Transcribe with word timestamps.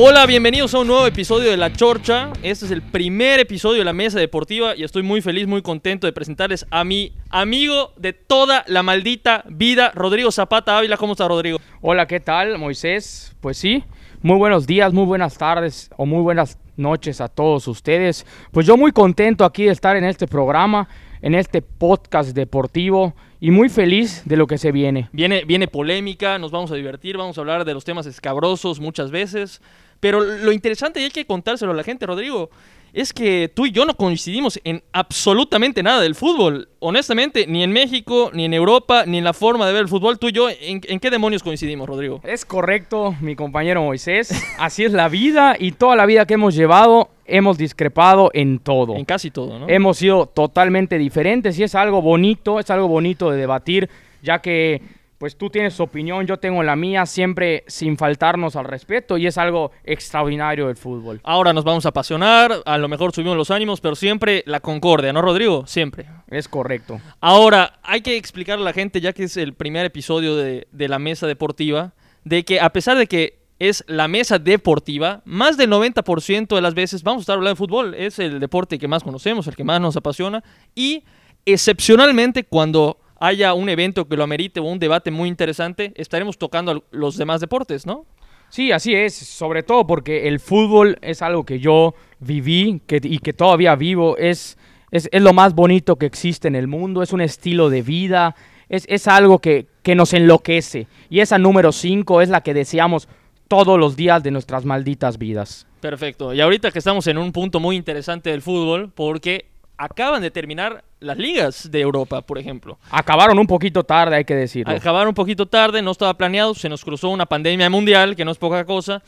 Hola, 0.00 0.26
bienvenidos 0.26 0.72
a 0.74 0.78
un 0.78 0.86
nuevo 0.86 1.08
episodio 1.08 1.50
de 1.50 1.56
La 1.56 1.72
Chorcha. 1.72 2.30
Este 2.44 2.66
es 2.66 2.70
el 2.70 2.82
primer 2.82 3.40
episodio 3.40 3.80
de 3.80 3.84
la 3.84 3.92
Mesa 3.92 4.20
Deportiva 4.20 4.76
y 4.76 4.84
estoy 4.84 5.02
muy 5.02 5.20
feliz, 5.20 5.48
muy 5.48 5.60
contento 5.60 6.06
de 6.06 6.12
presentarles 6.12 6.66
a 6.70 6.84
mi 6.84 7.14
amigo 7.30 7.94
de 7.96 8.12
toda 8.12 8.62
la 8.68 8.84
maldita 8.84 9.42
vida, 9.48 9.90
Rodrigo 9.96 10.30
Zapata 10.30 10.78
Ávila. 10.78 10.96
¿Cómo 10.98 11.14
está, 11.14 11.26
Rodrigo? 11.26 11.58
Hola, 11.80 12.06
¿qué 12.06 12.20
tal, 12.20 12.58
Moisés? 12.58 13.34
Pues 13.40 13.56
sí, 13.58 13.82
muy 14.22 14.36
buenos 14.36 14.68
días, 14.68 14.92
muy 14.92 15.04
buenas 15.04 15.36
tardes 15.36 15.90
o 15.96 16.06
muy 16.06 16.22
buenas 16.22 16.60
noches 16.76 17.20
a 17.20 17.26
todos 17.26 17.66
ustedes. 17.66 18.24
Pues 18.52 18.68
yo 18.68 18.76
muy 18.76 18.92
contento 18.92 19.44
aquí 19.44 19.64
de 19.64 19.72
estar 19.72 19.96
en 19.96 20.04
este 20.04 20.28
programa, 20.28 20.88
en 21.22 21.34
este 21.34 21.60
podcast 21.60 22.36
deportivo 22.36 23.14
y 23.40 23.50
muy 23.50 23.68
feliz 23.68 24.22
de 24.24 24.36
lo 24.36 24.46
que 24.46 24.58
se 24.58 24.70
viene. 24.70 25.08
Viene, 25.12 25.44
viene 25.44 25.66
polémica, 25.66 26.38
nos 26.38 26.52
vamos 26.52 26.70
a 26.70 26.76
divertir, 26.76 27.16
vamos 27.16 27.36
a 27.36 27.40
hablar 27.40 27.64
de 27.64 27.74
los 27.74 27.84
temas 27.84 28.06
escabrosos 28.06 28.78
muchas 28.78 29.10
veces. 29.10 29.60
Pero 30.00 30.20
lo 30.20 30.52
interesante, 30.52 31.00
y 31.00 31.04
hay 31.04 31.10
que 31.10 31.26
contárselo 31.26 31.72
a 31.72 31.74
la 31.74 31.82
gente, 31.82 32.06
Rodrigo, 32.06 32.50
es 32.92 33.12
que 33.12 33.50
tú 33.54 33.66
y 33.66 33.70
yo 33.70 33.84
no 33.84 33.94
coincidimos 33.94 34.58
en 34.64 34.82
absolutamente 34.92 35.82
nada 35.82 36.00
del 36.00 36.14
fútbol. 36.14 36.68
Honestamente, 36.78 37.46
ni 37.46 37.62
en 37.62 37.70
México, 37.70 38.30
ni 38.32 38.44
en 38.44 38.54
Europa, 38.54 39.04
ni 39.06 39.18
en 39.18 39.24
la 39.24 39.34
forma 39.34 39.66
de 39.66 39.72
ver 39.72 39.82
el 39.82 39.88
fútbol. 39.88 40.18
Tú 40.18 40.28
y 40.28 40.32
yo, 40.32 40.48
¿en, 40.48 40.80
en 40.84 41.00
qué 41.00 41.10
demonios 41.10 41.42
coincidimos, 41.42 41.88
Rodrigo? 41.88 42.20
Es 42.24 42.44
correcto, 42.44 43.14
mi 43.20 43.36
compañero 43.36 43.82
Moisés. 43.82 44.30
Así 44.58 44.84
es 44.84 44.92
la 44.92 45.08
vida 45.08 45.56
y 45.58 45.72
toda 45.72 45.96
la 45.96 46.06
vida 46.06 46.26
que 46.26 46.34
hemos 46.34 46.54
llevado 46.54 47.10
hemos 47.26 47.58
discrepado 47.58 48.30
en 48.32 48.58
todo. 48.58 48.96
En 48.96 49.04
casi 49.04 49.30
todo, 49.30 49.58
¿no? 49.58 49.68
Hemos 49.68 49.98
sido 49.98 50.26
totalmente 50.26 50.96
diferentes 50.96 51.58
y 51.58 51.62
es 51.62 51.74
algo 51.74 52.00
bonito, 52.00 52.58
es 52.58 52.70
algo 52.70 52.88
bonito 52.88 53.30
de 53.30 53.36
debatir, 53.36 53.90
ya 54.22 54.40
que 54.40 54.80
pues 55.18 55.36
tú 55.36 55.50
tienes 55.50 55.76
tu 55.76 55.82
opinión, 55.82 56.26
yo 56.26 56.38
tengo 56.38 56.62
la 56.62 56.76
mía, 56.76 57.04
siempre 57.04 57.64
sin 57.66 57.96
faltarnos 57.96 58.54
al 58.56 58.64
respeto 58.64 59.18
y 59.18 59.26
es 59.26 59.36
algo 59.36 59.72
extraordinario 59.84 60.68
del 60.68 60.76
fútbol. 60.76 61.20
Ahora 61.24 61.52
nos 61.52 61.64
vamos 61.64 61.84
a 61.86 61.90
apasionar, 61.90 62.62
a 62.64 62.78
lo 62.78 62.88
mejor 62.88 63.12
subimos 63.12 63.36
los 63.36 63.50
ánimos, 63.50 63.80
pero 63.80 63.96
siempre 63.96 64.44
la 64.46 64.60
concordia, 64.60 65.12
¿no, 65.12 65.20
Rodrigo? 65.20 65.66
Siempre. 65.66 66.06
Es 66.28 66.48
correcto. 66.48 67.00
Ahora, 67.20 67.80
hay 67.82 68.00
que 68.00 68.16
explicarle 68.16 68.62
a 68.62 68.66
la 68.66 68.72
gente, 68.72 69.00
ya 69.00 69.12
que 69.12 69.24
es 69.24 69.36
el 69.36 69.54
primer 69.54 69.84
episodio 69.86 70.36
de, 70.36 70.68
de 70.70 70.88
la 70.88 71.00
mesa 71.00 71.26
deportiva, 71.26 71.94
de 72.24 72.44
que 72.44 72.60
a 72.60 72.70
pesar 72.70 72.96
de 72.96 73.06
que 73.06 73.38
es 73.58 73.84
la 73.88 74.06
mesa 74.06 74.38
deportiva, 74.38 75.22
más 75.24 75.56
del 75.56 75.70
90% 75.70 76.54
de 76.54 76.60
las 76.60 76.74
veces 76.74 77.02
vamos 77.02 77.20
a 77.20 77.22
estar 77.22 77.34
hablando 77.34 77.54
de 77.54 77.56
fútbol, 77.56 77.94
es 77.94 78.18
el 78.20 78.38
deporte 78.38 78.78
que 78.78 78.86
más 78.86 79.02
conocemos, 79.02 79.46
el 79.48 79.56
que 79.56 79.64
más 79.64 79.80
nos 79.80 79.96
apasiona 79.96 80.44
y 80.74 81.02
excepcionalmente 81.44 82.44
cuando 82.44 82.98
haya 83.20 83.54
un 83.54 83.68
evento 83.68 84.08
que 84.08 84.16
lo 84.16 84.24
amerite 84.24 84.60
o 84.60 84.64
un 84.64 84.78
debate 84.78 85.10
muy 85.10 85.28
interesante, 85.28 85.92
estaremos 85.96 86.38
tocando 86.38 86.84
los 86.90 87.16
demás 87.16 87.40
deportes, 87.40 87.86
¿no? 87.86 88.06
Sí, 88.50 88.72
así 88.72 88.94
es, 88.94 89.14
sobre 89.14 89.62
todo 89.62 89.86
porque 89.86 90.26
el 90.26 90.40
fútbol 90.40 90.98
es 91.02 91.20
algo 91.20 91.44
que 91.44 91.60
yo 91.60 91.94
viví 92.18 92.80
que, 92.86 93.00
y 93.02 93.18
que 93.18 93.34
todavía 93.34 93.76
vivo, 93.76 94.16
es, 94.16 94.56
es, 94.90 95.08
es, 95.12 95.22
lo 95.22 95.34
más 95.34 95.54
bonito 95.54 95.96
que 95.96 96.06
existe 96.06 96.48
en 96.48 96.56
el 96.56 96.66
mundo, 96.66 97.02
es 97.02 97.12
un 97.12 97.20
estilo 97.20 97.68
de 97.68 97.82
vida, 97.82 98.34
es, 98.70 98.86
es 98.88 99.06
algo 99.06 99.38
que, 99.38 99.66
que 99.82 99.94
nos 99.94 100.14
enloquece 100.14 100.86
y 101.10 101.20
esa 101.20 101.38
número 101.38 101.72
5 101.72 102.22
es 102.22 102.30
la 102.30 102.40
que 102.40 102.54
deseamos 102.54 103.06
todos 103.48 103.78
los 103.78 103.96
días 103.96 104.22
de 104.22 104.30
nuestras 104.30 104.64
malditas 104.64 105.18
vidas. 105.18 105.66
Perfecto, 105.80 106.32
y 106.32 106.40
ahorita 106.40 106.70
que 106.70 106.78
estamos 106.78 107.06
en 107.06 107.18
un 107.18 107.32
punto 107.32 107.60
muy 107.60 107.76
interesante 107.76 108.30
del 108.30 108.40
fútbol, 108.42 108.90
porque 108.94 109.46
acaban 109.78 110.20
de 110.20 110.30
terminar 110.30 110.84
las 111.00 111.16
ligas 111.16 111.70
de 111.70 111.80
Europa, 111.80 112.20
por 112.20 112.38
ejemplo. 112.38 112.78
Acabaron 112.90 113.38
un 113.38 113.46
poquito 113.46 113.84
tarde, 113.84 114.16
hay 114.16 114.24
que 114.24 114.34
decirlo. 114.34 114.74
Acabaron 114.74 115.08
un 115.08 115.14
poquito 115.14 115.46
tarde, 115.46 115.80
no 115.80 115.92
estaba 115.92 116.14
planeado, 116.14 116.54
se 116.54 116.68
nos 116.68 116.84
cruzó 116.84 117.08
una 117.08 117.26
pandemia 117.26 117.70
mundial, 117.70 118.16
que 118.16 118.24
no 118.24 118.32
es 118.32 118.38
poca 118.38 118.64
cosa, 118.64 119.02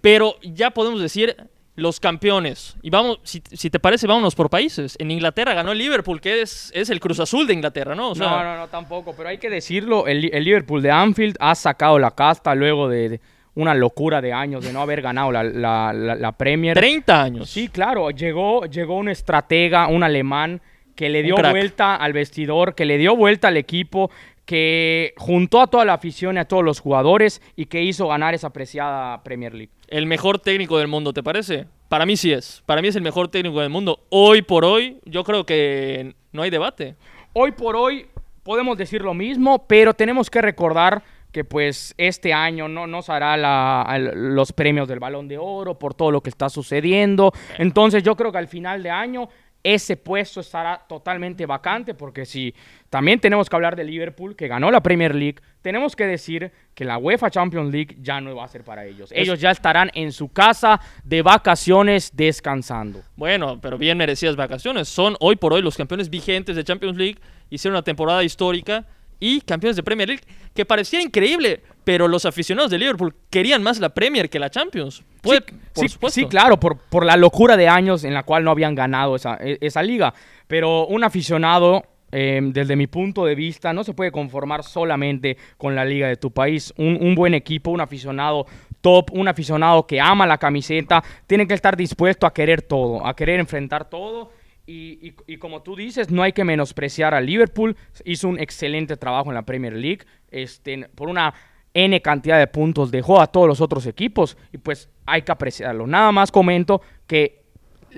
pero 0.00 0.34
ya 0.42 0.70
podemos 0.70 1.00
decir 1.00 1.36
los 1.76 2.00
campeones. 2.00 2.76
Y 2.82 2.90
vamos, 2.90 3.20
si, 3.22 3.42
si 3.52 3.70
te 3.70 3.78
parece, 3.78 4.06
vámonos 4.06 4.34
por 4.34 4.50
países. 4.50 4.96
En 4.98 5.10
Inglaterra 5.10 5.54
ganó 5.54 5.72
el 5.72 5.78
Liverpool, 5.78 6.20
que 6.20 6.42
es, 6.42 6.72
es 6.74 6.90
el 6.90 6.98
Cruz 7.00 7.20
Azul 7.20 7.46
de 7.46 7.54
Inglaterra, 7.54 7.94
¿no? 7.94 8.10
O 8.10 8.14
sea, 8.14 8.30
no, 8.30 8.44
no, 8.44 8.56
no, 8.56 8.68
tampoco, 8.68 9.14
pero 9.16 9.28
hay 9.28 9.38
que 9.38 9.50
decirlo, 9.50 10.06
el, 10.06 10.30
el 10.34 10.44
Liverpool 10.44 10.82
de 10.82 10.90
Anfield 10.90 11.36
ha 11.38 11.54
sacado 11.54 11.98
la 11.98 12.10
casta 12.10 12.54
luego 12.54 12.88
de, 12.88 13.08
de 13.10 13.20
una 13.56 13.74
locura 13.74 14.20
de 14.20 14.32
años 14.32 14.64
de 14.64 14.72
no 14.72 14.80
haber 14.80 15.02
ganado 15.02 15.32
la, 15.32 15.42
la, 15.42 15.92
la, 15.92 16.14
la, 16.14 16.32
Premier. 16.32 16.76
30 16.76 17.22
años. 17.22 17.50
Sí, 17.50 17.68
claro. 17.68 18.10
Llegó, 18.10 18.66
llegó 18.66 18.96
un 18.96 19.08
estratega, 19.08 19.88
un 19.88 20.02
alemán, 20.02 20.60
que 20.94 21.08
le 21.08 21.22
dio 21.22 21.36
vuelta 21.36 21.96
al 21.96 22.12
vestidor, 22.12 22.74
que 22.74 22.84
le 22.84 22.98
dio 22.98 23.16
vuelta 23.16 23.48
al 23.48 23.56
equipo, 23.56 24.10
que 24.44 25.14
juntó 25.16 25.60
a 25.60 25.66
toda 25.66 25.84
la 25.84 25.94
afición 25.94 26.36
y 26.36 26.38
a 26.38 26.44
todos 26.44 26.62
los 26.62 26.80
jugadores 26.80 27.42
y 27.56 27.66
que 27.66 27.82
hizo 27.82 28.08
ganar 28.08 28.34
esa 28.34 28.48
apreciada 28.48 29.22
Premier 29.24 29.54
League. 29.54 29.72
El 29.88 30.06
mejor 30.06 30.38
técnico 30.38 30.78
del 30.78 30.88
mundo, 30.88 31.12
¿te 31.12 31.22
parece? 31.22 31.66
Para 31.88 32.04
mí 32.04 32.16
sí 32.16 32.32
es. 32.32 32.62
Para 32.66 32.82
mí 32.82 32.88
es 32.88 32.96
el 32.96 33.02
mejor 33.02 33.28
técnico 33.28 33.60
del 33.60 33.70
mundo. 33.70 34.00
Hoy 34.10 34.42
por 34.42 34.64
hoy, 34.64 34.98
yo 35.04 35.24
creo 35.24 35.46
que 35.46 36.14
no 36.32 36.42
hay 36.42 36.50
debate. 36.50 36.94
Hoy 37.32 37.52
por 37.52 37.74
hoy 37.76 38.06
podemos 38.42 38.76
decir 38.76 39.02
lo 39.02 39.14
mismo, 39.14 39.66
pero 39.66 39.94
tenemos 39.94 40.30
que 40.30 40.42
recordar 40.42 41.02
que 41.36 41.44
pues 41.44 41.94
este 41.98 42.32
año 42.32 42.66
no 42.66 42.86
nos 42.86 43.10
hará 43.10 43.36
la, 43.36 43.98
los 44.14 44.54
premios 44.54 44.88
del 44.88 45.00
balón 45.00 45.28
de 45.28 45.36
oro 45.36 45.78
por 45.78 45.92
todo 45.92 46.10
lo 46.10 46.22
que 46.22 46.30
está 46.30 46.48
sucediendo. 46.48 47.30
Entonces 47.58 48.02
yo 48.02 48.16
creo 48.16 48.32
que 48.32 48.38
al 48.38 48.48
final 48.48 48.82
de 48.82 48.88
año 48.88 49.28
ese 49.62 49.98
puesto 49.98 50.40
estará 50.40 50.86
totalmente 50.88 51.44
vacante 51.44 51.92
porque 51.92 52.24
si 52.24 52.54
también 52.88 53.20
tenemos 53.20 53.50
que 53.50 53.56
hablar 53.56 53.76
de 53.76 53.84
Liverpool 53.84 54.34
que 54.34 54.48
ganó 54.48 54.70
la 54.70 54.80
Premier 54.80 55.14
League, 55.14 55.42
tenemos 55.60 55.94
que 55.94 56.06
decir 56.06 56.52
que 56.74 56.86
la 56.86 56.96
UEFA 56.96 57.30
Champions 57.30 57.70
League 57.70 57.98
ya 58.00 58.18
no 58.22 58.34
va 58.34 58.44
a 58.46 58.48
ser 58.48 58.64
para 58.64 58.86
ellos. 58.86 59.12
Ellos 59.14 59.38
ya 59.38 59.50
estarán 59.50 59.90
en 59.92 60.12
su 60.12 60.30
casa 60.30 60.80
de 61.04 61.20
vacaciones 61.20 62.16
descansando. 62.16 63.02
Bueno, 63.14 63.60
pero 63.60 63.76
bien 63.76 63.98
merecidas 63.98 64.36
vacaciones. 64.36 64.88
Son 64.88 65.16
hoy 65.20 65.36
por 65.36 65.52
hoy 65.52 65.60
los 65.60 65.76
campeones 65.76 66.08
vigentes 66.08 66.56
de 66.56 66.64
Champions 66.64 66.96
League. 66.96 67.18
Hicieron 67.50 67.74
una 67.74 67.82
temporada 67.82 68.24
histórica 68.24 68.86
y 69.20 69.40
campeones 69.40 69.76
de 69.76 69.82
Premier 69.82 70.08
League, 70.08 70.24
que 70.54 70.64
parecía 70.64 71.00
increíble, 71.00 71.62
pero 71.84 72.08
los 72.08 72.26
aficionados 72.26 72.70
de 72.70 72.78
Liverpool 72.78 73.14
querían 73.30 73.62
más 73.62 73.78
la 73.78 73.90
Premier 73.90 74.28
que 74.28 74.38
la 74.38 74.50
Champions. 74.50 75.04
Sí, 75.22 75.92
por 75.98 76.10
sí, 76.10 76.20
sí, 76.20 76.26
claro, 76.26 76.58
por, 76.58 76.78
por, 76.78 77.04
la 77.04 77.16
locura 77.16 77.56
de 77.56 77.68
años 77.68 78.04
en 78.04 78.14
la 78.14 78.22
cual 78.22 78.44
no 78.44 78.50
habían 78.50 78.74
ganado 78.74 79.16
esa, 79.16 79.36
esa 79.40 79.82
liga. 79.82 80.14
Pero 80.46 80.86
un 80.86 81.04
aficionado, 81.04 81.84
eh, 82.12 82.40
desde 82.42 82.76
mi 82.76 82.86
punto 82.86 83.24
de 83.24 83.34
vista, 83.34 83.72
no 83.72 83.82
se 83.84 83.92
puede 83.92 84.12
conformar 84.12 84.62
solamente 84.62 85.36
con 85.56 85.74
la 85.74 85.84
liga 85.84 86.08
de 86.08 86.16
tu 86.16 86.30
país. 86.30 86.72
Un, 86.76 86.98
un 87.00 87.14
buen 87.14 87.34
equipo, 87.34 87.70
un 87.70 87.80
aficionado 87.80 88.46
top, 88.80 89.10
un 89.12 89.26
aficionado 89.26 89.86
que 89.86 90.00
ama 90.00 90.26
la 90.26 90.38
camiseta, 90.38 91.02
tiene 91.26 91.46
que 91.46 91.54
estar 91.54 91.76
dispuesto 91.76 92.26
a 92.26 92.32
querer 92.32 92.62
todo, 92.62 93.04
a 93.04 93.16
querer 93.16 93.40
enfrentar 93.40 93.90
todo 93.90 94.30
y, 94.66 95.14
y, 95.26 95.36
como 95.36 95.62
tú 95.62 95.76
dices, 95.76 96.10
no 96.10 96.22
hay 96.22 96.32
que 96.32 96.42
menospreciar 96.42 97.14
a 97.14 97.20
Liverpool. 97.20 97.76
Hizo 98.04 98.28
un 98.28 98.40
excelente 98.40 98.96
trabajo 98.96 99.30
en 99.30 99.34
la 99.34 99.42
Premier 99.42 99.72
League. 99.74 100.00
Este, 100.28 100.88
por 100.94 101.08
una 101.08 101.34
N 101.72 102.02
cantidad 102.02 102.38
de 102.38 102.48
puntos 102.48 102.90
dejó 102.90 103.20
a 103.20 103.28
todos 103.28 103.46
los 103.46 103.60
otros 103.60 103.86
equipos. 103.86 104.36
Y 104.52 104.58
pues 104.58 104.90
hay 105.06 105.22
que 105.22 105.30
apreciarlo. 105.30 105.86
Nada 105.86 106.10
más 106.10 106.32
comento 106.32 106.82
que 107.06 107.45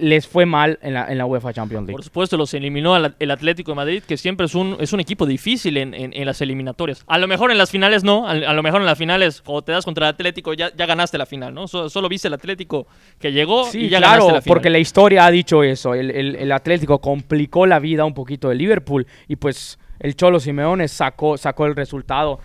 les 0.00 0.26
fue 0.26 0.46
mal 0.46 0.78
en 0.82 0.94
la, 0.94 1.10
en 1.10 1.18
la, 1.18 1.26
UEFA 1.26 1.52
Champions 1.52 1.86
League. 1.86 1.96
Por 1.96 2.04
supuesto, 2.04 2.36
los 2.36 2.52
eliminó 2.54 2.96
el 2.96 3.30
Atlético 3.30 3.72
de 3.72 3.76
Madrid, 3.76 4.02
que 4.02 4.16
siempre 4.16 4.46
es 4.46 4.54
un, 4.54 4.76
es 4.80 4.92
un 4.92 5.00
equipo 5.00 5.26
difícil 5.26 5.76
en, 5.76 5.94
en, 5.94 6.12
en, 6.12 6.26
las 6.26 6.40
eliminatorias. 6.40 7.04
A 7.06 7.18
lo 7.18 7.26
mejor 7.26 7.50
en 7.50 7.58
las 7.58 7.70
finales 7.70 8.04
no, 8.04 8.26
a, 8.26 8.32
a, 8.32 8.52
lo 8.52 8.62
mejor 8.62 8.80
en 8.80 8.86
las 8.86 8.98
finales, 8.98 9.42
cuando 9.42 9.62
te 9.62 9.72
das 9.72 9.84
contra 9.84 10.06
el 10.06 10.14
Atlético, 10.14 10.54
ya, 10.54 10.74
ya 10.74 10.86
ganaste 10.86 11.18
la 11.18 11.26
final, 11.26 11.54
¿no? 11.54 11.68
So, 11.68 11.90
solo 11.90 12.08
viste 12.08 12.28
el 12.28 12.34
Atlético 12.34 12.86
que 13.18 13.32
llegó 13.32 13.64
sí, 13.64 13.82
y 13.82 13.88
ya 13.88 13.98
claro, 13.98 14.12
ganaste 14.12 14.32
la 14.32 14.42
final. 14.42 14.54
porque 14.54 14.70
la 14.70 14.78
historia 14.78 15.26
ha 15.26 15.30
dicho 15.30 15.62
eso. 15.62 15.94
El, 15.94 16.10
el, 16.10 16.36
el, 16.36 16.52
Atlético 16.52 17.00
complicó 17.00 17.66
la 17.66 17.78
vida 17.78 18.04
un 18.04 18.14
poquito 18.14 18.48
de 18.48 18.54
Liverpool 18.54 19.06
y 19.26 19.36
pues 19.36 19.78
el 20.00 20.16
Cholo 20.16 20.40
Simeone 20.40 20.88
sacó, 20.88 21.36
sacó 21.36 21.66
el 21.66 21.76
resultado 21.76 22.40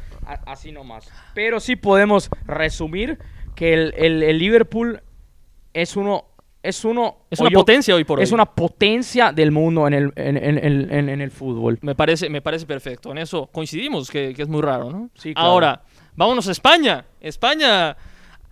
así 0.45 0.72
nomás. 0.72 1.07
Pero 1.33 1.60
sí 1.60 1.75
podemos 1.75 2.30
resumir 2.45 3.19
que 3.56 3.74
el, 3.74 3.94
el 3.95 4.38
Liverpool 4.39 5.01
es 5.74 5.95
uno 5.95 6.32
es 6.63 6.86
uno 6.86 7.18
es 7.30 7.39
una 7.42 7.50
yo, 7.50 7.60
potencia 7.60 7.94
hoy 7.94 8.06
por 8.06 8.19
hoy. 8.19 8.24
Es 8.24 8.31
una 8.31 8.45
potencia 8.45 9.33
del 9.33 9.51
mundo 9.51 9.86
en 9.86 9.94
el, 9.94 10.13
en, 10.15 10.38
en, 10.38 10.57
en, 10.57 11.10
en 11.10 11.21
el 11.21 11.30
fútbol. 11.30 11.77
Me 11.81 11.94
parece, 11.94 12.30
me 12.30 12.42
parece 12.42 12.65
perfecto. 12.65 13.12
En 13.12 13.18
eso 13.18 13.48
coincidimos, 13.51 14.10
que, 14.10 14.33
que 14.33 14.42
es 14.42 14.48
muy 14.48 14.62
raro, 14.62 14.89
¿no? 14.89 15.10
Sí, 15.13 15.33
claro. 15.33 15.50
Ahora, 15.50 15.81
vámonos 16.15 16.48
a 16.48 16.51
España. 16.51 17.06
España, 17.19 17.98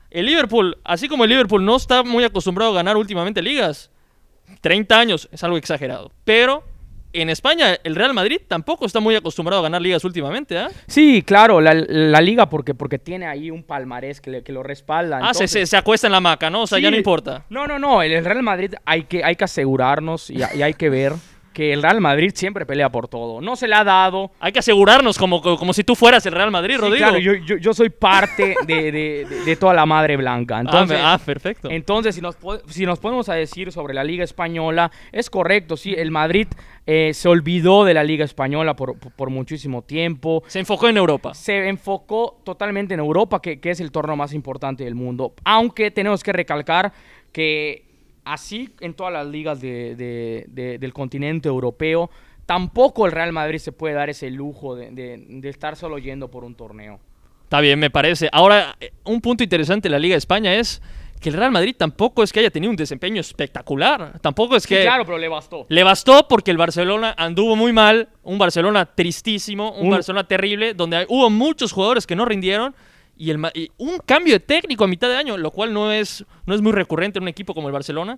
el 0.09 0.25
Liverpool, 0.25 0.77
así 0.83 1.07
como 1.07 1.23
el 1.23 1.29
Liverpool 1.29 1.63
no 1.63 1.77
está 1.77 2.03
muy 2.03 2.25
acostumbrado 2.25 2.71
a 2.71 2.75
ganar 2.75 2.97
últimamente 2.97 3.41
ligas, 3.41 3.89
30 4.59 4.99
años 4.99 5.29
es 5.31 5.41
algo 5.45 5.55
exagerado. 5.55 6.11
Pero 6.25 6.65
en 7.13 7.29
España 7.29 7.77
el 7.83 7.95
Real 7.95 8.13
Madrid 8.13 8.39
tampoco 8.47 8.85
está 8.85 8.99
muy 8.99 9.15
acostumbrado 9.15 9.59
a 9.59 9.63
ganar 9.63 9.81
ligas 9.81 10.03
últimamente, 10.03 10.57
¿ah? 10.57 10.69
¿eh? 10.71 10.75
Sí, 10.87 11.21
claro, 11.21 11.61
la, 11.61 11.73
la, 11.73 12.21
liga 12.21 12.49
porque, 12.49 12.73
porque 12.73 12.99
tiene 12.99 13.27
ahí 13.27 13.51
un 13.51 13.63
palmarés 13.63 14.21
que, 14.21 14.31
le, 14.31 14.43
que 14.43 14.51
lo 14.51 14.63
respalda. 14.63 15.17
Ah, 15.17 15.19
Entonces, 15.19 15.51
se, 15.51 15.59
se, 15.59 15.65
se, 15.67 15.77
acuesta 15.77 16.07
en 16.07 16.13
la 16.13 16.21
maca, 16.21 16.49
¿no? 16.49 16.63
O 16.63 16.67
sea, 16.67 16.77
sí, 16.77 16.83
ya 16.83 16.91
no 16.91 16.97
importa. 16.97 17.45
No, 17.49 17.67
no, 17.67 17.79
no, 17.79 18.01
el 18.01 18.23
Real 18.23 18.43
Madrid 18.43 18.73
hay 18.85 19.03
que, 19.03 19.23
hay 19.23 19.35
que 19.35 19.43
asegurarnos 19.43 20.29
y, 20.29 20.37
y 20.37 20.61
hay 20.61 20.73
que 20.73 20.89
ver 20.89 21.13
que 21.53 21.73
el 21.73 21.81
Real 21.81 21.99
Madrid 21.99 22.31
siempre 22.33 22.65
pelea 22.65 22.89
por 22.89 23.07
todo. 23.07 23.41
No 23.41 23.55
se 23.55 23.67
le 23.67 23.75
ha 23.75 23.83
dado. 23.83 24.31
Hay 24.39 24.51
que 24.51 24.59
asegurarnos 24.59 25.17
como, 25.17 25.41
como 25.41 25.73
si 25.73 25.83
tú 25.83 25.95
fueras 25.95 26.25
el 26.25 26.33
Real 26.33 26.51
Madrid, 26.51 26.77
Rodrigo. 26.77 27.07
Claro, 27.07 27.17
yo, 27.17 27.33
yo, 27.35 27.73
soy 27.73 27.89
parte 27.89 28.55
de, 28.65 28.91
de, 28.91 29.27
de, 29.45 29.55
toda 29.55 29.73
la 29.73 29.85
madre 29.85 30.15
blanca. 30.17 30.57
Ah, 30.57 30.61
entonces, 30.61 30.99
ah, 31.01 31.19
perfecto. 31.23 31.69
Entonces, 31.69 32.15
si 32.15 32.21
nos, 32.21 32.37
si 32.67 32.85
nos 32.85 32.99
podemos 32.99 33.27
a 33.29 33.33
decir 33.33 33.71
sobre 33.71 33.93
la 33.93 34.03
Liga 34.03 34.23
Española, 34.23 34.91
es 35.11 35.29
correcto, 35.29 35.75
sí, 35.75 35.93
el 35.97 36.11
Madrid 36.11 36.47
eh, 36.87 37.11
se 37.13 37.27
olvidó 37.27 37.83
de 37.83 37.93
la 37.93 38.03
Liga 38.03 38.23
Española 38.23 38.75
por, 38.75 38.97
por, 38.97 39.29
muchísimo 39.29 39.81
tiempo. 39.81 40.43
Se 40.47 40.59
enfocó 40.59 40.87
en 40.87 40.97
Europa. 40.97 41.33
Se 41.33 41.67
enfocó 41.67 42.41
totalmente 42.43 42.93
en 42.93 43.01
Europa, 43.01 43.41
que, 43.41 43.59
que 43.59 43.71
es 43.71 43.79
el 43.79 43.91
torneo 43.91 44.15
más 44.15 44.33
importante 44.33 44.83
del 44.83 44.95
mundo. 44.95 45.33
Aunque 45.43 45.91
tenemos 45.91 46.23
que 46.23 46.31
recalcar 46.33 46.93
que 47.31 47.90
así 48.23 48.69
en 48.79 48.93
todas 48.93 49.13
las 49.13 49.27
ligas 49.27 49.61
del 49.61 50.91
continente 50.93 51.49
europeo, 51.49 52.09
tampoco 52.45 53.05
el 53.05 53.11
Real 53.11 53.31
Madrid 53.31 53.59
se 53.59 53.71
puede 53.71 53.95
dar 53.95 54.09
ese 54.09 54.29
lujo 54.29 54.75
de, 54.75 55.41
estar 55.43 55.75
solo 55.75 55.97
yendo 55.97 56.29
por 56.29 56.43
un 56.43 56.55
torneo. 56.55 56.99
Está 57.43 57.59
bien, 57.59 57.79
me 57.79 57.89
parece. 57.89 58.29
Ahora, 58.31 58.75
eh, 58.79 58.91
un 59.03 59.19
punto 59.19 59.43
interesante 59.43 59.89
de 59.89 59.91
la 59.91 59.99
Liga 59.99 60.13
de 60.13 60.19
España 60.19 60.53
es 60.55 60.81
que 61.19 61.29
el 61.29 61.35
Real 61.35 61.51
Madrid 61.51 61.75
tampoco 61.77 62.23
es 62.23 62.31
que 62.31 62.39
haya 62.39 62.49
tenido 62.49 62.71
un 62.71 62.77
desempeño 62.77 63.19
espectacular. 63.19 64.19
Tampoco 64.21 64.55
es 64.55 64.65
que. 64.65 64.81
claro, 64.81 65.05
pero 65.05 65.17
le 65.17 65.27
bastó. 65.27 65.65
Le 65.67 65.83
bastó 65.83 66.27
porque 66.27 66.49
el 66.49 66.57
Barcelona 66.57 67.13
anduvo 67.17 67.55
muy 67.55 67.73
mal. 67.73 68.09
Un 68.23 68.37
Barcelona 68.37 68.85
tristísimo, 68.85 69.73
un 69.73 69.89
Barcelona 69.89 70.25
terrible, 70.25 70.73
donde 70.73 71.05
hubo 71.09 71.29
muchos 71.29 71.73
jugadores 71.73 72.07
que 72.07 72.15
no 72.15 72.25
rindieron 72.25 72.73
y, 73.21 73.29
el, 73.29 73.39
un 73.77 73.99
cambio 73.99 74.33
de 74.33 74.39
técnico 74.39 74.83
a 74.83 74.87
mitad 74.87 75.07
de 75.07 75.15
año, 75.15 75.37
lo 75.37 75.51
cual 75.51 75.71
no 75.71 75.91
es, 75.91 76.25
no 76.47 76.55
es 76.55 76.61
muy 76.61 76.71
recurrente 76.71 77.19
en 77.19 77.23
un 77.23 77.27
equipo 77.27 77.53
como 77.53 77.67
el 77.67 77.73
Barcelona. 77.73 78.17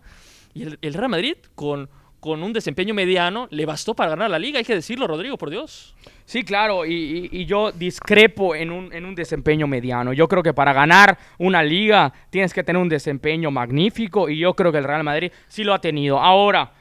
Y 0.54 0.64
el, 0.64 0.94
Real 0.94 1.10
Madrid, 1.10 1.36
con, 1.56 1.90
con 2.22 2.42
un 2.42 2.54
desempeño 2.54 2.94
mediano, 2.94 3.50
le 3.52 3.66
bastó 3.66 3.96
para 3.96 4.12
ganar 4.12 4.30
la 4.30 4.40
liga, 4.40 4.60
hay 4.60 4.64
que 4.64 4.76
decirlo, 4.76 5.06
Rodrigo, 5.06 5.38
por 5.38 5.50
Dios. 5.50 5.94
Sí, 6.24 6.46
claro, 6.46 6.86
y, 6.86 7.46
yo 7.46 7.74
discrepo 7.74 8.56
en 8.56 8.72
un, 8.72 8.94
en 8.94 9.04
un, 9.04 9.14
desempeño 9.14 9.68
mediano. 9.68 10.14
Yo 10.14 10.30
creo 10.30 10.42
que 10.42 10.54
para 10.54 10.72
ganar 10.72 11.18
una 11.38 11.62
liga 11.64 12.14
tienes 12.30 12.54
que 12.54 12.64
tener 12.64 12.82
un 12.82 12.88
desempeño 12.88 13.52
magnífico 13.52 14.30
y 14.30 14.38
yo 14.38 14.54
creo 14.54 14.72
que 14.72 14.78
el 14.78 14.86
Real 14.86 15.04
Madrid 15.04 15.34
sí 15.50 15.66
lo 15.66 15.74
ha 15.74 15.82
tenido. 15.82 16.18
Ahora, 16.18 16.72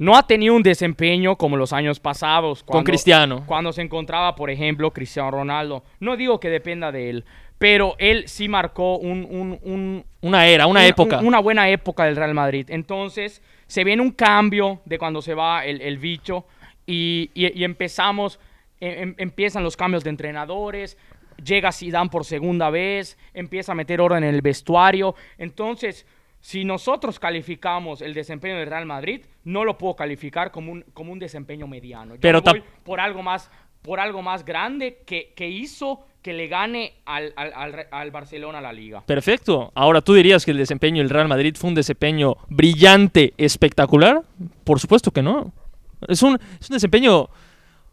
no 0.00 0.16
ha 0.16 0.26
tenido 0.26 0.54
un 0.54 0.62
desempeño 0.62 1.36
como 1.36 1.58
los 1.58 1.74
años 1.74 2.00
pasados. 2.00 2.64
Con 2.64 2.84
Cristiano. 2.84 3.44
Cuando 3.44 3.70
se 3.70 3.82
encontraba, 3.82 4.34
por 4.34 4.48
ejemplo, 4.48 4.90
Cristiano 4.92 5.30
Ronaldo. 5.30 5.84
No 6.00 6.16
digo 6.16 6.40
que 6.40 6.48
dependa 6.48 6.90
de 6.90 7.10
él, 7.10 7.24
pero 7.60 7.94
él 7.98 8.26
sí 8.26 8.48
marcó 8.48 8.96
un, 8.96 10.02
una 10.22 10.46
era, 10.46 10.66
una, 10.66 10.86
época. 10.86 11.18
una 11.18 11.40
buena 11.40 11.68
época 11.68 12.06
del 12.06 12.16
Real 12.16 12.32
Madrid. 12.32 12.64
Entonces, 12.70 13.42
se 13.66 13.84
viene 13.84 14.00
un 14.00 14.12
cambio 14.12 14.80
de 14.86 14.98
cuando 14.98 15.20
se 15.20 15.34
va 15.34 15.66
el, 15.66 15.98
bicho 15.98 16.46
y, 16.86 17.30
empezamos, 17.62 18.40
em, 18.80 19.02
em, 19.10 19.14
empiezan 19.18 19.62
los 19.62 19.76
cambios 19.76 20.02
de 20.04 20.08
entrenadores, 20.08 20.96
llega 21.44 21.70
Zidane 21.70 22.08
por 22.08 22.24
segunda 22.24 22.70
vez, 22.70 23.18
empieza 23.34 23.72
a 23.72 23.74
meter 23.74 24.00
orden 24.00 24.24
en 24.24 24.34
el 24.34 24.40
vestuario. 24.40 25.14
Entonces, 25.36 26.06
si 26.40 26.64
nosotros 26.64 27.20
calificamos 27.20 28.00
el 28.00 28.14
desempeño 28.14 28.56
del 28.56 28.70
Real 28.70 28.86
Madrid, 28.86 29.26
no 29.44 29.66
lo 29.66 29.76
puedo 29.76 29.96
calificar 29.96 30.50
como 30.50 30.72
un, 30.72 30.86
como 30.94 31.12
un 31.12 31.18
desempeño 31.18 31.66
mediano. 31.66 32.14
Yo 32.14 32.20
Pero 32.22 32.40
voy 32.40 32.64
por 32.84 33.00
algo 33.00 33.22
más, 33.22 33.50
por 33.82 34.00
algo 34.00 34.22
más 34.22 34.46
grande 34.46 35.02
que, 35.04 35.34
que 35.36 35.46
hizo 35.46 36.06
que 36.22 36.32
le 36.32 36.48
gane 36.48 36.94
al, 37.06 37.32
al, 37.36 37.86
al, 37.90 38.10
Barcelona 38.10 38.60
la 38.60 38.72
liga. 38.72 39.02
Perfecto. 39.06 39.72
Ahora, 39.74 40.00
¿tú 40.00 40.14
dirías 40.14 40.44
que 40.44 40.50
el 40.50 40.58
desempeño 40.58 41.02
del 41.02 41.10
Real 41.10 41.28
Madrid 41.28 41.56
fue 41.58 41.68
un 41.68 41.74
desempeño 41.74 42.36
brillante, 42.48 43.32
espectacular? 43.38 44.22
Por 44.64 44.80
supuesto 44.80 45.10
que 45.10 45.22
no. 45.22 45.52
Es 46.08 46.22
un, 46.22 46.38
es 46.60 46.68
un 46.68 46.74
desempeño 46.74 47.28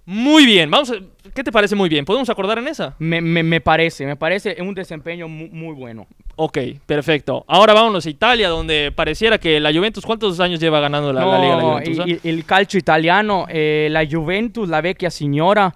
muy 0.05 0.45
bien. 0.45 0.71
Vamos 0.71 0.93
¿Qué 1.33 1.43
te 1.43 1.51
parece 1.51 1.75
muy 1.75 1.89
bien? 1.89 2.05
¿Podemos 2.05 2.29
acordar 2.29 2.57
en 2.57 2.67
esa? 2.67 2.95
Me, 2.99 3.21
me, 3.21 3.61
parece, 3.61 4.05
me 4.05 4.15
parece 4.15 4.57
un 4.61 4.73
desempeño 4.73 5.27
muy, 5.27 5.75
bueno. 5.75 6.07
Ok, 6.35 6.57
perfecto. 6.85 7.43
Ahora 7.47 7.73
vámonos 7.73 8.05
a 8.05 8.09
Italia, 8.09 8.49
donde 8.49 8.91
pareciera 8.95 9.37
que 9.37 9.59
la 9.59 9.73
Juventus, 9.73 10.05
¿cuántos 10.05 10.39
años 10.39 10.59
lleva 10.59 10.79
ganando 10.79 11.11
la, 11.11 11.21
Liga 11.39 11.57
la 11.57 11.61
Juventus? 11.61 11.99
Ah? 11.99 12.19
el 12.23 12.45
calcio 12.45 12.79
italiano, 12.79 13.45
eh, 13.49 13.89
la 13.91 14.07
Juventus, 14.09 14.69
la 14.69 14.81
vecchia 14.81 15.11
signora, 15.11 15.75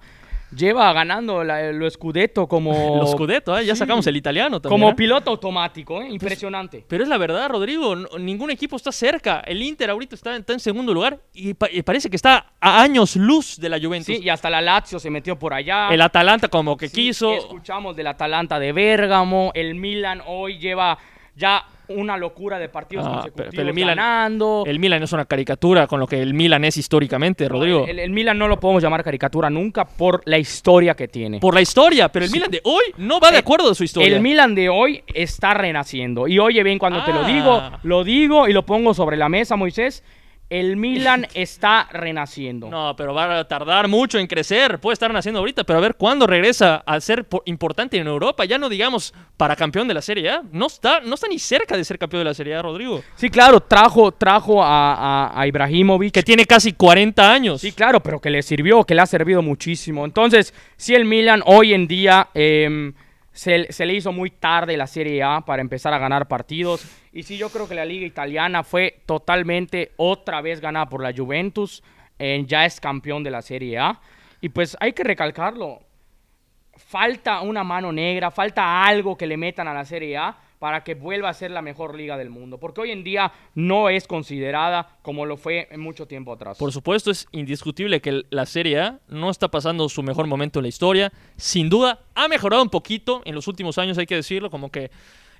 lleva 0.56 0.92
ganando 0.92 1.42
lo 1.44 1.90
Scudetto 1.90 2.46
como... 2.46 2.72
Lo 3.02 3.06
Scudetto, 3.06 3.56
¿eh? 3.56 3.64
ya 3.64 3.74
sacamos 3.74 4.06
el 4.06 4.16
italiano 4.16 4.60
también. 4.60 4.80
Como 4.80 4.92
¿eh? 4.92 4.94
piloto 4.94 5.30
automático, 5.30 6.00
¿eh? 6.02 6.08
impresionante. 6.10 6.84
Pero, 6.86 7.02
es 7.02 7.08
la 7.08 7.18
verdad, 7.18 7.48
Rodrigo, 7.48 7.96
ningún 8.18 8.50
equipo 8.50 8.76
está 8.76 8.92
cerca. 8.92 9.40
El 9.40 9.62
Inter 9.62 9.90
ahorita 9.90 10.14
está, 10.14 10.36
en 10.36 10.60
segundo 10.60 10.92
lugar 10.92 11.20
y, 11.32 11.54
parece 11.54 12.10
que 12.10 12.16
está 12.16 12.52
a 12.60 12.82
años 12.82 13.16
luz 13.16 13.58
de 13.58 13.68
la 13.68 13.80
Juventus. 13.80 14.14
Sí, 14.16 14.22
y 14.22 14.28
hasta 14.28 14.50
la 14.50 14.60
Lazio 14.60 14.98
se 14.98 15.10
metió 15.10 15.38
por 15.38 15.54
allá. 15.54 15.88
El 15.90 16.00
Atalanta 16.00 16.48
como 16.48 16.76
que 16.76 16.90
quiso. 16.90 17.32
Escuchamos 17.32 17.96
del 17.96 18.06
Atalanta 18.06 18.58
de 18.58 18.72
Bérgamo, 18.72 19.50
el 19.54 19.74
Milan 19.74 20.22
hoy 20.26 20.58
lleva 20.58 20.98
ya 21.34 21.64
una 21.94 22.16
locura 22.16 22.58
de 22.58 22.68
partidos 22.68 23.06
ah, 23.06 23.12
consecutivos 23.14 23.54
el 23.54 23.74
Milan, 23.74 23.96
ganando. 23.96 24.64
El 24.66 24.78
Milan 24.78 25.02
es 25.02 25.12
una 25.12 25.24
caricatura 25.24 25.86
con 25.86 26.00
lo 26.00 26.06
que 26.06 26.20
el 26.20 26.34
Milan 26.34 26.64
es 26.64 26.76
históricamente, 26.76 27.48
Rodrigo. 27.48 27.86
El, 27.86 28.10
Milan 28.10 28.38
no 28.38 28.48
lo 28.48 28.58
podemos 28.58 28.82
llamar 28.82 29.02
caricatura 29.04 29.50
nunca 29.50 29.84
por 29.84 30.22
la 30.24 30.38
historia 30.38 30.94
que 30.94 31.08
tiene. 31.08 31.40
Por 31.40 31.54
la 31.54 31.60
historia, 31.60 32.10
pero 32.10 32.24
el 32.24 32.30
Milan 32.30 32.50
de 32.50 32.60
hoy 32.64 32.84
no 32.98 33.20
va 33.20 33.30
de 33.30 33.38
acuerdo 33.38 33.68
de 33.68 33.74
su 33.74 33.84
historia. 33.84 34.14
El 34.14 34.22
Milan 34.22 34.54
de 34.54 34.68
hoy 34.68 35.02
está 35.14 35.54
renaciendo. 35.54 36.28
Y 36.28 36.38
oye 36.38 36.62
bien, 36.62 36.78
cuando 36.78 37.04
te 37.04 37.12
lo 37.12 37.24
digo, 37.24 37.52
ah. 37.54 37.78
lo 37.82 38.04
digo 38.04 38.48
y 38.48 38.52
lo 38.52 38.64
pongo 38.64 38.94
sobre 38.94 39.16
la 39.16 39.28
mesa, 39.28 39.56
Moisés 39.56 40.02
el 40.52 40.76
Milan 40.76 41.26
está 41.34 41.88
renaciendo. 41.90 42.68
No, 42.68 42.94
pero 42.94 43.14
va 43.14 43.38
a 43.38 43.48
tardar 43.48 43.88
mucho 43.88 44.18
en 44.18 44.26
crecer. 44.26 44.78
Puede 44.78 44.92
estar 44.92 45.12
naciendo 45.12 45.40
ahorita, 45.40 45.64
pero 45.64 45.78
a 45.78 45.82
ver 45.82 45.94
cuándo 45.94 46.26
regresa 46.26 46.82
a 46.84 47.00
ser 47.00 47.26
importante 47.46 47.96
en 47.96 48.06
Europa. 48.06 48.44
Ya 48.44 48.58
no 48.58 48.68
digamos 48.68 49.14
para 49.36 49.56
campeón 49.56 49.88
de 49.88 49.94
la 49.94 50.02
Serie 50.02 50.28
A. 50.28 50.42
No 50.52 50.66
está, 50.66 51.00
no 51.00 51.14
está 51.14 51.26
ni 51.26 51.38
cerca 51.38 51.76
de 51.76 51.84
ser 51.84 51.98
campeón 51.98 52.20
de 52.20 52.24
la 52.26 52.34
Serie 52.34 52.54
A, 52.54 52.62
Rodrigo. 52.62 53.02
Sí, 53.16 53.30
claro, 53.30 53.60
trajo, 53.60 54.12
trajo 54.12 54.62
a, 54.62 55.32
a, 55.34 55.46
Ibrahimovic. 55.46 56.12
Que 56.12 56.22
tiene 56.22 56.44
casi 56.44 56.74
40 56.74 57.32
años. 57.32 57.60
Sí, 57.62 57.72
claro, 57.72 58.02
pero 58.02 58.20
que 58.20 58.28
le 58.28 58.42
sirvió, 58.42 58.84
que 58.84 58.94
le 58.94 59.00
ha 59.00 59.06
servido 59.06 59.40
muchísimo. 59.40 60.04
Entonces, 60.04 60.52
si 60.76 60.94
el 60.94 61.06
Milan 61.06 61.42
hoy 61.46 61.72
en 61.72 61.88
día... 61.88 62.28
Em, 62.34 62.92
se, 63.32 63.86
le 63.86 63.94
hizo 63.94 64.12
muy 64.12 64.30
tarde 64.30 64.76
la 64.76 64.86
Serie 64.86 65.22
A 65.22 65.40
para 65.40 65.62
empezar 65.62 65.92
a 65.94 65.98
ganar 65.98 66.28
partidos. 66.28 66.84
Y 67.12 67.24
sí, 67.24 67.36
yo 67.36 67.50
creo 67.50 67.68
que 67.68 67.74
la 67.74 67.84
liga 67.84 68.06
italiana 68.06 68.64
fue 68.64 69.02
totalmente 69.04 69.92
otra 69.96 70.40
vez 70.40 70.60
ganada 70.60 70.88
por 70.88 71.02
la 71.02 71.12
Juventus. 71.14 71.82
ya 72.46 72.64
es 72.64 72.80
campeón 72.80 73.22
de 73.22 73.30
la 73.30 73.42
Serie 73.42 73.78
A. 73.78 74.00
Y 74.40 74.48
pues 74.48 74.76
hay 74.80 74.92
que 74.92 75.04
recalcarlo. 75.04 75.80
Falta 76.74 77.42
una 77.42 77.62
mano 77.62 77.92
negra, 77.92 78.30
falta 78.30 78.84
algo 78.84 79.16
que 79.16 79.26
le 79.26 79.36
metan 79.36 79.68
a 79.68 79.74
la 79.74 79.84
Serie 79.84 80.16
A 80.16 80.36
para 80.62 80.84
que 80.84 80.94
vuelva 80.94 81.28
a 81.28 81.34
ser 81.34 81.50
la 81.50 81.60
mejor 81.60 81.96
liga 81.96 82.16
del 82.16 82.30
mundo, 82.30 82.58
porque 82.58 82.82
hoy 82.82 82.92
en 82.92 83.02
día 83.02 83.32
no 83.56 83.88
es 83.88 84.06
considerada 84.06 84.96
como 85.02 85.26
lo 85.26 85.36
fue 85.36 85.66
en 85.72 85.80
mucho 85.80 86.06
tiempo 86.06 86.32
atrás. 86.32 86.56
Por 86.56 86.70
supuesto, 86.70 87.10
es 87.10 87.26
indiscutible 87.32 88.00
que 88.00 88.22
la 88.30 88.46
Serie 88.46 88.78
A 88.78 89.00
no 89.08 89.28
está 89.28 89.48
pasando 89.48 89.88
su 89.88 90.04
mejor 90.04 90.28
momento 90.28 90.60
en 90.60 90.62
la 90.62 90.68
historia. 90.68 91.12
Sin 91.36 91.68
duda, 91.68 91.98
ha 92.14 92.28
mejorado 92.28 92.62
un 92.62 92.70
poquito 92.70 93.22
en 93.24 93.34
los 93.34 93.48
últimos 93.48 93.76
años, 93.76 93.98
hay 93.98 94.06
que 94.06 94.14
decirlo, 94.14 94.50
como 94.50 94.70
que 94.70 94.92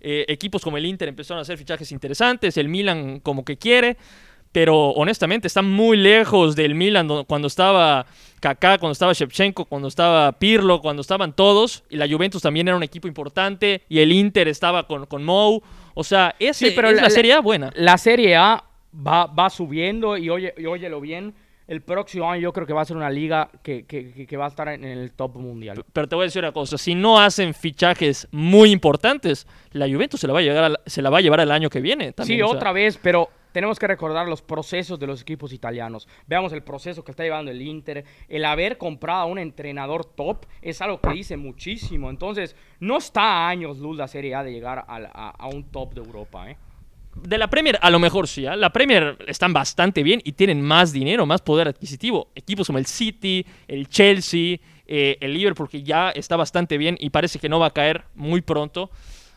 eh, 0.04 0.24
equipos 0.28 0.62
como 0.62 0.76
el 0.76 0.84
Inter 0.84 1.08
empezaron 1.08 1.38
a 1.38 1.42
hacer 1.42 1.56
fichajes 1.56 1.92
interesantes, 1.92 2.56
el 2.56 2.68
Milan 2.68 3.20
como 3.20 3.44
que 3.44 3.56
quiere, 3.56 3.96
pero 4.50 4.90
honestamente 4.90 5.46
está 5.46 5.62
muy 5.62 5.96
lejos 5.96 6.56
del 6.56 6.74
Milan 6.74 7.24
cuando 7.24 7.46
estaba 7.46 8.06
Kaká, 8.40 8.78
cuando 8.78 8.92
estaba 8.92 9.12
Shevchenko, 9.12 9.66
cuando 9.66 9.86
estaba 9.86 10.32
Pirlo, 10.32 10.80
cuando 10.80 11.02
estaban 11.02 11.32
todos, 11.32 11.84
y 11.88 11.96
la 11.96 12.08
Juventus 12.08 12.42
también 12.42 12.66
era 12.66 12.76
un 12.76 12.82
equipo 12.82 13.06
importante, 13.06 13.82
y 13.88 14.00
el 14.00 14.10
Inter 14.10 14.48
estaba 14.48 14.88
con, 14.88 15.06
con 15.06 15.24
Mou. 15.24 15.62
O 15.94 16.04
sea, 16.04 16.34
ese, 16.40 16.72
pero 16.72 16.88
es 16.88 17.00
la, 17.00 17.08
Serie 17.08 17.34
A 17.34 17.40
buena. 17.40 17.70
La 17.76 17.96
Serie 17.96 18.34
A 18.34 18.64
va, 18.94 19.26
va 19.26 19.48
subiendo, 19.48 20.18
y, 20.18 20.28
oye, 20.28 20.52
y 20.58 20.66
óyelo 20.66 21.00
bien, 21.00 21.34
el 21.66 21.82
próximo 21.82 22.30
año 22.30 22.42
yo 22.42 22.52
creo 22.52 22.66
que 22.66 22.72
va 22.72 22.82
a 22.82 22.84
ser 22.84 22.96
una 22.96 23.10
liga 23.10 23.50
que, 23.62 23.84
que, 23.84 24.36
va 24.36 24.46
a 24.46 24.48
estar 24.48 24.68
en 24.68 24.84
el 24.84 25.12
top 25.12 25.36
mundial. 25.36 25.84
Pero 25.92 26.08
te 26.08 26.14
voy 26.14 26.24
a 26.24 26.26
decir 26.26 26.42
una 26.42 26.52
cosa, 26.52 26.78
si 26.78 26.94
no 26.94 27.18
hacen 27.20 27.54
fichajes 27.54 28.28
muy 28.30 28.70
importantes, 28.70 29.46
la 29.72 29.86
Juventus 29.88 30.20
se 30.20 30.26
la 30.26 30.32
va 30.32 30.40
a, 30.40 30.42
llegar 30.42 30.80
se 30.86 31.02
la 31.02 31.10
va 31.10 31.18
a 31.18 31.20
llevar 31.20 31.40
el 31.40 31.50
año 31.50 31.70
que 31.70 31.80
viene. 31.80 32.14
sí, 32.24 32.42
otra 32.42 32.72
vez, 32.72 32.98
pero 33.02 33.28
tenemos 33.52 33.78
que 33.78 33.86
recordar 33.86 34.26
los 34.28 34.42
procesos 34.42 34.98
de 34.98 35.06
los 35.06 35.22
equipos 35.22 35.52
italianos. 35.52 36.08
Veamos 36.26 36.52
el 36.52 36.62
proceso 36.62 37.04
que 37.04 37.12
está 37.12 37.22
llevando 37.22 37.50
el 37.50 37.60
Inter. 37.60 38.04
El 38.28 38.44
haber 38.44 38.78
comprado 38.78 39.20
a 39.20 39.24
un 39.26 39.38
entrenador 39.38 40.04
top 40.04 40.46
es 40.62 40.80
algo 40.80 41.00
que 41.00 41.10
dice 41.10 41.36
muchísimo. 41.36 42.08
Entonces, 42.08 42.56
no 42.80 42.96
está 42.96 43.22
a 43.22 43.48
años 43.48 43.78
luz 43.78 43.96
la 43.96 44.08
Serie 44.08 44.34
A 44.34 44.42
de 44.42 44.52
llegar 44.52 44.84
a, 44.88 45.48
un 45.52 45.64
top 45.64 45.94
de 45.94 46.00
Europa. 46.00 46.50
¿eh? 46.50 46.56
De 47.22 47.38
la 47.38 47.48
Premier, 47.48 47.78
a 47.80 47.90
lo 47.90 48.00
mejor 48.00 48.26
sí. 48.26 48.46
¿eh? 48.46 48.56
La 48.56 48.70
Premier 48.70 49.16
están 49.28 49.52
bastante 49.52 50.02
bien 50.02 50.20
y 50.24 50.32
tienen 50.32 50.60
más 50.60 50.92
dinero, 50.92 51.24
más 51.24 51.40
poder 51.40 51.68
adquisitivo. 51.68 52.32
Equipos 52.34 52.66
como 52.66 52.78
el 52.78 52.86
City, 52.86 53.46
el 53.68 53.88
Chelsea, 53.88 54.58
eh, 54.86 55.18
el 55.20 55.32
Liverpool, 55.32 55.68
que 55.68 55.82
ya 55.84 56.10
está 56.10 56.36
bastante 56.36 56.76
bien 56.78 56.96
y 56.98 57.10
parece 57.10 57.38
que 57.38 57.48
no 57.48 57.60
va 57.60 57.66
a 57.66 57.70
caer 57.70 58.04
muy 58.14 58.40
pronto. 58.40 58.90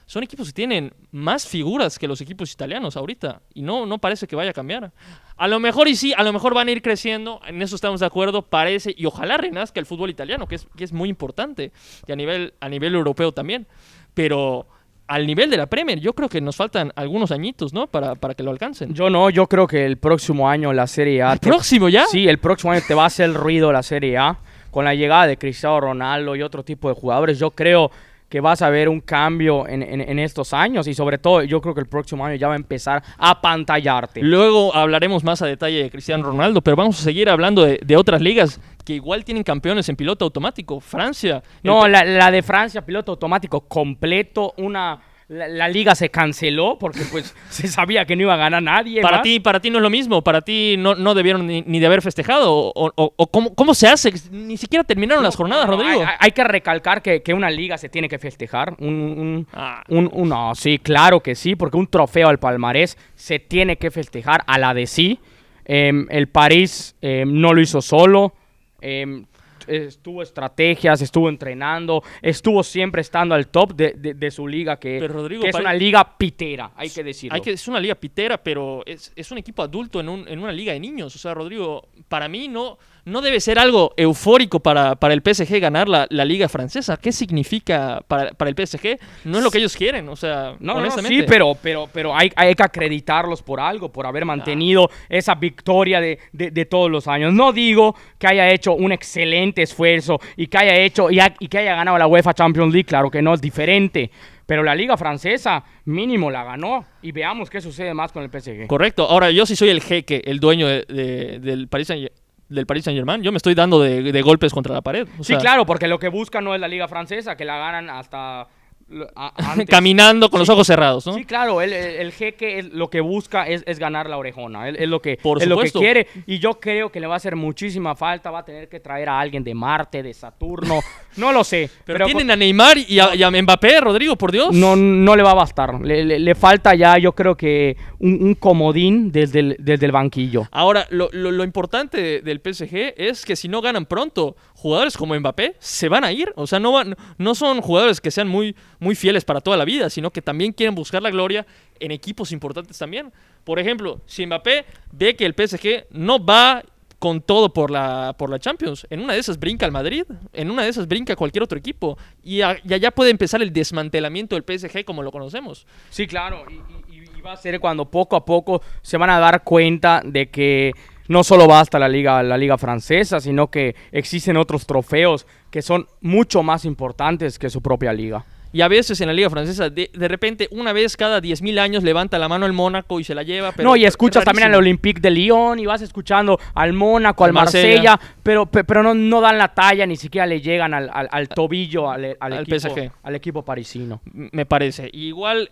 son 0.08 0.24
equipos 0.24 0.48
que 0.48 0.54
tienen 0.54 0.94
más 1.12 1.48
figuras 1.48 1.98
que 1.98 2.08
los 2.08 2.22
equipos 2.22 2.52
italianos 2.52 2.98
ahorita. 2.98 3.42
Y 3.54 3.62
no, 3.62 3.86
no 3.86 4.00
parece 4.00 4.28
que 4.28 4.36
vaya 4.36 4.50
a 4.50 4.54
cambiar. 4.54 4.92
A 5.38 5.48
lo 5.48 5.60
mejor 5.60 5.88
y 5.88 5.96
sí, 5.96 6.14
a 6.16 6.24
lo 6.24 6.34
mejor 6.34 6.54
van 6.54 6.68
a 6.68 6.72
ir 6.72 6.82
creciendo, 6.82 7.40
en 7.48 7.62
eso 7.62 7.76
estamos 7.76 8.00
de 8.00 8.06
acuerdo, 8.06 8.44
parece, 8.44 8.94
y 8.98 9.06
ojalá 9.06 9.38
renazca 9.38 9.80
el 9.80 9.86
fútbol 9.86 10.10
italiano, 10.10 10.48
que 10.48 10.56
es, 10.56 10.68
que 10.76 10.84
es 10.84 10.94
muy 10.94 11.10
importante, 11.10 11.72
y 12.08 12.12
a 12.12 12.16
nivel, 12.16 12.54
a 12.60 12.70
nivel 12.70 12.94
europeo 12.96 13.32
también. 13.32 13.68
Pero 14.14 14.68
al 15.08 15.28
nivel 15.28 15.50
de 15.50 15.58
la 15.58 15.68
Premier, 15.68 16.00
yo 16.00 16.14
creo 16.14 16.30
que 16.30 16.42
nos 16.42 16.56
faltan 16.56 16.92
algunos 16.96 17.32
añitos, 17.32 17.74
¿no? 17.74 17.88
Para, 17.88 18.16
para 18.16 18.34
que 18.34 18.44
lo 18.44 18.52
alcancen. 18.52 18.94
Yo 18.94 19.10
no, 19.10 19.30
yo 19.30 19.48
creo 19.48 19.68
que 19.68 19.86
el 19.86 19.98
próximo 19.98 20.50
año 20.50 20.74
la 20.74 20.88
Serie 20.88 21.22
A... 21.22 21.34
¿El 21.34 21.40
próximo 21.40 21.90
ya? 21.90 22.06
Sí, 22.06 22.28
el 22.28 22.40
próximo 22.40 22.72
año 22.72 22.82
te 22.88 22.94
va 22.94 23.04
a 23.04 23.08
hacer 23.08 23.32
ruido 23.34 23.72
la 23.72 23.84
Serie 23.84 24.18
A. 24.18 24.38
Con 24.72 24.84
la 24.84 24.94
llegada 24.94 25.28
de 25.28 25.38
Cristiano 25.38 25.80
Ronaldo 25.80 26.36
y 26.36 26.42
otro 26.42 26.64
tipo 26.64 26.90
de 26.90 26.96
jugadores, 26.96 27.40
yo 27.40 27.52
creo 27.52 27.92
que 28.36 28.42
vas 28.42 28.62
a 28.62 28.70
ver 28.70 28.90
un 28.90 29.00
cambio 29.00 29.66
en, 29.66 29.82
en, 29.82 30.20
estos 30.20 30.54
años 30.54 30.90
y 30.90 30.94
sobre 30.94 31.18
todo 31.18 31.42
yo 31.44 31.62
creo 31.62 31.74
que 31.74 31.80
el 31.80 31.88
próximo 31.88 32.26
año 32.26 32.36
ya 32.36 32.50
va 32.50 32.56
a 32.56 32.58
empezar 32.58 33.02
a 33.18 33.40
pantallarte. 33.40 34.22
Luego 34.22 34.76
hablaremos 34.76 35.24
más 35.24 35.42
a 35.42 35.46
detalle 35.46 35.84
de 35.84 35.90
Cristiano 35.90 36.22
Ronaldo, 36.26 36.60
pero 36.62 36.76
vamos 36.76 37.00
a 37.00 37.04
seguir 37.06 37.30
hablando 37.30 37.64
de, 37.64 37.80
de 37.82 37.96
otras 37.96 38.20
ligas 38.20 38.60
que 38.84 38.92
igual 38.92 39.24
tienen 39.24 39.42
campeones 39.42 39.88
en 39.88 39.96
piloto 39.96 40.26
automático. 40.26 40.82
Francia. 40.82 41.42
No, 41.64 41.88
la, 41.88 42.04
la 42.04 42.30
de 42.30 42.44
Francia, 42.44 42.86
piloto 42.86 43.14
automático 43.14 43.62
completo, 43.62 44.54
una 44.58 45.00
la, 45.28 45.68
liga 45.68 45.96
se 45.96 46.10
canceló 46.10 46.78
porque 46.80 47.02
pues 47.12 47.36
se 47.50 47.68
sabía 47.68 48.06
que 48.06 48.16
no 48.16 48.24
iba 48.24 48.34
a 48.36 48.38
ganar 48.38 48.62
nadie. 48.62 49.02
Para 49.02 49.22
ti, 49.22 49.40
para 49.40 49.60
ti 49.60 49.70
no 49.70 49.78
es 49.78 49.82
lo 49.82 49.90
mismo, 49.90 50.24
para 50.24 50.42
ti 50.42 50.76
no, 50.78 50.96
no 50.96 51.14
debieron 51.14 51.48
ni, 51.48 51.80
de 51.80 51.86
haber 51.86 52.02
festejado. 52.02 52.54
O, 52.54 52.92
o, 52.96 53.28
¿cómo, 53.28 53.74
se 53.74 53.88
hace? 53.88 54.14
Ni 54.32 54.58
siquiera 54.58 54.84
terminaron 54.84 55.24
las 55.24 55.36
jornadas, 55.36 55.68
Rodrigo. 55.68 56.04
Hay, 56.20 56.32
que 56.32 56.44
recalcar 56.44 57.02
que, 57.02 57.34
una 57.34 57.50
liga 57.50 57.78
se 57.78 57.90
tiene 57.90 58.08
que 58.08 58.20
festejar. 58.20 58.76
Un, 58.80 59.48
ah. 59.54 59.84
un, 59.90 60.10
un, 60.14 60.30
no, 60.30 60.54
sí, 60.56 60.80
claro 60.80 61.22
que 61.22 61.36
sí, 61.36 61.56
porque 61.56 61.78
un 61.78 61.88
trofeo 61.88 62.28
al 62.28 62.40
palmarés 62.40 62.98
se 63.16 63.40
tiene 63.40 63.78
que 63.78 63.92
festejar 63.92 64.44
a 64.48 64.58
la 64.58 64.74
de 64.74 64.88
sí. 64.88 65.20
Em, 65.66 66.06
el 66.10 66.28
París 66.28 66.96
em, 67.02 67.42
no 67.42 67.54
lo 67.54 67.62
hizo 67.62 67.82
solo. 67.82 68.34
Em, 68.82 69.26
estuvo 69.68 70.22
estrategias, 70.22 71.02
estuvo 71.02 71.30
entrenando, 71.30 72.04
estuvo 72.22 72.64
siempre 72.64 73.02
estando 73.02 73.36
al 73.36 73.48
top 73.48 73.74
de, 73.76 74.32
su 74.32 74.48
liga, 74.48 74.78
que, 74.78 74.98
es 74.98 75.56
una 75.56 75.74
liga 75.74 76.18
pitera, 76.18 76.72
hay 76.76 76.90
que 76.90 77.04
decirlo. 77.04 77.36
Hay 77.36 77.42
que, 77.42 77.52
es 77.52 77.68
una 77.68 77.80
liga 77.80 77.96
pitera, 77.96 78.42
pero 78.42 78.84
es, 78.86 79.12
es 79.16 79.32
un 79.32 79.38
equipo 79.38 79.62
adulto 79.62 80.00
en, 80.00 80.10
un, 80.10 80.28
en 80.28 80.40
una 80.40 80.52
liga 80.52 80.74
de 80.74 80.80
niños. 80.80 81.16
O 81.16 81.20
sea, 81.20 81.34
Rodrigo, 81.34 81.88
para 82.08 82.28
mí 82.28 82.48
no 82.48 82.78
no 83.06 83.22
debe 83.22 83.40
ser 83.40 83.60
algo 83.60 83.94
eufórico 83.98 84.60
para, 84.60 84.96
para 84.96 85.14
el 85.14 85.22
PSG 85.22 85.60
ganar 85.60 85.88
la, 85.88 86.08
liga 86.26 86.50
francesa. 86.50 86.98
¿Qué 86.98 87.12
significa 87.12 88.04
para, 88.08 88.32
el 88.40 88.56
PSG? 88.56 88.98
No 89.26 89.38
es 89.38 89.44
lo 89.44 89.52
que 89.52 89.60
ellos 89.60 89.76
quieren, 89.76 90.10
o 90.10 90.16
sea, 90.16 90.56
no, 90.60 90.76
honestamente. 90.76 91.20
sí, 91.20 91.26
pero, 91.28 91.56
pero, 91.62 91.88
pero 91.94 92.16
hay, 92.16 92.32
hay, 92.36 92.56
que 92.56 92.64
acreditarlos 92.64 93.44
por 93.44 93.60
algo, 93.60 93.92
por 93.92 94.08
haber 94.08 94.26
mantenido 94.26 94.90
esa 95.08 95.36
victoria 95.36 96.02
de, 96.02 96.68
todos 96.70 96.90
los 96.90 97.08
años. 97.08 97.32
No 97.32 97.54
digo 97.54 97.96
que 98.18 98.26
haya 98.26 98.50
hecho 98.50 98.74
un 98.74 98.92
excelente 98.92 99.62
esfuerzo 99.62 100.20
y 100.36 100.48
que 100.48 100.58
haya 100.58 100.76
hecho 100.76 101.12
y, 101.12 101.20
y 101.40 101.48
que 101.48 101.60
haya 101.60 101.76
ganado 101.76 102.00
la 102.00 102.08
UEFA 102.08 102.34
Champions 102.34 102.74
League, 102.74 102.86
claro 102.86 103.12
que 103.12 103.22
no, 103.22 103.36
es 103.36 103.42
diferente. 103.42 104.10
Pero 104.48 104.64
la 104.64 104.76
liga 104.76 104.98
francesa 104.98 105.64
mínimo 105.86 106.30
la 106.32 106.44
ganó 106.44 106.86
y 107.02 107.12
veamos 107.12 107.50
qué 107.50 107.62
sucede 107.62 107.94
más 107.94 108.12
con 108.12 108.24
el 108.24 108.30
PSG. 108.30 108.68
Correcto. 108.68 109.08
Ahora, 109.08 109.32
yo 109.32 109.46
sí 109.46 109.56
soy 109.56 109.70
el 109.70 109.82
jeque, 109.82 110.22
el 110.26 110.40
dueño 110.40 110.68
del 110.68 111.68
Paris 111.68 111.88
Saint-Germain 111.88 112.25
del 112.50 112.66
Paris 112.66 112.86
Saint 112.86 112.98
Germain. 112.98 113.22
Yo 113.22 113.32
me 113.32 113.38
estoy 113.38 113.56
dando 113.56 113.82
de, 113.82 114.22
golpes 114.22 114.54
contra 114.54 114.74
la 114.74 114.82
pared. 114.82 115.08
sí, 115.22 115.36
claro, 115.38 115.66
porque 115.66 115.88
lo 115.88 116.00
que 116.00 116.10
busca 116.10 116.42
no 116.42 116.56
es 116.56 116.62
la 116.62 116.68
liga 116.68 116.88
francesa, 116.88 117.36
que 117.36 117.46
la 117.46 117.58
ganan 117.58 117.90
hasta 117.90 118.48
Caminando 119.68 120.30
con 120.30 120.40
los 120.40 120.50
ojos 120.50 120.68
cerrados, 120.68 121.08
¿no? 121.08 121.14
Sí, 121.14 121.26
claro, 121.26 121.62
el, 121.62 121.74
el, 121.74 122.12
jeque 122.12 122.62
lo 122.62 122.90
que 122.90 123.02
busca 123.02 123.48
es, 123.48 123.80
ganar 123.80 124.08
la 124.08 124.18
orejona, 124.18 124.70
es, 124.70 124.88
lo 124.88 125.02
que, 125.02 125.14
es 125.14 125.48
lo 125.48 125.58
que 125.58 125.72
quiere. 125.72 126.08
Y 126.28 126.38
yo 126.38 126.60
creo 126.60 126.92
que 126.92 127.00
le 127.00 127.08
va 127.08 127.16
a 127.16 127.18
hacer 127.18 127.36
muchísima 127.36 127.96
falta, 127.96 128.30
va 128.30 128.40
a 128.40 128.46
tener 128.46 128.70
que 128.70 128.80
traer 128.80 129.10
a 129.10 129.20
alguien 129.20 129.44
de 129.44 129.56
Marte, 129.56 130.04
de 130.04 130.14
Saturno, 130.14 130.82
no 131.18 131.32
lo 131.32 131.44
sé. 131.44 131.70
Pero, 131.84 132.06
tienen 132.06 132.30
a 132.30 132.36
Neymar 132.36 132.78
y 132.78 133.00
a, 133.00 133.32
Mbappé, 133.32 133.82
Rodrigo, 133.82 134.16
por 134.16 134.32
Dios. 134.32 134.54
No, 134.54 134.76
no 134.76 135.16
le 135.16 135.24
va 135.24 135.32
a 135.32 135.36
bastar, 135.36 135.82
le, 135.82 136.36
falta 136.36 136.76
ya 136.76 136.98
yo 136.98 137.14
creo 137.14 137.36
que 137.36 137.76
un, 138.00 138.36
comodín 138.36 139.12
desde 139.12 139.40
el, 139.40 139.56
desde 139.60 139.88
el, 139.88 139.92
banquillo. 139.92 140.48
Ahora, 140.52 140.86
lo, 140.92 141.10
lo 141.12 141.44
importante 141.44 142.22
del 142.22 142.40
PSG 142.40 142.94
es 142.98 143.26
que 143.26 143.36
si 143.36 143.48
no 143.48 143.62
ganan 143.62 143.86
pronto, 143.86 144.36
jugadores 144.66 144.98
como 144.98 145.14
Mbappé 145.14 145.58
se 145.60 145.90
van 145.90 146.04
a 146.04 146.12
ir. 146.12 146.34
O 146.36 146.48
sea, 146.48 146.60
no, 146.60 146.72
van, 146.72 146.96
no 147.20 147.36
son 147.36 147.62
jugadores 147.62 148.02
que 148.02 148.10
sean 148.10 148.28
muy, 148.28 148.56
muy 148.80 148.96
fieles 148.96 149.24
para 149.24 149.40
toda 149.40 149.58
la 149.58 149.64
vida, 149.64 149.92
sino 149.92 150.10
que 150.10 150.24
también 150.24 150.54
quieren 150.54 150.74
buscar 150.74 151.04
la 151.04 151.12
gloria 151.12 151.46
en 151.80 151.92
equipos 151.92 152.32
importantes 152.32 152.76
también. 152.76 153.14
Por 153.44 153.60
ejemplo, 153.60 154.02
si 154.08 154.26
Mbappé 154.26 154.66
ve 154.92 155.16
que 155.16 155.28
el 155.28 155.36
PSG 155.36 155.86
no 155.92 156.26
va 156.26 156.64
con 156.98 157.22
todo 157.22 157.54
por 157.54 157.70
la, 157.70 158.16
por 158.18 158.32
la 158.32 158.40
Champions. 158.40 158.88
En 158.90 159.02
una 159.02 159.14
de 159.14 159.20
esas 159.20 159.38
brinca 159.38 159.68
el 159.68 159.72
Madrid, 159.72 160.06
en 160.34 160.50
una 160.50 160.64
de 160.64 160.70
esas 160.70 160.88
brinca 160.88 161.16
cualquier 161.16 161.44
otro 161.44 161.60
equipo. 161.60 162.00
Y, 162.24 162.42
allá 162.42 162.90
puede 162.90 163.12
empezar 163.12 163.44
el 163.44 163.54
desmantelamiento 163.54 164.36
del 164.36 164.44
PSG 164.44 164.84
como 164.84 165.04
lo 165.04 165.12
conocemos. 165.12 165.68
Sí, 165.92 166.08
claro. 166.08 166.44
y, 166.50 167.22
va 167.22 167.34
a 167.34 167.38
ser 167.38 167.60
cuando 167.60 167.86
poco 167.86 168.16
a 168.16 168.26
poco 168.26 168.64
se 168.82 168.98
van 168.98 169.12
a 169.12 169.20
dar 169.20 169.44
cuenta 169.44 170.02
de 170.04 170.30
que 170.32 170.74
no 171.08 171.24
solo 171.24 171.48
basta 171.48 171.80
la 171.80 171.90
liga, 171.90 172.22
la 172.24 172.38
liga 172.38 172.58
francesa, 172.58 173.20
sino 173.20 173.48
que 173.48 173.76
existen 173.92 174.38
otros 174.38 174.66
trofeos 174.66 175.26
que 175.52 175.62
son 175.62 175.88
mucho 176.02 176.44
más 176.44 176.66
importantes 176.66 177.40
que 177.40 177.50
su 177.50 177.62
propia 177.62 177.94
liga. 177.94 178.26
Y 178.56 178.62
a 178.62 178.70
veces 178.70 179.02
en 179.02 179.08
la 179.08 179.14
liga 179.14 179.30
francesa, 179.30 179.70
de, 179.70 179.90
repente, 180.08 180.48
una 180.50 180.72
vez 180.72 180.96
cada 180.96 181.20
10.000 181.20 181.60
años 181.60 181.84
levanta 181.84 182.18
la 182.18 182.30
mano 182.30 182.46
el 182.46 182.54
Mónaco 182.54 183.02
y 183.02 183.04
se 183.04 183.14
la 183.14 183.22
lleva. 183.22 183.52
Pero 183.52 183.68
no, 183.68 183.76
y 183.76 183.84
escuchas 183.84 184.24
también 184.24 184.48
al 184.48 184.56
Olympique 184.56 185.02
de 185.02 185.12
Lyon 185.12 185.60
y 185.60 185.66
vas 185.66 185.82
escuchando 185.82 186.40
al 186.54 186.72
Mónaco, 186.72 187.26
al 187.26 187.34
Marsella, 187.34 188.00
pero, 188.24 188.46
pero 188.46 188.82
no, 188.82 188.94
no 188.94 189.20
dan 189.20 189.38
la 189.38 189.54
talla, 189.54 189.86
ni 189.86 189.98
siquiera 189.98 190.26
le 190.26 190.40
llegan 190.40 190.74
al, 190.74 190.90
al, 190.90 191.28
tobillo 191.28 191.92
al, 191.92 192.06
equipo, 192.06 192.60
PSG. 192.60 192.92
al 193.04 193.16
equipo 193.16 193.44
parisino. 193.44 194.02
Me 194.14 194.46
parece. 194.46 194.90
igual 194.94 195.52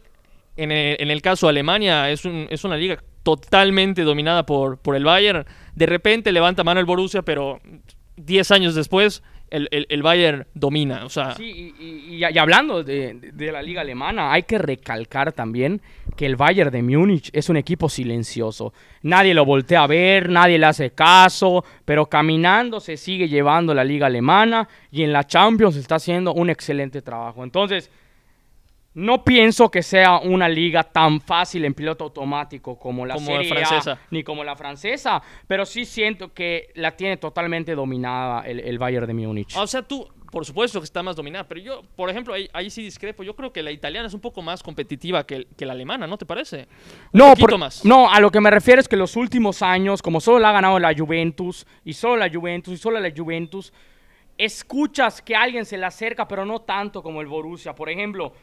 en 0.55 0.72
el, 0.72 0.95
en 1.01 1.12
el, 1.12 1.22
caso 1.22 1.48
de 1.48 1.50
Alemania 1.50 2.10
es, 2.10 2.24
un, 2.24 2.48
es 2.50 2.63
una 2.63 2.77
liga 2.77 3.03
totalmente 3.23 4.03
dominada 4.03 4.45
por, 4.45 4.77
por 4.77 4.95
el 4.95 5.05
Bayern. 5.05 5.45
De 5.75 5.85
repente 5.85 6.31
levanta 6.31 6.63
mano 6.63 6.79
el 6.79 6.85
Borussia, 6.85 7.23
pero 7.23 7.59
10 8.17 8.51
años 8.51 8.75
después 8.75 9.23
el, 9.53 9.85
el, 9.87 10.01
Bayern 10.01 10.47
domina. 10.55 11.05
O 11.05 11.09
sea. 11.09 11.35
Sí, 11.35 11.73
y, 11.79 12.23
hablando 12.23 12.83
de, 12.83 13.31
de, 13.33 13.51
la 13.51 13.61
liga 13.61 13.81
alemana, 13.81 14.33
hay 14.33 14.43
que 14.43 14.57
recalcar 14.57 15.31
también 15.31 15.79
que 16.17 16.25
el 16.25 16.35
Bayern 16.35 16.71
de 16.71 16.81
Múnich 16.81 17.29
es 17.33 17.49
un 17.49 17.57
equipo 17.57 17.87
silencioso. 17.87 18.73
Nadie 19.03 19.35
lo 19.35 19.45
voltea 19.45 19.83
a 19.83 19.87
ver, 19.87 20.29
nadie 20.29 20.57
le 20.57 20.65
hace 20.65 20.91
caso, 20.91 21.63
pero 21.85 22.07
caminando 22.07 22.79
se 22.79 22.97
sigue 22.97 23.29
llevando 23.29 23.75
la 23.75 23.83
liga 23.83 24.07
alemana 24.07 24.67
y 24.91 25.03
en 25.03 25.13
la 25.13 25.25
Champions 25.25 25.75
está 25.75 25.95
haciendo 25.95 26.33
un 26.33 26.49
excelente 26.49 27.03
trabajo. 27.03 27.43
Entonces, 27.43 27.91
no 28.95 29.23
pienso 29.23 29.71
que 29.71 29.81
sea 29.81 30.19
una 30.19 30.47
liga 30.47 30.83
tan 30.83 31.19
fácil 31.19 31.65
en 31.65 31.73
piloto 31.73 32.03
automático 32.03 32.77
como 32.77 33.05
la 33.05 33.17
francesa. 33.17 34.00
ni 34.12 34.23
como 34.23 34.43
la 34.43 34.55
francesa, 34.55 35.21
pero 35.47 35.65
sí 35.65 35.85
siento 35.85 36.33
que 36.33 36.69
la 36.75 36.91
tiene 36.91 37.17
totalmente 37.17 37.75
dominada 37.75 38.41
el, 38.45 38.77
Bayern 38.77 39.07
de 39.07 39.13
Múnich. 39.13 39.55
O 39.57 39.65
sea, 39.65 39.81
tú, 39.81 40.07
por 40.31 40.45
supuesto 40.45 40.79
que 40.79 40.85
está 40.85 41.01
más 41.01 41.15
dominada, 41.15 41.47
pero 41.47 41.62
yo, 41.62 41.81
por 41.95 42.09
ejemplo, 42.09 42.35
ahí, 42.53 42.69
sí 42.69 42.83
discrepo. 42.83 43.23
Yo 43.23 43.35
creo 43.35 43.51
que 43.51 43.63
la 43.63 43.71
italiana 43.71 44.07
es 44.07 44.13
un 44.13 44.21
poco 44.21 44.41
más 44.41 44.62
competitiva 44.62 45.25
que, 45.25 45.47
la 45.57 45.73
alemana, 45.73 46.05
¿no 46.05 46.17
te 46.17 46.25
parece? 46.25 46.67
no, 47.12 47.33
más. 47.57 47.83
no, 47.85 48.12
a 48.12 48.19
lo 48.19 48.29
que 48.31 48.41
me 48.41 48.51
refiero 48.51 48.79
es 48.79 48.88
que 48.88 48.97
los 48.97 49.15
últimos 49.15 49.62
años, 49.62 50.01
como 50.01 50.19
solo 50.21 50.39
la 50.39 50.50
ha 50.50 50.53
ganado 50.53 50.77
la 50.77 50.93
Juventus, 50.95 51.65
y 51.83 51.93
solo 51.93 52.17
la 52.17 52.29
Juventus, 52.31 52.73
y 52.73 52.77
solo 52.77 53.00
la 53.00 53.12
Juventus, 53.15 53.73
escuchas 54.38 55.21
que 55.21 55.35
alguien 55.35 55.65
se 55.65 55.77
le 55.77 55.85
acerca, 55.85 56.27
pero 56.27 56.45
no 56.45 56.62
tanto 56.62 57.01
como 57.01 57.21
el 57.21 57.27
Borussia. 57.27 57.73
Por 57.73 57.89
ejemplo, 57.89 58.33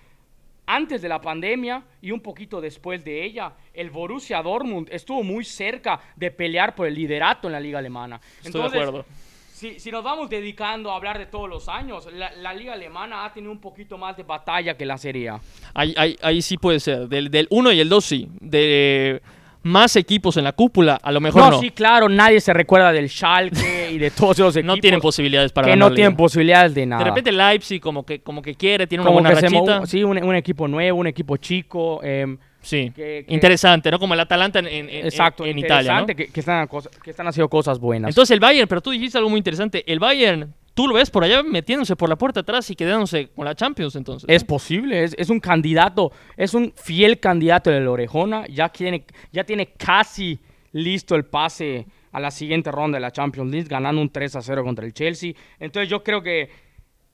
antes 0.71 1.03
de 1.03 1.09
la 1.09 1.21
pandemia 1.21 1.83
y 2.00 2.12
un 2.12 2.21
poquito 2.21 2.61
después 2.61 3.05
de 3.05 3.25
ella, 3.25 3.53
el 3.75 3.91
Borussia 3.91 4.41
Dortmund 4.41 4.89
estuvo 4.91 5.23
muy 5.25 5.45
cerca 5.45 6.00
de 6.15 6.31
pelear 6.31 6.75
por 6.75 6.87
el 6.87 6.95
liderato 6.95 7.49
en 7.49 7.53
la 7.53 7.61
liga 7.61 7.81
alemana. 7.81 8.21
Estoy 8.43 8.62
de 8.62 8.67
acuerdo. 8.69 9.05
Si, 9.53 9.79
si, 9.79 9.91
nos 9.91 10.03
vamos 10.03 10.31
dedicando 10.31 10.91
a 10.91 10.97
hablar 10.97 11.19
de 11.19 11.27
todos 11.27 11.49
los 11.49 11.69
años, 11.69 12.09
la, 12.12 12.55
liga 12.55 12.73
alemana 12.73 13.27
ha 13.27 13.33
tenido 13.33 13.53
un 13.53 13.61
poquito 13.61 13.99
más 13.99 14.17
de 14.17 14.23
batalla 14.23 14.75
que 14.75 14.87
la 14.87 14.97
Serie 14.97 15.29
A. 15.29 15.41
Ahí, 15.75 16.17
ahí, 16.23 16.41
sí 16.41 16.57
puede 16.57 16.81
ser. 16.81 17.09
Del 17.09 17.47
1 17.50 17.73
y 17.73 17.81
el 17.81 17.89
2 17.89 18.05
sí. 18.05 18.29
De 18.41 19.21
más 19.62 19.97
equipos 19.97 20.37
en 20.39 20.45
la 20.45 20.53
cúpula, 20.53 20.99
a 21.03 21.12
lo 21.12 21.21
mejor 21.21 21.43
no. 21.43 21.50
No, 21.50 21.61
sí, 21.61 21.71
claro, 21.71 22.09
nadie 22.09 22.41
se 22.41 22.55
recuerda 22.55 22.93
del 22.93 23.11
Schalke 23.11 23.79
y 23.90 23.99
de 23.99 24.11
todos 24.11 24.38
esos 24.38 24.56
equipos. 24.56 24.76
no 24.76 24.80
tienen 24.80 25.00
posibilidades 25.00 25.52
para 25.52 25.68
Que 25.68 25.76
no 25.76 25.92
tienen 25.92 26.16
posibilidades 26.16 26.75
de 26.75 26.87
nada. 26.87 27.02
De 27.02 27.11
repente 27.11 27.32
Leipzig 27.32 27.80
como 27.80 28.04
que, 28.04 28.20
como 28.20 28.42
que 28.42 28.54
quiere, 28.54 28.87
tiene 28.87 29.02
una 29.02 29.11
buena 29.11 29.30
rachita. 29.30 29.87
sí, 29.87 30.02
un, 30.04 30.35
equipo 30.35 30.68
nuevo, 30.68 30.99
un 30.99 31.06
equipo 31.06 31.37
chico. 31.37 32.00
Eh, 32.02 32.37
sí, 32.61 32.92
interesante, 33.28 33.90
¿no? 33.90 33.99
Como 33.99 34.14
el 34.14 34.20
Atalanta 34.20 34.59
en, 34.61 34.66
en, 34.66 34.88
exacto, 34.88 35.44
en, 35.44 35.59
Italia, 35.59 36.00
¿no? 36.00 36.06
que, 36.06 36.14
que, 36.14 36.40
están, 36.40 36.68
que 37.02 37.11
están 37.11 37.26
haciendo 37.26 37.49
cosas 37.49 37.78
buenas. 37.78 38.11
Entonces 38.11 38.32
el 38.32 38.40
Bayern, 38.40 38.68
pero 38.68 38.80
tú 38.80 38.90
dijiste 38.90 39.18
algo 39.18 39.30
muy 39.30 39.38
interesante, 39.38 39.85
el 39.90 39.99
Bayern 39.99 40.54
tú 40.75 40.87
lo 40.87 40.94
ves 40.94 41.11
por 41.11 41.25
allá 41.25 41.42
metiéndose 41.42 41.97
por 41.97 42.09
la 42.09 42.16
puerta 42.16 42.40
atrás 42.40 42.70
y 42.70 42.76
quedándose 42.76 43.28
con 43.28 43.44
la 43.44 43.54
Champions 43.54 43.97
entonces. 43.97 44.28
Es 44.28 44.44
posible, 44.44 45.04
es, 45.04 45.14
es, 45.18 45.28
un 45.28 45.40
candidato, 45.40 46.12
es 46.37 46.54
un 46.54 46.73
fiel 46.76 47.20
candidato 47.20 47.70
de 47.70 47.80
la 47.80 47.90
Orejona, 47.90 48.47
ya 48.47 48.68
tiene, 48.68 49.04
ya 49.32 49.44
tiene 49.44 49.66
casi 49.76 50.38
listo 50.73 51.14
el 51.14 51.25
pase 51.25 51.87
a 52.12 52.21
la 52.21 52.31
siguiente 52.31 52.71
ronda 52.71 52.97
de 52.97 53.00
la 53.00 53.11
Champions 53.11 53.50
League, 53.50 53.69
ganando 53.69 54.00
un 54.00 54.11
3 54.11 54.37
a 54.37 54.43
0 54.43 54.64
contra 54.64 54.85
el 54.85 54.93
Chelsea. 54.93 55.33
Entonces 55.59 55.88
yo 55.88 56.02
creo 56.02 56.23
que 56.23 56.50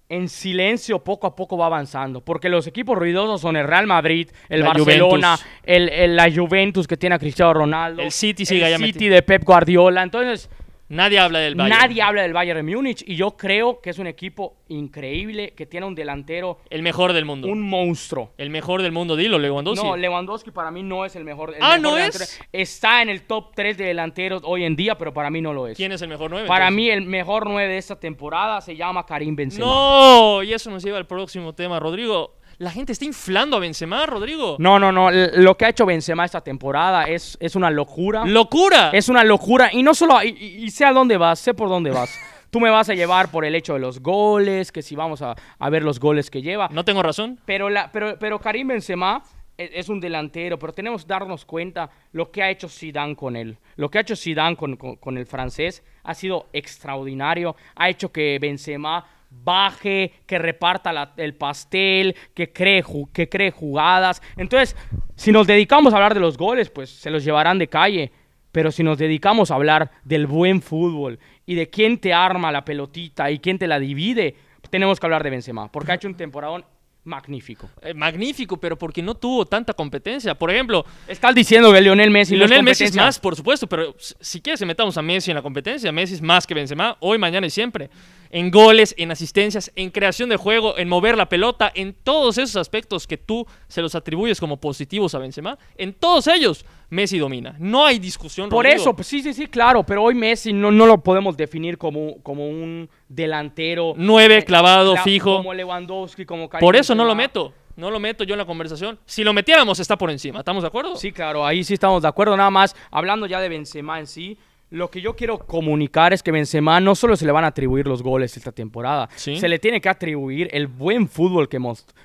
en 0.09 0.29
silencio 0.29 1.03
poco 1.03 1.27
a 1.27 1.35
poco 1.35 1.57
va 1.57 1.67
avanzando, 1.67 2.21
porque 2.21 2.49
los 2.49 2.67
equipos 2.67 2.97
ruidosos 2.97 3.41
son 3.41 3.57
el 3.57 3.67
Real 3.67 3.87
Madrid, 3.87 4.31
el 4.49 4.63
Barcelona, 4.63 5.39
el, 5.65 6.15
la 6.15 6.31
Juventus 6.33 6.87
que 6.87 6.97
tiene 6.97 7.17
a 7.17 7.19
Cristiano 7.19 7.53
Ronaldo, 7.53 8.03
el 8.03 8.13
City, 8.13 8.47
sigue 8.47 8.73
el 8.73 8.79
City 8.79 9.09
de 9.09 9.23
Pep 9.23 9.43
Guardiola. 9.45 10.03
Entonces 10.03 10.49
Nadie 10.89 11.19
habla 11.19 11.41
del 11.41 11.57
Bayern. 11.57 11.81
Nadie 11.81 12.03
habla 12.03 12.23
del 12.23 12.33
Bayern 12.33 12.65
de 12.65 12.75
Múnich 12.75 13.03
y 13.07 13.17
yo 13.17 13.37
creo 13.37 13.81
que 13.81 13.91
es 13.91 13.99
un 13.99 14.07
equipo 14.07 14.59
increíble 14.69 15.53
que 15.55 15.67
tiene 15.67 15.85
un 15.85 15.97
delantero. 15.97 16.59
El 16.71 16.83
mejor 16.83 17.13
del 17.13 17.25
mundo. 17.25 17.49
Un 17.49 17.61
monstruo. 17.61 18.33
El 18.39 18.51
mejor 18.51 18.83
del 18.83 18.93
mundo, 18.93 19.17
dilo, 19.17 19.39
Lewandowski. 19.39 19.85
No, 19.85 19.97
Lewandowski 19.97 20.53
para 20.53 20.71
mí 20.71 20.85
no 20.85 21.05
es 21.05 21.17
el 21.17 21.25
mejor. 21.25 21.55
ah, 21.61 21.77
no 21.79 21.99
es. 21.99 22.41
Está 22.53 23.03
en 23.03 23.09
el 23.09 23.23
top 23.23 23.53
3 23.55 23.77
de 23.79 23.85
delanteros 23.87 24.43
hoy 24.45 24.65
en 24.65 24.77
día, 24.77 24.97
pero 24.97 25.13
para 25.13 25.29
mí 25.29 25.41
no 25.41 25.53
lo 25.53 25.67
es. 25.67 25.77
¿Quién 25.77 25.91
es 25.91 26.03
el 26.03 26.09
mejor 26.09 26.31
9? 26.31 26.47
Para 26.47 26.71
mí 26.71 26.89
el 26.89 27.03
mejor 27.03 27.49
9 27.49 27.69
de 27.69 27.79
esta 27.79 27.99
temporada 27.99 28.61
se 28.61 28.77
llama 28.77 29.05
Karim 29.05 29.35
Benzema. 29.35 29.67
No, 29.67 30.43
y 30.45 30.53
eso 30.53 30.71
nos 30.71 30.85
lleva 30.85 30.99
al 30.99 31.07
próximo 31.07 31.53
tema, 31.53 31.81
Rodrigo. 31.81 32.36
La 32.59 32.71
gente 32.71 32.93
está 32.93 33.05
inflando 33.05 33.59
a 33.59 33.61
Benzema, 33.61 34.07
Rodrigo. 34.07 34.57
No, 34.59 34.79
no, 34.79 34.91
no. 34.91 35.11
Lo 35.11 35.57
que 35.57 35.67
ha 35.67 35.69
hecho 35.69 35.85
Benzema 35.85 36.25
esta 36.25 36.41
temporada 36.41 37.05
es, 37.05 37.37
es 37.39 37.55
una 37.55 37.71
locura. 37.71 38.25
¡Locura! 38.25 38.91
Es 38.95 39.11
una 39.11 39.25
locura. 39.25 39.69
Y 39.73 39.83
no 39.83 39.93
solo. 39.93 40.23
Y, 40.23 40.71
sé 40.71 40.87
a 40.87 40.93
dónde 40.93 41.19
vas, 41.19 41.39
sé 41.39 41.53
por 41.53 41.69
dónde 41.69 41.91
vas. 41.91 42.19
Tú 42.51 42.61
me 42.61 42.71
vas 42.71 42.89
a 42.89 42.95
llevar 42.95 43.31
por 43.31 43.45
el 43.45 43.55
hecho 43.55 43.75
de 43.75 43.81
los 43.81 44.01
goles, 44.01 44.73
que 44.73 44.81
si 44.81 44.97
vamos 44.97 45.21
a, 45.21 45.35
ver 45.69 45.83
los 45.83 46.01
goles 46.01 46.31
que 46.31 46.41
lleva. 46.41 46.69
No 46.73 46.85
tengo 46.85 47.03
razón. 47.03 47.39
Pero, 47.45 47.69
la, 47.69 47.93
pero, 47.93 48.19
pero 48.19 48.39
Karim 48.41 48.69
Benzema 48.69 49.23
es, 49.59 49.91
un 49.91 50.01
delantero, 50.01 50.59
pero 50.59 50.73
tenemos 50.73 51.03
que 51.03 51.09
darnos 51.09 51.45
cuenta 51.45 51.91
lo 52.13 52.31
que 52.31 52.43
ha 52.43 52.49
hecho 52.49 52.71
Zidane 52.71 53.17
con 53.17 53.37
él. 53.37 53.59
Lo 53.77 53.91
que 53.91 53.99
ha 53.99 54.01
hecho 54.01 54.17
Zidane 54.17 54.57
con, 54.57 54.77
con 54.77 55.19
el 55.19 55.27
francés 55.27 55.83
ha 56.05 56.15
sido 56.15 56.47
extraordinario. 56.55 57.55
Ha 57.75 57.91
hecho 57.91 58.11
que 58.11 58.39
Benzema 58.41 59.05
baje, 59.45 60.13
que 60.27 60.39
reparta 60.39 61.13
el 61.17 61.35
pastel, 61.35 62.15
que 62.35 62.53
cree, 62.53 62.85
que 63.13 63.29
cree 63.29 63.51
jugadas. 63.51 64.23
Entonces, 64.37 64.77
si 65.15 65.33
nos 65.33 65.47
dedicamos 65.47 65.93
a 65.93 65.97
hablar 65.97 66.15
de 66.15 66.21
los 66.21 66.37
goles, 66.37 66.71
pues 66.71 66.91
se 66.91 67.11
los 67.11 67.25
llevarán 67.25 67.59
de 67.59 67.69
calle. 67.69 68.13
Pero 68.53 68.73
si 68.73 68.83
nos 68.83 68.97
dedicamos 68.97 69.51
a 69.51 69.55
hablar 69.55 69.91
del 70.05 70.27
buen 70.27 70.63
fútbol 70.63 71.19
y 71.45 71.57
de 71.57 71.69
quién 71.69 71.99
te 71.99 72.15
arma 72.15 72.51
la 72.51 72.65
pelotita 72.65 73.31
y 73.31 73.39
quién 73.39 73.59
te 73.59 73.67
la 73.67 73.79
divide, 73.79 74.35
tenemos 74.71 74.99
que 74.99 75.07
hablar 75.07 75.23
de 75.23 75.31
Benzema, 75.31 75.71
porque 75.71 75.93
ha 75.93 75.95
hecho 75.97 76.09
un 76.09 76.15
temporadón 76.15 76.65
magnífico. 77.05 77.71
Eh, 77.83 77.95
magnífico, 77.95 78.57
pero 78.59 78.77
porque 78.77 79.01
no 79.03 79.15
tuvo 79.15 79.47
tanta 79.47 79.73
competencia. 79.73 80.35
Por 80.35 80.51
ejemplo... 80.51 80.85
Estás 81.07 81.35
diciendo 81.35 81.73
que 81.73 81.81
Lionel 81.81 82.11
Messi 82.11 82.35
Lionel 82.37 82.63
Messi 82.63 82.85
es 82.85 82.97
más, 82.97 83.19
por 83.19 83.37
supuesto, 83.37 83.67
pero 83.69 83.95
si 83.99 84.41
quieres 84.41 84.65
metamos 84.67 84.97
a 84.99 85.03
Messi 85.03 85.31
en 85.31 85.37
la 85.37 85.43
competencia, 85.43 85.93
Messi 85.93 86.15
es 86.15 86.23
más 86.23 86.47
que 86.47 86.55
Benzema, 86.55 86.97
hoy, 87.01 87.17
mañana 87.19 87.47
y 87.47 87.51
siempre 87.51 87.91
en 88.37 88.51
goles, 88.51 88.95
en 88.99 89.11
asistencias, 89.11 89.73
en 89.77 89.89
creación 89.89 90.29
de 90.29 90.37
juego, 90.37 90.77
en 90.77 90.91
mover 90.91 91.17
la 91.17 91.27
pelota, 91.27 91.73
en 91.75 91.95
todos 91.95 92.37
esos 92.37 92.57
aspectos 92.57 93.07
que 93.07 93.17
tú 93.17 93.47
se 93.67 93.81
los 93.81 93.95
atribuyes 93.95 94.39
como 94.39 94.59
positivos 94.59 95.15
a 95.15 95.19
Benzema, 95.19 95.57
en 95.79 95.95
todos 95.95 96.27
ellos 96.27 96.67
Messi 96.91 97.19
domina. 97.19 97.57
No 97.59 97.87
hay 97.87 97.99
discusión. 97.99 98.51
Por 98.51 98.67
eso, 98.67 98.95
pues 98.95 99.09
sí, 99.09 99.23
sí, 99.23 99.33
sí, 99.33 99.47
claro, 99.47 99.85
pero 99.85 100.03
hoy 100.03 100.15
Messi 100.15 100.53
no, 100.53 100.71
no 100.71 100.85
lo 100.85 101.03
podemos 101.03 101.35
definir 101.35 101.79
como, 101.79 102.23
como 102.23 102.47
un 102.47 102.91
delantero. 103.09 103.95
Nueve, 103.97 104.45
clavado, 104.45 104.95
fijo. 104.99 105.39
Como 105.39 105.55
Lewandowski, 105.55 106.27
como 106.27 106.51
Por 106.51 106.77
eso 106.77 106.95
no 106.95 107.07
lo 107.07 107.15
meto. 107.15 107.55
No 107.77 107.91
lo 107.91 107.99
meto 107.99 108.23
yo 108.23 108.35
en 108.35 108.39
la 108.39 108.45
conversación. 108.45 108.99
Si 109.07 109.25
lo 109.25 109.33
metiéramos, 109.33 109.81
está 109.81 109.97
por 109.97 110.11
encima. 110.11 110.41
¿Estamos 110.41 110.63
de 110.63 110.69
acuerdo? 110.69 110.97
Sí, 110.97 111.11
claro, 111.11 111.47
ahí 111.47 111.65
sí 111.65 111.73
estamos 111.73 112.03
de 112.03 112.09
acuerdo. 112.09 112.37
Nada 112.37 112.51
más, 112.51 112.77
hablando 112.91 113.27
ya 113.27 113.41
de 113.41 113.49
Benzema 113.49 113.99
en 113.99 114.07
sí, 114.07 114.39
lo 114.77 114.91
que 114.91 115.01
yo 115.01 115.17
quiero 115.17 115.39
comunicar 115.39 116.13
es 116.13 116.23
que 116.23 116.31
Benzema 116.31 116.81
no 116.81 116.95
solo 116.95 117.17
se 117.17 117.25
le 117.25 117.33
van 117.33 117.45
a 117.45 117.49
atribuir 117.49 117.87
los 117.87 118.03
goles 118.03 118.37
esta 118.37 118.53
temporada, 118.53 119.09
se 119.17 119.49
le 119.49 119.59
tiene 119.59 119.81
que 119.81 119.89
atribuir 119.89 120.49
el 120.53 120.67
buen 120.67 121.09
fútbol 121.09 121.49
que, 121.49 121.59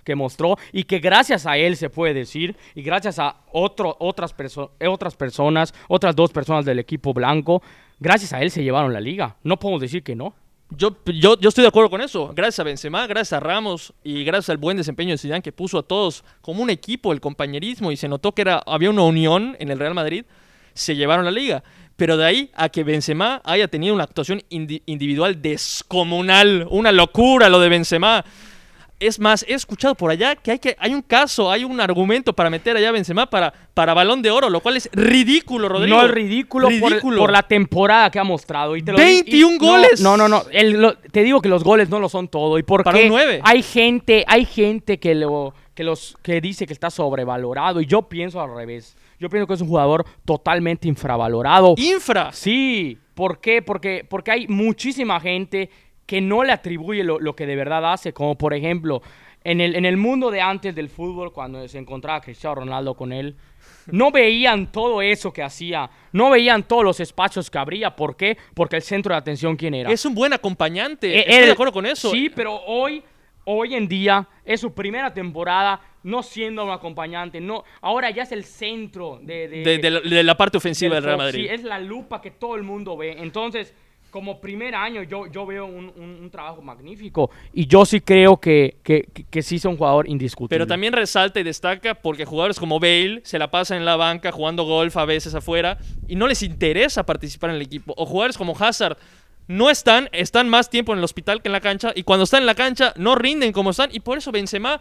que, 0.05 0.15
mostró 0.15 0.57
y 0.71 0.85
que 0.85 0.99
gracias 0.99 1.45
a 1.45 1.57
él 1.57 1.75
se 1.75 1.89
puede 1.89 2.13
decir 2.13 2.55
y 2.73 2.81
gracias 2.81 3.19
a 3.19 3.41
otro, 3.51 3.97
otras, 3.99 4.33
otras 4.79 5.15
personas, 5.15 5.73
otras 5.89 6.15
dos 6.15 6.31
personas 6.31 6.63
del 6.63 6.79
equipo 6.79 7.13
blanco, 7.13 7.61
gracias 7.99 8.31
a 8.31 8.41
él 8.41 8.49
se 8.49 8.63
llevaron 8.63 8.93
la 8.93 9.01
liga. 9.01 9.35
No 9.43 9.59
podemos 9.59 9.81
decir 9.81 10.01
que 10.01 10.15
no. 10.15 10.33
Yo, 10.69 10.95
yo, 11.05 11.37
yo, 11.37 11.49
estoy 11.49 11.63
de 11.63 11.67
acuerdo 11.67 11.89
con 11.89 11.99
eso. 11.99 12.31
Gracias 12.33 12.59
a 12.59 12.63
Benzema, 12.63 13.05
gracias 13.05 13.33
a 13.33 13.41
Ramos 13.41 13.93
y 14.01 14.23
gracias 14.23 14.51
al 14.51 14.57
buen 14.57 14.77
desempeño 14.77 15.11
de 15.11 15.17
Zidane 15.17 15.41
que 15.41 15.51
puso 15.51 15.77
a 15.77 15.83
todos 15.83 16.23
como 16.39 16.63
un 16.63 16.69
equipo, 16.69 17.11
el 17.11 17.19
compañerismo 17.19 17.91
y 17.91 17.97
se 17.97 18.07
notó 18.07 18.31
que 18.31 18.43
era, 18.43 18.63
había 18.65 18.89
una 18.89 19.03
unión 19.03 19.57
en 19.59 19.69
el 19.69 19.77
Real 19.77 19.93
Madrid, 19.93 20.23
se 20.73 20.95
llevaron 20.95 21.25
la 21.25 21.31
liga. 21.31 21.63
Pero 22.01 22.17
de 22.17 22.25
ahí 22.25 22.49
a 22.55 22.69
que 22.69 22.83
Benzema 22.83 23.43
haya 23.45 23.67
tenido 23.67 23.93
una 23.93 24.05
actuación 24.05 24.41
individual 24.49 25.39
descomunal, 25.39 26.65
una 26.71 26.91
locura 26.91 27.47
lo 27.47 27.59
de 27.59 27.69
Benzema. 27.69 28.25
Es 28.99 29.19
más, 29.19 29.45
he 29.47 29.53
escuchado 29.53 29.93
por 29.93 30.09
allá 30.09 30.35
que 30.35 30.49
hay, 30.49 30.57
que 30.57 30.75
hay 30.79 30.95
un 30.95 31.03
caso, 31.03 31.51
hay 31.51 31.63
un 31.63 31.79
argumento 31.79 32.33
para 32.33 32.49
meter 32.49 32.75
allá 32.75 32.89
a 32.89 32.91
Benzema 32.91 33.29
para, 33.29 33.53
para 33.75 33.93
balón 33.93 34.23
de 34.23 34.31
oro, 34.31 34.49
lo 34.49 34.61
cual 34.61 34.77
es 34.77 34.89
ridículo, 34.93 35.69
Rodrigo. 35.69 35.95
No 35.95 36.03
es 36.03 36.09
ridículo, 36.09 36.69
Por, 36.79 37.31
la 37.31 37.43
temporada 37.43 38.09
que 38.09 38.17
ha 38.17 38.23
mostrado. 38.23 38.75
Y 38.75 38.81
te 38.81 38.93
21 38.93 39.59
goles. 39.59 40.01
No, 40.01 40.17
no, 40.17 40.27
no. 40.27 40.41
te 41.11 41.21
digo 41.21 41.39
que 41.39 41.49
los 41.49 41.63
goles 41.63 41.89
no 41.89 41.99
lo 41.99 42.09
son 42.09 42.29
todo. 42.29 42.57
¿Y 42.57 42.63
por 42.63 42.83
9. 42.83 43.41
Hay 43.43 43.61
gente, 43.61 44.25
hay 44.27 44.45
gente 44.45 44.99
que, 44.99 45.13
lo, 45.13 45.53
que, 45.75 45.83
los, 45.83 46.17
que 46.23 46.41
dice 46.41 46.65
que 46.65 46.73
está 46.73 46.89
sobrevalorado 46.89 47.79
y 47.79 47.85
yo 47.85 48.01
pienso 48.09 48.41
al 48.41 48.55
revés. 48.55 48.95
Yo 49.21 49.29
pienso 49.29 49.45
que 49.45 49.53
es 49.53 49.61
un 49.61 49.67
jugador 49.67 50.03
totalmente 50.25 50.87
infravalorado. 50.87 51.75
¿Infra? 51.77 52.31
Sí. 52.31 52.97
¿Por 53.13 53.39
qué? 53.39 53.61
Porque, 53.61 54.03
porque 54.09 54.31
hay 54.31 54.47
muchísima 54.47 55.19
gente 55.19 55.69
que 56.07 56.19
no 56.21 56.43
le 56.43 56.51
atribuye 56.51 57.03
lo, 57.03 57.35
que 57.35 57.45
de 57.45 57.55
verdad 57.55 57.93
hace. 57.93 58.13
Como 58.13 58.35
por 58.35 58.55
ejemplo, 58.55 59.03
en 59.43 59.61
el, 59.61 59.75
en 59.75 59.85
el 59.85 59.95
mundo 59.95 60.31
de 60.31 60.41
antes 60.41 60.73
del 60.73 60.89
fútbol, 60.89 61.31
cuando 61.31 61.67
se 61.67 61.77
encontraba 61.77 62.19
Cristiano 62.19 62.55
Ronaldo 62.55 62.95
con 62.95 63.13
él, 63.13 63.35
no 63.91 64.09
veían 64.09 64.71
todo 64.71 65.03
eso 65.03 65.31
que 65.31 65.43
hacía, 65.43 65.87
no 66.11 66.31
veían 66.31 66.63
todos 66.63 66.83
los 66.83 66.99
espacios 66.99 67.51
que 67.51 67.59
abría. 67.59 67.95
¿Por 67.95 68.15
qué? 68.15 68.39
Porque 68.55 68.77
el 68.77 68.81
centro 68.81 69.13
de 69.13 69.19
atención, 69.19 69.55
¿quién 69.55 69.75
era? 69.75 69.91
Es 69.91 70.03
un 70.03 70.15
buen 70.15 70.33
acompañante. 70.33 71.15
Eh, 71.15 71.25
Estoy 71.27 71.45
de 71.45 71.51
acuerdo 71.51 71.73
con 71.73 71.85
eso. 71.85 72.09
Sí, 72.09 72.31
pero 72.35 72.55
hoy, 72.65 73.03
hoy 73.45 73.75
en 73.75 73.87
día, 73.87 74.27
es 74.43 74.61
su 74.61 74.73
primera 74.73 75.13
temporada 75.13 75.79
no 76.03 76.23
siendo 76.23 76.63
un 76.63 76.71
acompañante, 76.71 77.39
no, 77.41 77.63
ahora 77.81 78.09
ya 78.09 78.23
es 78.23 78.31
el 78.31 78.43
centro 78.43 79.19
de, 79.21 79.47
de, 79.47 80.23
la, 80.23 80.35
parte 80.35 80.57
ofensiva 80.57 80.95
del, 80.95 81.03
Real 81.03 81.17
Madrid. 81.17 81.41
Sí, 81.41 81.47
es 81.47 81.63
la 81.63 81.79
lupa 81.79 82.21
que 82.21 82.31
todo 82.31 82.55
el 82.55 82.63
mundo 82.63 82.97
ve. 82.97 83.17
Entonces, 83.19 83.73
como 84.11 84.41
primer 84.41 84.75
año, 84.75 85.03
yo, 85.03 85.27
yo 85.27 85.45
veo 85.45 85.65
un, 85.65 86.29
trabajo 86.31 86.61
magnífico 86.61 87.29
y 87.53 87.65
yo 87.65 87.85
sí 87.85 87.99
creo 87.99 88.37
que, 88.37 88.77
que, 88.83 89.03
que, 89.03 89.41
sí 89.41 89.55
es 89.55 89.65
un 89.65 89.77
jugador 89.77 90.07
indiscutible. 90.07 90.55
Pero 90.55 90.67
también 90.67 90.93
resalta 90.93 91.39
y 91.39 91.43
destaca 91.43 91.95
porque 91.95 92.25
jugadores 92.25 92.59
como 92.59 92.79
Bale 92.79 93.21
se 93.23 93.39
la 93.39 93.49
pasan 93.49 93.77
en 93.77 93.85
la 93.85 93.95
banca 93.95 94.31
jugando 94.31 94.63
golf 94.63 94.95
a 94.97 95.05
veces 95.05 95.33
afuera 95.33 95.77
y 96.07 96.15
no 96.15 96.27
les 96.27 96.43
interesa 96.43 97.05
participar 97.05 97.49
en 97.49 97.57
el 97.57 97.61
equipo. 97.63 97.93
O 97.97 98.05
jugadores 98.05 98.37
como 98.37 98.55
Hazard 98.57 98.97
no 99.47 99.69
están, 99.69 100.09
están 100.11 100.47
más 100.47 100.69
tiempo 100.69 100.93
en 100.93 100.99
el 100.99 101.03
hospital 101.03 101.41
que 101.41 101.49
en 101.49 101.53
la 101.53 101.61
cancha 101.61 101.91
y 101.95 102.03
cuando 102.03 102.23
están 102.23 102.41
en 102.41 102.45
la 102.45 102.55
cancha 102.55 102.93
no 102.97 103.15
rinden 103.15 103.51
como 103.51 103.71
están 103.71 103.89
y 103.91 103.99
por 103.99 104.17
eso 104.17 104.31
Benzema 104.31 104.79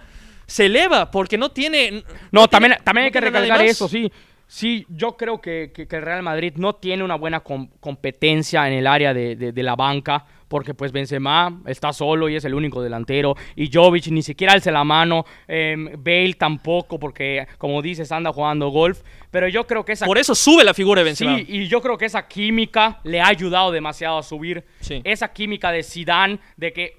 se 0.51 0.67
eleva 0.67 1.11
porque 1.11 1.39
no 1.39 1.51
tiene. 1.51 2.03
No, 2.33 2.49
también, 2.49 2.77
también 2.83 3.05
hay 3.07 3.13
que 3.13 3.21
recalcar 3.21 3.63
eso, 3.63 3.89
sí. 3.89 4.11
Sí, 4.49 4.85
yo 4.89 5.17
creo 5.17 5.41
que, 5.41 5.71
el 5.77 6.03
Real 6.03 6.25
Madrid 6.25 6.55
no 6.57 6.75
tiene 6.75 7.05
una 7.05 7.15
buena 7.15 7.39
competencia 7.39 8.67
en 8.67 8.75
el 8.75 8.89
área 8.89 9.15
de, 9.15 9.53
la 9.63 9.77
banca, 9.77 10.27
porque 10.49 10.75
pues 10.75 10.91
Benzema 10.91 11.61
está 11.67 11.93
solo 11.93 12.29
y 12.29 12.35
es 12.35 12.45
el 12.45 12.55
único 12.55 12.83
delantero, 12.83 13.37
y 13.55 13.71
Jovic 13.73 14.09
ni 14.09 14.23
siquiera 14.23 14.53
alza 14.53 14.73
la 14.73 14.83
mano, 14.83 15.25
em, 15.47 15.93
Bale 15.97 16.35
tampoco, 16.35 16.99
porque 16.99 17.47
como 17.59 17.81
dices, 17.81 18.11
anda 18.11 18.33
jugando 18.33 18.71
golf, 18.71 19.03
pero 19.31 19.47
yo 19.47 19.69
creo 19.69 19.85
que 19.85 19.93
esa... 19.93 20.05
Por 20.05 20.19
eso 20.19 20.35
sube 20.35 20.65
la 20.65 20.75
figura 20.75 21.03
de 21.03 21.05
Benzema. 21.05 21.37
Sí, 21.37 21.45
y 21.47 21.69
yo 21.69 21.81
creo 21.81 21.97
que 21.97 22.07
esa 22.07 22.27
química 22.27 22.99
le 23.05 23.21
ha 23.21 23.29
ayudado 23.29 23.71
demasiado 23.71 24.19
a 24.19 24.25
subir. 24.25 24.65
Esa 25.05 25.33
química 25.33 25.71
de 25.71 25.85
Zidane, 25.85 26.41
de 26.57 26.73
que 26.73 26.97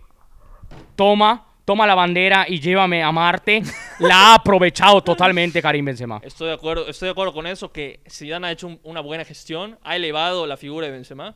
toma 0.96 1.51
toma 1.72 1.88
la 1.88 1.96
bandera 1.96 2.46
y 2.50 2.60
llévame 2.60 3.02
a 3.02 3.14
Marte, 3.14 3.64
la 4.00 4.16
ha 4.16 4.34
aprovechado 4.36 5.02
totalmente 5.02 5.62
Karim 5.62 5.86
Benzema. 5.86 6.20
Estoy 6.22 6.50
de 6.50 6.54
acuerdo, 6.56 6.86
estoy 6.90 7.06
de 7.06 7.12
acuerdo 7.12 7.32
con 7.32 7.48
eso, 7.48 7.72
que 7.72 8.02
Zidane 8.10 8.48
ha 8.48 8.52
hecho 8.52 8.78
una 8.84 9.00
buena 9.00 9.24
gestión, 9.24 9.80
ha 9.82 9.96
elevado 9.96 10.46
la 10.48 10.58
figura 10.58 10.88
de 10.88 10.92
Benzema, 10.92 11.34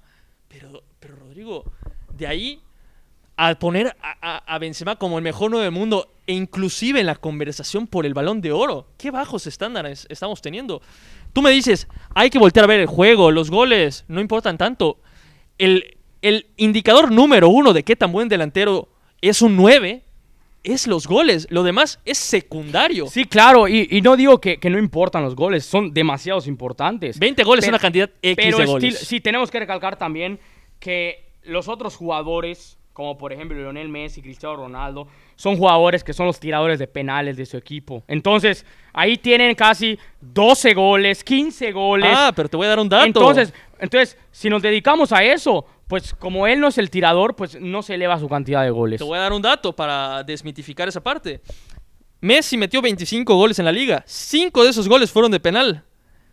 pero, 0.49 0.83
pero 0.99 1.15
Rodrigo, 1.15 1.63
de 2.11 2.27
ahí 2.27 2.59
a 3.37 3.55
poner 3.55 3.95
a, 4.01 4.59
Benzema 4.59 4.97
como 4.97 5.17
el 5.17 5.23
mejor 5.23 5.51
nuevo 5.51 5.63
del 5.63 5.71
mundo 5.71 6.11
e 6.27 6.33
inclusive 6.33 6.99
en 6.99 7.05
la 7.05 7.15
conversación 7.15 7.87
por 7.87 8.05
el 8.05 8.13
balón 8.13 8.41
de 8.41 8.51
oro, 8.51 8.87
qué 8.97 9.11
bajos 9.11 9.47
estándares 9.47 10.05
estamos 10.09 10.41
teniendo. 10.41 10.81
Tú 11.31 11.41
me 11.43 11.51
dices, 11.51 11.87
hay 12.13 12.29
que 12.29 12.39
voltear 12.39 12.65
a 12.65 12.67
ver 12.67 12.81
el 12.81 12.87
juego, 12.87 13.31
los 13.31 13.49
goles, 13.49 14.03
no 14.09 14.19
importan 14.19 14.57
tanto. 14.57 14.97
El, 15.57 15.97
el 16.21 16.47
indicador 16.57 17.09
número 17.09 17.47
uno 17.47 17.71
de 17.71 17.83
qué 17.83 17.95
tan 17.95 18.11
buen 18.11 18.27
delantero 18.27 18.89
es 19.21 19.41
un 19.41 19.55
9 19.55 20.04
es 20.65 20.87
los 20.87 21.07
goles. 21.07 21.47
Lo 21.49 21.63
demás 21.63 21.99
es 22.03 22.17
secundario. 22.17 23.07
Sí, 23.07 23.25
claro, 23.25 23.67
y, 23.67 24.01
no 24.01 24.17
digo 24.17 24.41
que, 24.41 24.59
no 24.69 24.77
importan 24.77 25.23
los 25.23 25.35
goles, 25.35 25.65
son 25.65 25.93
demasiados 25.93 26.47
importantes. 26.47 27.17
20 27.19 27.43
goles 27.43 27.65
es 27.65 27.69
una 27.69 27.79
cantidad 27.79 28.09
X 28.21 28.35
pero 28.35 28.57
de 28.57 28.65
goles. 28.65 28.99
Sí, 28.99 29.21
tenemos 29.21 29.49
que 29.51 29.59
recalcar 29.59 29.97
también 29.97 30.39
que 30.79 31.25
los 31.43 31.67
otros 31.67 31.95
jugadores, 31.95 32.77
como 32.91 33.17
por 33.17 33.31
ejemplo 33.31 33.57
Lionel 33.57 33.89
Messi, 33.89 34.21
Cristiano 34.21 34.55
Ronaldo, 34.55 35.07
son 35.35 35.57
jugadores 35.57 36.03
que 36.03 36.13
son 36.13 36.25
los 36.25 36.39
tiradores 36.39 36.79
de 36.79 36.87
penales 36.87 37.37
de 37.37 37.45
su 37.45 37.57
equipo. 37.57 38.03
Entonces, 38.07 38.65
ahí 38.93 39.17
tienen 39.17 39.53
casi 39.55 39.99
12 40.21 40.73
goles, 40.73 41.23
15 41.23 41.71
goles. 41.71 42.11
Ah, 42.15 42.31
pero 42.35 42.49
te 42.49 42.57
voy 42.57 42.65
a 42.65 42.69
dar 42.69 42.79
un 42.79 42.89
dato. 42.89 43.05
Entonces, 43.05 43.53
entonces 43.79 44.17
si 44.31 44.49
nos 44.49 44.61
dedicamos 44.61 45.11
a 45.11 45.23
eso, 45.23 45.65
pues 45.87 46.13
como 46.15 46.47
él 46.47 46.59
no 46.59 46.67
es 46.67 46.77
el 46.77 46.89
tirador, 46.89 47.35
pues 47.35 47.59
no 47.59 47.83
se 47.83 47.95
eleva 47.95 48.19
su 48.19 48.27
cantidad 48.27 48.63
de 48.63 48.71
goles. 48.71 48.99
Te 48.99 49.03
voy 49.03 49.17
a 49.17 49.21
dar 49.21 49.33
un 49.33 49.41
dato 49.41 49.75
para 49.75 50.23
desmitificar 50.23 50.87
esa 50.87 51.01
parte. 51.01 51.41
Messi 52.21 52.57
metió 52.57 52.81
25 52.81 53.35
goles 53.35 53.59
en 53.59 53.65
la 53.65 53.71
liga. 53.71 54.03
5 54.07 54.63
de 54.63 54.69
esos 54.69 54.87
goles 54.87 55.11
fueron 55.11 55.31
de 55.31 55.39
penal. 55.39 55.83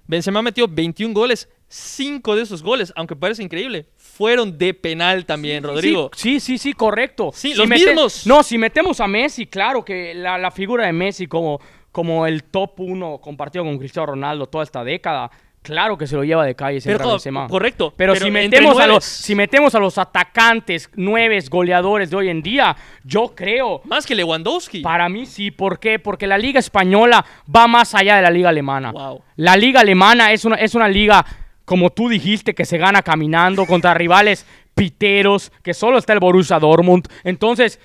Benzema 0.06 0.42
metió 0.42 0.66
21 0.68 1.14
goles. 1.14 1.48
5 1.68 2.36
de 2.36 2.42
esos 2.42 2.62
goles, 2.62 2.92
aunque 2.96 3.16
parece 3.16 3.42
increíble, 3.42 3.86
fueron 3.96 4.58
de 4.58 4.74
penal 4.74 5.24
también, 5.24 5.64
Rodrigo. 5.64 6.10
Sí, 6.14 6.38
sí, 6.38 6.58
sí, 6.58 6.74
correcto. 6.74 7.30
Sí, 7.32 7.54
los 7.54 7.66
mismos. 7.66 8.26
No, 8.26 8.42
si 8.42 8.58
metemos 8.58 9.00
a 9.00 9.06
Messi, 9.06 9.46
claro 9.46 9.82
que 9.82 10.12
la, 10.12 10.36
la 10.36 10.50
figura 10.50 10.84
de 10.84 10.92
Messi 10.92 11.26
como, 11.26 11.60
como 11.90 12.26
el 12.26 12.44
top 12.44 12.80
1 12.80 13.20
compartido 13.22 13.64
con 13.64 13.78
Cristiano 13.78 14.06
Ronaldo 14.06 14.46
toda 14.48 14.64
esta 14.64 14.84
década, 14.84 15.30
Claro 15.62 15.96
que 15.96 16.08
se 16.08 16.16
lo 16.16 16.24
lleva 16.24 16.44
de 16.44 16.56
calle 16.56 16.80
pero, 16.84 17.08
Benzema. 17.10 17.46
Correcto. 17.46 17.94
Pero, 17.96 18.16
si, 18.16 18.30
metemos 18.32 18.80
a 18.80 18.86
los, 18.88 19.04
si 19.04 19.36
metemos 19.36 19.74
a 19.76 19.78
los 19.78 19.96
atacantes, 19.96 20.90
nueves, 20.94 21.48
goleadores 21.48 22.10
de 22.10 22.16
hoy 22.16 22.28
en 22.28 22.42
día, 22.42 22.76
yo 23.04 23.32
creo... 23.34 23.80
Más 23.84 24.04
que 24.04 24.16
Lewandowski. 24.16 24.80
Para 24.80 25.08
mí 25.08 25.24
sí. 25.24 25.52
¿Por 25.52 25.78
qué? 25.78 26.00
Porque 26.00 26.26
la 26.26 26.36
liga 26.36 26.58
española 26.58 27.24
va 27.54 27.68
más 27.68 27.94
allá 27.94 28.16
de 28.16 28.22
la 28.22 28.30
liga 28.30 28.48
alemana. 28.48 28.90
Wow. 28.90 29.22
La 29.36 29.56
liga 29.56 29.80
alemana 29.80 30.32
es 30.32 30.44
una, 30.44 30.56
es 30.56 30.74
una 30.74 30.88
liga, 30.88 31.24
como 31.64 31.90
tú 31.90 32.08
dijiste, 32.08 32.54
que 32.54 32.64
se 32.64 32.76
gana 32.76 33.02
caminando 33.02 33.64
contra 33.64 33.94
rivales 33.94 34.44
piteros, 34.74 35.52
que 35.62 35.74
solo 35.74 35.98
está 35.98 36.12
el 36.12 36.18
Borussia 36.18 36.58
Dortmund. 36.58 37.06
Entonces, 37.22 37.78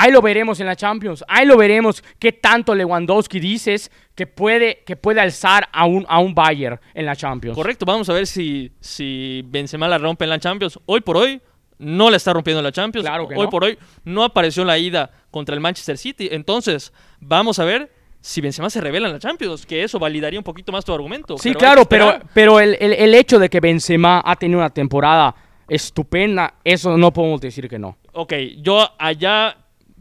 Ahí 0.00 0.12
lo 0.12 0.22
veremos 0.22 0.60
en 0.60 0.66
la 0.66 0.76
Champions. 0.76 1.24
Ahí 1.26 1.44
lo 1.44 1.56
veremos 1.56 2.04
qué 2.20 2.30
tanto 2.30 2.72
Lewandowski 2.72 3.40
dices 3.40 3.90
que 4.14 4.28
puede, 4.28 4.84
que 4.86 4.94
puede 4.94 5.20
alzar 5.20 5.68
a 5.72 5.86
un, 5.86 6.06
a 6.08 6.20
un 6.20 6.36
Bayern 6.36 6.78
en 6.94 7.04
la 7.04 7.16
Champions. 7.16 7.56
Correcto, 7.56 7.84
vamos 7.84 8.08
a 8.08 8.12
ver 8.12 8.28
si, 8.28 8.70
si 8.78 9.42
Benzema 9.46 9.88
la 9.88 9.98
rompe 9.98 10.22
en 10.22 10.30
la 10.30 10.38
Champions. 10.38 10.78
Hoy 10.86 11.00
por 11.00 11.16
hoy 11.16 11.42
no 11.78 12.10
la 12.10 12.16
está 12.16 12.32
rompiendo 12.32 12.60
en 12.60 12.64
la 12.64 12.70
Champions. 12.70 13.08
Claro 13.08 13.26
que 13.26 13.34
hoy 13.34 13.48
por 13.48 13.64
hoy 13.64 13.76
no 14.04 14.22
apareció 14.22 14.64
la 14.64 14.78
ida 14.78 15.10
contra 15.32 15.56
el 15.56 15.60
Manchester 15.60 15.98
City. 15.98 16.28
Entonces, 16.30 16.92
vamos 17.18 17.58
a 17.58 17.64
ver 17.64 17.90
si 18.20 18.40
Benzema 18.40 18.70
se 18.70 18.80
revela 18.80 19.08
en 19.08 19.14
la 19.14 19.18
Champions, 19.18 19.66
que 19.66 19.82
eso 19.82 19.98
validaría 19.98 20.38
un 20.38 20.44
poquito 20.44 20.70
más 20.70 20.84
tu 20.84 20.94
argumento. 20.94 21.36
Sí, 21.38 21.54
claro, 21.54 21.86
pero, 21.86 22.20
pero 22.32 22.60
el, 22.60 22.76
el 22.80 23.14
hecho 23.16 23.40
de 23.40 23.48
que 23.48 23.58
Benzema 23.58 24.22
ha 24.24 24.36
tenido 24.36 24.60
una 24.60 24.70
temporada 24.70 25.34
estupenda, 25.68 26.54
eso 26.62 26.96
no 26.96 27.12
podemos 27.12 27.40
decir 27.40 27.68
que 27.68 27.80
no. 27.80 27.98
Ok, 28.12 28.34
yo 28.58 28.88
allá 28.96 29.56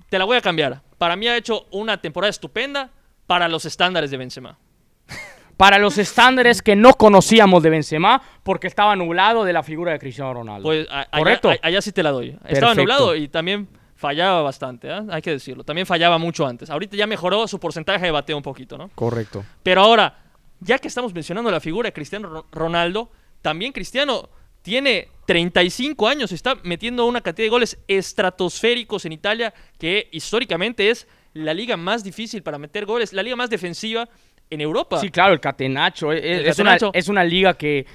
te 0.10 0.18
la 0.18 0.26
voy 0.26 0.38
a 0.38 0.42
cambiar. 0.42 0.82
Para 0.98 1.16
mí 1.16 1.28
ha 1.28 1.36
hecho 1.36 1.66
una 1.72 2.02
temporada 2.02 2.30
estupenda 2.30 2.90
para 3.26 3.48
los 3.48 3.66
estándares 3.66 4.12
de 4.12 4.18
Benzema. 4.18 4.58
Para 5.58 5.80
los 5.80 5.98
estándares 5.98 6.62
que 6.62 6.76
no 6.76 6.94
conocíamos 6.94 7.64
de 7.64 7.72
Benzema 7.72 8.22
porque 8.44 8.68
estaba 8.68 8.96
nublado 8.96 9.44
de 9.44 9.54
la 9.54 9.64
figura 9.64 9.92
de 9.92 9.98
Cristiano 9.98 10.32
Ronaldo. 10.32 10.70
Pues 10.70 10.88
¿Correcto? 11.12 11.52
Allá, 11.64 11.82
sí 11.82 11.92
te 11.92 12.04
la 12.04 12.12
doy. 12.12 12.38
Estaba 12.46 12.76
nublado 12.76 13.16
y 13.16 13.28
también 13.28 13.68
fallaba 13.96 14.44
bastante, 14.44 14.88
¿eh? 14.88 15.02
hay 15.10 15.22
que 15.24 15.32
decirlo. 15.32 15.64
También 15.64 15.88
fallaba 15.88 16.20
mucho 16.20 16.46
antes. 16.46 16.70
Ahorita 16.70 16.96
ya 16.96 17.08
mejoró 17.08 17.48
su 17.48 17.60
porcentaje 17.60 18.06
de 18.06 18.12
bateo 18.12 18.38
un 18.38 18.44
poquito, 18.44 18.78
¿no? 18.78 18.92
Correcto. 18.94 19.44
Pero 19.64 19.82
ahora, 19.82 20.20
ya 20.60 20.78
que 20.78 20.88
estamos 20.88 21.12
mencionando 21.12 21.50
la 21.50 21.60
figura 21.60 21.88
de 21.88 21.94
Cristiano 21.94 22.46
Ronaldo, 22.52 23.10
también 23.42 23.72
Cristiano 23.72 24.30
tiene 24.68 25.08
35 25.28 26.10
años, 26.10 26.34
está 26.34 26.56
metiendo 26.64 27.06
una 27.06 27.22
cantidad 27.22 27.46
de 27.46 27.52
goles 27.52 27.78
estratosféricos 27.88 29.06
en 29.06 29.14
Italia, 29.14 29.54
que 29.80 30.10
históricamente 30.12 30.90
es 30.90 31.08
la 31.34 31.54
liga 31.54 31.78
más 31.78 32.04
difícil 32.04 32.44
para 32.44 32.58
meter 32.58 32.86
goles, 32.86 33.14
la 33.14 33.24
liga 33.24 33.38
más 33.38 33.50
defensiva 33.50 34.10
en 34.50 34.62
Europa. 34.62 35.00
Sí, 35.00 35.10
claro, 35.10 35.34
el 35.34 35.40
Catenacho. 35.40 36.12
Es, 36.14 36.60
Una, 37.10 37.24
liga 37.24 37.54
que, 37.56 37.86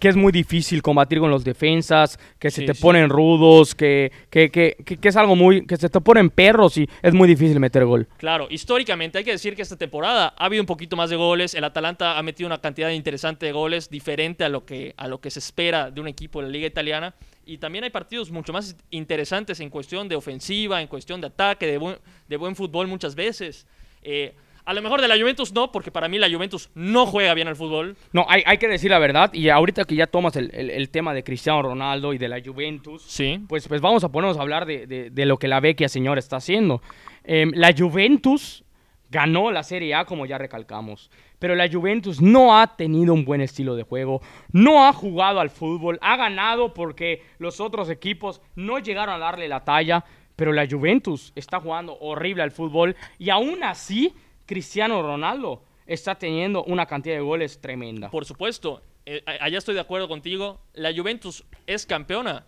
es 0.00 0.16
muy 0.16 0.32
difícil 0.32 0.80
combatir 0.82 1.18
con 1.20 1.30
los 1.30 1.44
defensas, 1.44 2.18
que 2.38 2.50
se 2.50 2.64
te 2.64 2.74
ponen 2.74 3.10
rudos, 3.10 3.74
que, 3.74 4.10
que, 4.30 4.76
es 5.02 5.16
algo 5.16 5.36
muy. 5.36 5.66
que 5.66 5.76
se 5.76 5.88
te 5.88 6.00
ponen 6.00 6.30
perros 6.30 6.78
y 6.78 6.88
es 7.02 7.12
muy 7.12 7.28
difícil 7.28 7.60
meter 7.60 7.84
gol. 7.84 8.08
Claro, 8.16 8.46
históricamente 8.50 9.18
hay 9.18 9.24
que 9.24 9.32
decir 9.32 9.54
que 9.54 9.62
esta 9.62 9.76
temporada 9.76 10.34
ha 10.36 10.44
habido 10.46 10.62
un 10.62 10.66
poquito 10.66 10.96
más 10.96 11.10
de 11.10 11.16
goles. 11.16 11.54
El 11.54 11.64
Atalanta 11.64 12.18
ha 12.18 12.22
metido 12.22 12.46
una 12.46 12.58
cantidad 12.58 12.90
interesante 12.90 13.46
de 13.46 13.52
goles, 13.52 13.90
diferente 13.90 14.44
a 14.44 14.48
lo 14.48 14.64
que, 14.64 14.94
a 14.96 15.08
lo 15.08 15.20
que 15.20 15.30
se 15.30 15.40
espera 15.40 15.90
de 15.90 16.00
un 16.00 16.08
equipo 16.08 16.40
de 16.40 16.46
la 16.46 16.52
liga 16.52 16.66
italiana. 16.66 17.14
Y 17.44 17.58
también 17.58 17.84
hay 17.84 17.90
partidos 17.90 18.30
mucho 18.30 18.52
más 18.52 18.76
interesantes 18.90 19.60
en 19.60 19.70
cuestión 19.70 20.08
de 20.08 20.16
ofensiva, 20.16 20.82
en 20.82 20.88
cuestión 20.88 21.20
de 21.20 21.28
ataque, 21.28 21.66
de 21.66 21.78
buen, 21.78 21.96
de 22.28 22.36
buen 22.36 22.54
fútbol 22.54 22.86
muchas 22.88 23.14
veces. 23.14 23.66
Eh, 24.02 24.34
a 24.68 24.74
lo 24.74 24.82
mejor 24.82 25.00
de 25.00 25.08
la 25.08 25.16
Juventus 25.16 25.54
no, 25.54 25.72
porque 25.72 25.90
para 25.90 26.08
mí 26.08 26.18
la 26.18 26.28
Juventus 26.28 26.68
no 26.74 27.06
juega 27.06 27.32
bien 27.32 27.48
al 27.48 27.56
fútbol. 27.56 27.96
No, 28.12 28.26
hay, 28.28 28.42
hay 28.44 28.58
que 28.58 28.68
decir 28.68 28.90
la 28.90 28.98
verdad. 28.98 29.32
Y 29.32 29.48
ahorita 29.48 29.86
que 29.86 29.94
ya 29.94 30.06
tomas 30.06 30.36
el, 30.36 30.90
tema 30.90 31.14
de 31.14 31.24
Cristiano 31.24 31.62
Ronaldo 31.62 32.12
y 32.12 32.18
de 32.18 32.28
la 32.28 32.38
Juventus, 32.44 33.02
sí. 33.02 33.40
pues, 33.48 33.66
pues 33.66 33.80
vamos 33.80 34.04
a 34.04 34.10
ponernos 34.10 34.36
a 34.36 34.42
hablar 34.42 34.66
de, 34.66 35.10
lo 35.24 35.38
que 35.38 35.48
la 35.48 35.60
vecchia 35.60 35.88
señora 35.88 36.18
está 36.18 36.36
haciendo. 36.36 36.82
Em, 37.24 37.50
la 37.54 37.72
Juventus 37.74 38.62
ganó 39.08 39.50
la 39.50 39.62
Serie 39.62 39.94
A, 39.94 40.04
como 40.04 40.26
ya 40.26 40.36
recalcamos. 40.36 41.10
Pero 41.38 41.54
la 41.54 41.66
Juventus 41.72 42.20
no 42.20 42.58
ha 42.58 42.76
tenido 42.76 43.14
un 43.14 43.24
buen 43.24 43.40
estilo 43.40 43.74
de 43.74 43.84
juego, 43.84 44.20
no 44.52 44.86
ha 44.86 44.92
jugado 44.92 45.40
al 45.40 45.48
fútbol, 45.48 45.98
ha 46.02 46.18
ganado 46.18 46.74
porque 46.74 47.22
los 47.38 47.58
otros 47.60 47.88
equipos 47.88 48.42
no 48.54 48.80
llegaron 48.80 49.14
a 49.14 49.18
darle 49.18 49.48
la 49.48 49.64
talla. 49.64 50.04
Pero 50.36 50.52
la 50.52 50.68
Juventus 50.70 51.32
está 51.34 51.58
jugando 51.58 51.96
horrible 51.98 52.42
al 52.42 52.52
fútbol 52.52 52.94
y 53.18 53.30
aún 53.30 53.64
así 53.64 54.14
Cristiano 54.48 55.02
Ronaldo 55.02 55.62
está 55.86 56.14
teniendo 56.14 56.64
una 56.64 56.86
cantidad 56.86 57.14
de 57.14 57.20
goles 57.20 57.60
tremenda. 57.60 58.10
Por 58.10 58.24
supuesto, 58.24 58.82
eh, 59.04 59.22
allá 59.26 59.58
estoy 59.58 59.74
de 59.74 59.80
acuerdo 59.80 60.08
contigo. 60.08 60.62
La 60.72 60.90
Juventus 60.92 61.44
es 61.66 61.84
campeona 61.84 62.46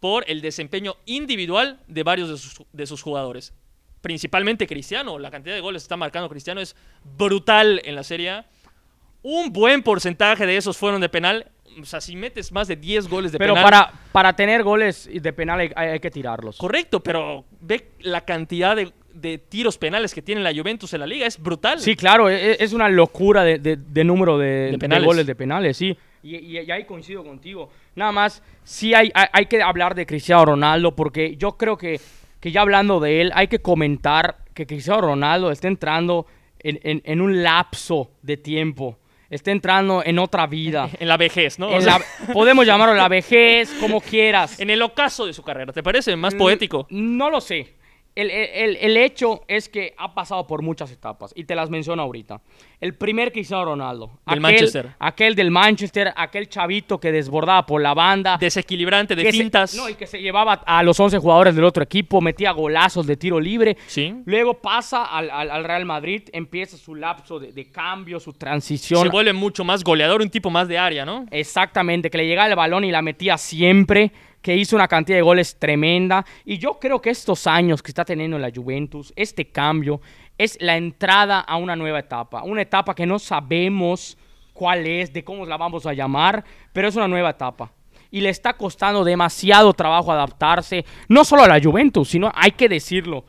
por 0.00 0.28
el 0.28 0.40
desempeño 0.40 0.96
individual 1.06 1.80
de 1.86 2.02
varios 2.02 2.64
de 2.72 2.86
sus, 2.86 3.02
jugadores. 3.02 3.54
Principalmente 4.00 4.66
Cristiano. 4.66 5.20
La 5.20 5.30
cantidad 5.30 5.54
de 5.54 5.60
goles 5.60 5.82
que 5.82 5.84
está 5.84 5.96
marcando 5.96 6.28
Cristiano 6.28 6.60
es 6.60 6.74
brutal 7.16 7.80
en 7.84 7.94
la 7.94 8.02
Serie 8.02 8.44
Un 9.22 9.52
buen 9.52 9.84
porcentaje 9.84 10.46
de 10.46 10.56
esos 10.56 10.76
fueron 10.76 11.00
de 11.00 11.08
penal. 11.08 11.52
O 11.80 11.84
sea, 11.84 12.00
si 12.00 12.16
metes 12.16 12.50
más 12.50 12.66
de 12.66 12.74
10 12.74 13.08
goles 13.08 13.30
de 13.30 13.38
penal. 13.38 13.54
Pero 13.54 13.64
para, 13.64 13.92
para 14.10 14.34
tener 14.34 14.64
goles 14.64 15.08
de 15.12 15.32
penal 15.32 15.72
hay, 15.76 16.00
que 16.00 16.10
tirarlos. 16.10 16.58
Correcto, 16.58 17.00
pero 17.00 17.44
ve 17.60 17.92
la 18.00 18.24
cantidad 18.24 18.74
de, 18.74 18.92
de 19.16 19.38
tiros 19.38 19.78
penales 19.78 20.14
que 20.14 20.22
tiene 20.22 20.42
la 20.42 20.54
Juventus 20.54 20.92
en 20.92 21.00
la 21.00 21.06
liga. 21.06 21.26
Es 21.26 21.40
brutal. 21.40 21.80
Sí, 21.80 21.96
claro, 21.96 22.28
e, 22.28 22.52
e, 22.52 22.56
es 22.60 22.72
una 22.72 22.88
locura 22.88 23.44
de, 23.44 24.04
número 24.04 24.38
de, 24.38 24.76
goles 25.04 25.26
de 25.26 25.34
penales, 25.34 25.76
sí. 25.76 25.96
Y, 26.22 26.56
ahí 26.70 26.84
coincido 26.84 27.22
contigo. 27.22 27.70
Nada 27.94 28.12
más, 28.12 28.42
sí 28.64 28.94
hay, 28.94 29.12
hay, 29.14 29.46
que 29.46 29.62
hablar 29.62 29.94
de 29.94 30.06
Cristiano 30.06 30.44
Ronaldo 30.44 30.96
porque 30.96 31.36
yo 31.36 31.52
creo 31.52 31.78
que, 31.78 32.00
que 32.40 32.50
ya 32.50 32.62
hablando 32.62 32.98
de 32.98 33.20
él, 33.20 33.32
hay 33.34 33.46
que 33.46 33.60
comentar 33.60 34.38
que 34.52 34.66
Cristiano 34.66 35.02
Ronaldo 35.02 35.52
está 35.52 35.68
entrando 35.68 36.26
en, 36.58 37.20
un 37.20 37.42
lapso 37.42 38.10
de 38.22 38.36
tiempo 38.36 38.98
está 39.28 39.50
entrando 39.50 40.02
en 40.04 40.18
otra 40.20 40.46
vida. 40.46 40.88
En 41.00 41.08
la 41.08 41.16
vejez, 41.16 41.58
¿no? 41.58 41.68
podemos 42.32 42.64
llamarlo 42.64 42.94
la 42.94 43.08
vejez, 43.08 43.74
como 43.80 44.00
quieras. 44.00 44.58
En 44.60 44.70
el 44.70 44.80
ocaso 44.82 45.26
de 45.26 45.32
su 45.32 45.42
carrera, 45.42 45.72
¿te 45.72 45.82
parece 45.82 46.14
más 46.16 46.34
poético? 46.34 46.86
No 46.90 47.30
lo 47.30 47.40
sé 47.40 47.74
el, 48.16 48.96
hecho 48.96 49.42
es 49.46 49.68
que 49.68 49.94
ha 49.98 50.14
pasado 50.14 50.46
por 50.46 50.62
muchas 50.62 50.90
etapas 50.90 51.32
y 51.36 51.44
te 51.44 51.54
las 51.54 51.68
menciono 51.68 52.02
ahorita. 52.02 52.40
El 52.80 52.94
primer 52.94 53.30
Cristiano 53.30 53.64
Ronaldo. 53.66 54.18
Del 54.26 54.40
Manchester. 54.40 54.94
Aquel 54.98 55.34
del 55.34 55.50
Manchester, 55.50 56.12
aquel 56.16 56.48
chavito 56.48 56.98
que 56.98 57.12
desbordaba 57.12 57.66
por 57.66 57.82
la 57.82 57.92
banda. 57.92 58.38
Desequilibrante 58.38 59.14
de 59.14 59.30
fintas. 59.30 59.74
no, 59.74 59.88
y 59.88 59.94
que 59.94 60.06
se 60.06 60.20
llevaba 60.20 60.54
a 60.54 60.82
los 60.82 60.98
11 60.98 61.18
jugadores 61.18 61.54
del 61.54 61.64
otro 61.64 61.82
equipo, 61.82 62.20
metía 62.20 62.52
golazos 62.52 63.06
de 63.06 63.16
tiro 63.16 63.38
libre. 63.38 63.76
Sí. 63.86 64.14
Luego 64.24 64.54
pasa 64.54 65.04
al, 65.04 65.64
Real 65.64 65.84
Madrid, 65.84 66.22
empieza 66.32 66.76
su 66.76 66.94
lapso 66.94 67.38
de, 67.38 67.52
de, 67.52 67.70
cambio, 67.70 68.18
su 68.18 68.32
transición. 68.32 69.02
Se 69.02 69.08
vuelve 69.10 69.32
mucho 69.32 69.64
más 69.64 69.84
goleador, 69.84 70.22
un 70.22 70.30
tipo 70.30 70.48
más 70.48 70.68
de 70.68 70.78
área, 70.78 71.04
¿no? 71.04 71.26
Exactamente, 71.30 72.08
que 72.08 72.18
le 72.18 72.26
llegaba 72.26 72.48
el 72.48 72.56
balón 72.56 72.84
y 72.84 72.90
la 72.90 73.02
metía 73.02 73.36
siempre 73.36 74.12
que 74.46 74.54
hizo 74.54 74.76
una 74.76 74.86
cantidad 74.86 75.18
de 75.18 75.22
goles 75.22 75.58
tremenda. 75.58 76.24
Y 76.44 76.58
yo 76.58 76.78
creo 76.78 77.02
que 77.02 77.10
estos 77.10 77.48
años 77.48 77.82
que 77.82 77.90
está 77.90 78.04
teniendo 78.04 78.38
la 78.38 78.52
Juventus, 78.54 79.12
este 79.16 79.48
cambio, 79.48 80.00
es 80.38 80.56
la 80.60 80.76
entrada 80.76 81.40
a 81.40 81.56
una 81.56 81.74
nueva 81.74 81.98
etapa. 81.98 82.44
Una 82.44 82.62
etapa 82.62 82.94
que 82.94 83.06
no 83.06 83.18
sabemos 83.18 84.16
cuál 84.52 84.86
es, 84.86 85.12
de 85.12 85.24
cómo 85.24 85.44
la 85.46 85.56
vamos 85.56 85.84
a 85.84 85.94
llamar, 85.94 86.44
pero 86.72 86.86
es 86.86 86.94
una 86.94 87.08
nueva 87.08 87.30
etapa. 87.30 87.72
y 88.08 88.20
le 88.20 88.28
está 88.28 88.52
costando 88.52 89.02
demasiado 89.02 89.72
trabajo 89.72 90.12
adaptarse, 90.12 90.84
no 91.08 91.24
solo 91.24 91.42
a 91.42 91.48
la 91.48 91.60
Juventus, 91.60 92.08
sino 92.08 92.30
hay 92.32 92.52
que 92.52 92.68
decirlo. 92.68 93.24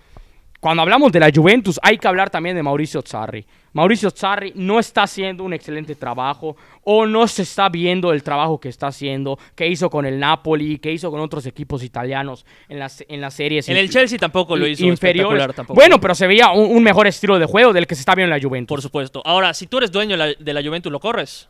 Cuando 0.60 0.84
hablamos 0.84 1.12
de 1.12 1.20
la 1.20 1.32
Juventus, 1.34 1.80
hay 1.82 1.98
que 1.98 2.08
hablar 2.08 2.30
también 2.30 2.56
de 2.56 2.62
Mauricio 2.62 3.02
Zarri. 3.02 3.44
Mauricio 3.74 4.10
Zarri 4.12 4.54
no 4.56 4.80
está 4.80 5.04
haciendo 5.04 5.44
un 5.44 5.54
excelente 5.54 5.96
trabajo 5.96 6.56
o 6.84 7.06
no 7.06 7.28
se 7.28 7.44
está 7.44 7.70
viendo 7.70 8.12
el 8.14 8.24
trabajo 8.24 8.60
que 8.60 8.70
está 8.70 8.88
haciendo, 8.88 9.38
que 9.56 9.68
hizo 9.68 9.90
con 9.90 10.06
el 10.06 10.20
Napoli, 10.20 10.80
que 10.80 10.92
hizo 10.92 11.12
con 11.12 11.20
otros 11.20 11.46
equipos 11.46 11.84
italianos 11.84 12.46
en 12.70 12.80
las, 12.80 13.04
en 13.08 13.22
las 13.22 13.34
series. 13.34 13.68
En 13.70 13.78
el 13.78 13.90
Chelsea 13.90 14.18
tampoco 14.18 14.56
lo 14.56 14.68
hizo 14.68 14.86
inferior. 14.86 15.54
Bueno, 15.70 16.00
pero 16.00 16.16
se 16.16 16.28
veía 16.28 16.52
un, 16.52 16.84
mejor 16.84 17.08
estilo 17.08 17.38
de 17.40 17.46
juego 17.46 17.74
del 17.74 17.86
que 17.88 17.96
se 17.96 18.02
está 18.02 18.16
viendo 18.16 18.34
en 18.34 18.42
la 18.42 18.48
Juventus. 18.48 18.76
Por 18.76 18.82
supuesto. 18.82 19.22
Ahora, 19.26 19.54
si 19.54 19.68
tú 19.68 19.78
eres 19.78 19.92
dueño 19.92 20.18
de 20.18 20.54
la, 20.54 20.64
Juventus, 20.64 20.92
¿lo 20.92 21.00
corres? 21.00 21.48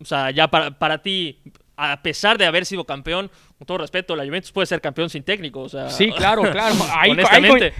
O 0.00 0.04
sea, 0.04 0.30
ya 0.30 0.48
para, 0.48 0.78
para 0.78 1.02
ti, 1.02 1.38
a 1.80 2.02
pesar 2.02 2.36
de 2.36 2.44
haber 2.44 2.66
sido 2.66 2.84
campeón, 2.84 3.30
con 3.56 3.66
todo 3.66 3.78
respeto, 3.78 4.16
la 4.16 4.24
Juventus 4.24 4.50
puede 4.50 4.66
ser 4.66 4.80
campeón 4.80 5.08
sin 5.08 5.22
técnico. 5.22 5.60
O 5.60 5.68
sea, 5.68 5.88
sí, 5.90 6.10
claro, 6.10 6.42
claro. 6.50 6.74
Ahí, 6.92 7.16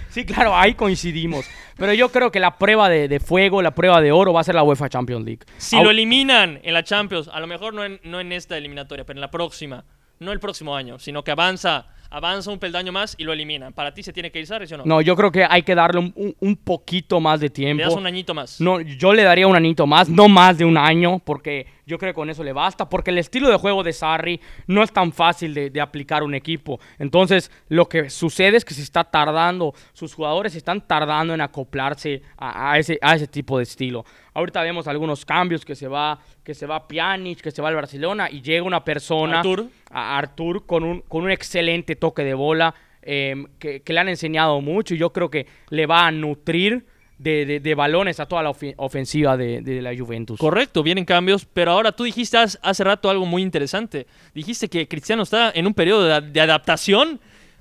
sí, 0.09 0.25
claro, 0.25 0.55
ahí 0.55 0.73
coincidimos. 0.73 1.45
Pero 1.75 1.93
yo 1.93 2.09
creo 2.09 2.31
que 2.31 2.39
la 2.39 2.57
prueba 2.57 2.87
de, 2.87 3.19
fuego, 3.19 3.61
la 3.61 3.71
prueba 3.71 3.99
de 3.99 4.13
oro 4.13 4.31
va 4.31 4.39
a 4.39 4.43
ser 4.45 4.55
la 4.55 4.63
UEFA 4.63 4.87
Champions 4.87 5.25
League. 5.25 5.41
Si 5.57 5.81
lo 5.81 5.89
eliminan 5.89 6.61
en 6.63 6.73
la 6.73 6.83
Champions, 6.83 7.29
a 7.31 7.41
lo 7.41 7.47
mejor 7.47 7.73
no 7.73 7.83
en, 7.83 7.99
no 8.03 8.21
en 8.21 8.31
esta 8.31 8.57
eliminatoria, 8.57 9.05
pero 9.05 9.17
en 9.17 9.21
la 9.21 9.31
próxima, 9.31 9.83
no 10.19 10.31
el 10.31 10.39
próximo 10.39 10.75
año, 10.75 10.97
sino 10.97 11.23
que 11.23 11.31
avanza 11.31 11.87
avanza 12.09 12.51
un 12.51 12.59
peldaño 12.59 12.91
más 12.91 13.15
y 13.17 13.23
lo 13.23 13.33
eliminan. 13.33 13.73
¿Para 13.73 13.93
ti 13.93 14.03
se 14.03 14.13
tiene 14.13 14.31
que 14.31 14.39
ir 14.39 14.47
Sarri, 14.47 14.71
o 14.73 14.77
no? 14.77 14.83
No, 14.85 15.01
yo 15.01 15.15
creo 15.15 15.31
que 15.31 15.45
hay 15.47 15.63
que 15.63 15.75
darle 15.75 16.11
un, 16.15 16.55
poquito 16.57 17.19
más 17.19 17.39
de 17.39 17.49
tiempo. 17.49 17.79
¿Le 17.79 17.85
das 17.85 17.95
un 17.95 18.05
añito 18.05 18.33
más? 18.33 18.59
No, 18.59 18.81
yo 18.81 19.13
le 19.13 19.23
daría 19.23 19.47
un 19.47 19.55
añito 19.55 19.85
más, 19.85 20.09
no 20.09 20.27
más 20.27 20.57
de 20.57 20.65
un 20.65 20.77
año, 20.77 21.19
porque 21.19 21.67
yo 21.85 21.97
creo 21.97 22.13
que 22.13 22.15
con 22.15 22.29
eso 22.29 22.43
le 22.43 22.53
basta, 22.53 22.87
porque 22.87 23.11
el 23.11 23.17
estilo 23.17 23.49
de 23.49 23.57
juego 23.57 23.83
de 23.83 23.93
Sarri 23.93 24.39
no 24.67 24.83
es 24.83 24.91
tan 24.91 25.11
fácil 25.11 25.53
de, 25.53 25.81
aplicar 25.81 26.23
un 26.23 26.35
equipo. 26.35 26.79
Entonces, 26.99 27.51
lo 27.69 27.87
que 27.87 28.09
sucede 28.09 28.57
es 28.57 28.65
que 28.65 28.73
se 28.73 28.81
está 28.81 29.03
tardando, 29.03 29.73
sus 29.93 30.13
jugadores 30.13 30.55
están 30.55 30.85
tardando 30.85 31.33
en 31.33 31.41
acoplarse 31.41 32.21
a, 32.37 32.77
ese, 32.77 32.99
a 33.01 33.15
ese 33.15 33.27
tipo 33.27 33.57
de 33.57 33.63
estilo. 33.63 34.05
Ahorita 34.39 34.61
vemos 34.61 34.87
algunos 34.87 35.25
cambios 35.25 35.65
que 35.65 35.75
se 35.75 35.87
va, 35.87 36.17
que 36.43 36.53
se 36.53 36.65
va 36.65 36.87
Pjanic, 36.87 37.41
que 37.41 37.51
se 37.51 37.61
va 37.61 37.67
al 37.67 37.75
Barcelona 37.75 38.29
y 38.31 38.41
llega 38.41 38.63
una 38.63 38.85
persona, 38.85 39.39
Artur, 39.39 39.67
a 39.91 40.17
Artur 40.17 40.65
con 40.65 40.85
un, 40.85 41.01
con 41.01 41.23
un 41.23 41.31
excelente 41.31 41.97
toque 41.97 42.23
de 42.23 42.33
bola 42.33 42.73
em, 43.01 43.45
que, 43.59 43.83
le 43.85 43.99
han 43.99 44.07
enseñado 44.07 44.61
mucho 44.61 44.95
y 44.95 44.97
yo 44.97 45.11
creo 45.11 45.29
que 45.29 45.45
le 45.69 45.85
va 45.85 46.07
a 46.07 46.11
nutrir 46.11 46.85
de, 47.17 47.73
balones 47.75 48.21
a 48.21 48.27
toda 48.27 48.41
la 48.41 48.55
ofensiva 48.77 49.35
de, 49.35 49.81
la 49.81 49.93
Juventus. 49.93 50.39
Correcto, 50.39 50.83
vienen 50.83 51.03
cambios, 51.03 51.45
pero 51.45 51.71
ahora 51.71 51.91
tú 51.91 52.05
dijiste 52.05 52.37
hace, 52.37 52.83
rato 52.85 53.09
algo 53.09 53.25
muy 53.25 53.41
interesante. 53.41 54.07
Dijiste 54.33 54.69
que 54.69 54.87
Cristiano 54.87 55.23
está 55.23 55.51
en 55.53 55.67
un 55.67 55.73
periodo 55.73 56.21
de, 56.21 56.41
adaptación. 56.41 57.19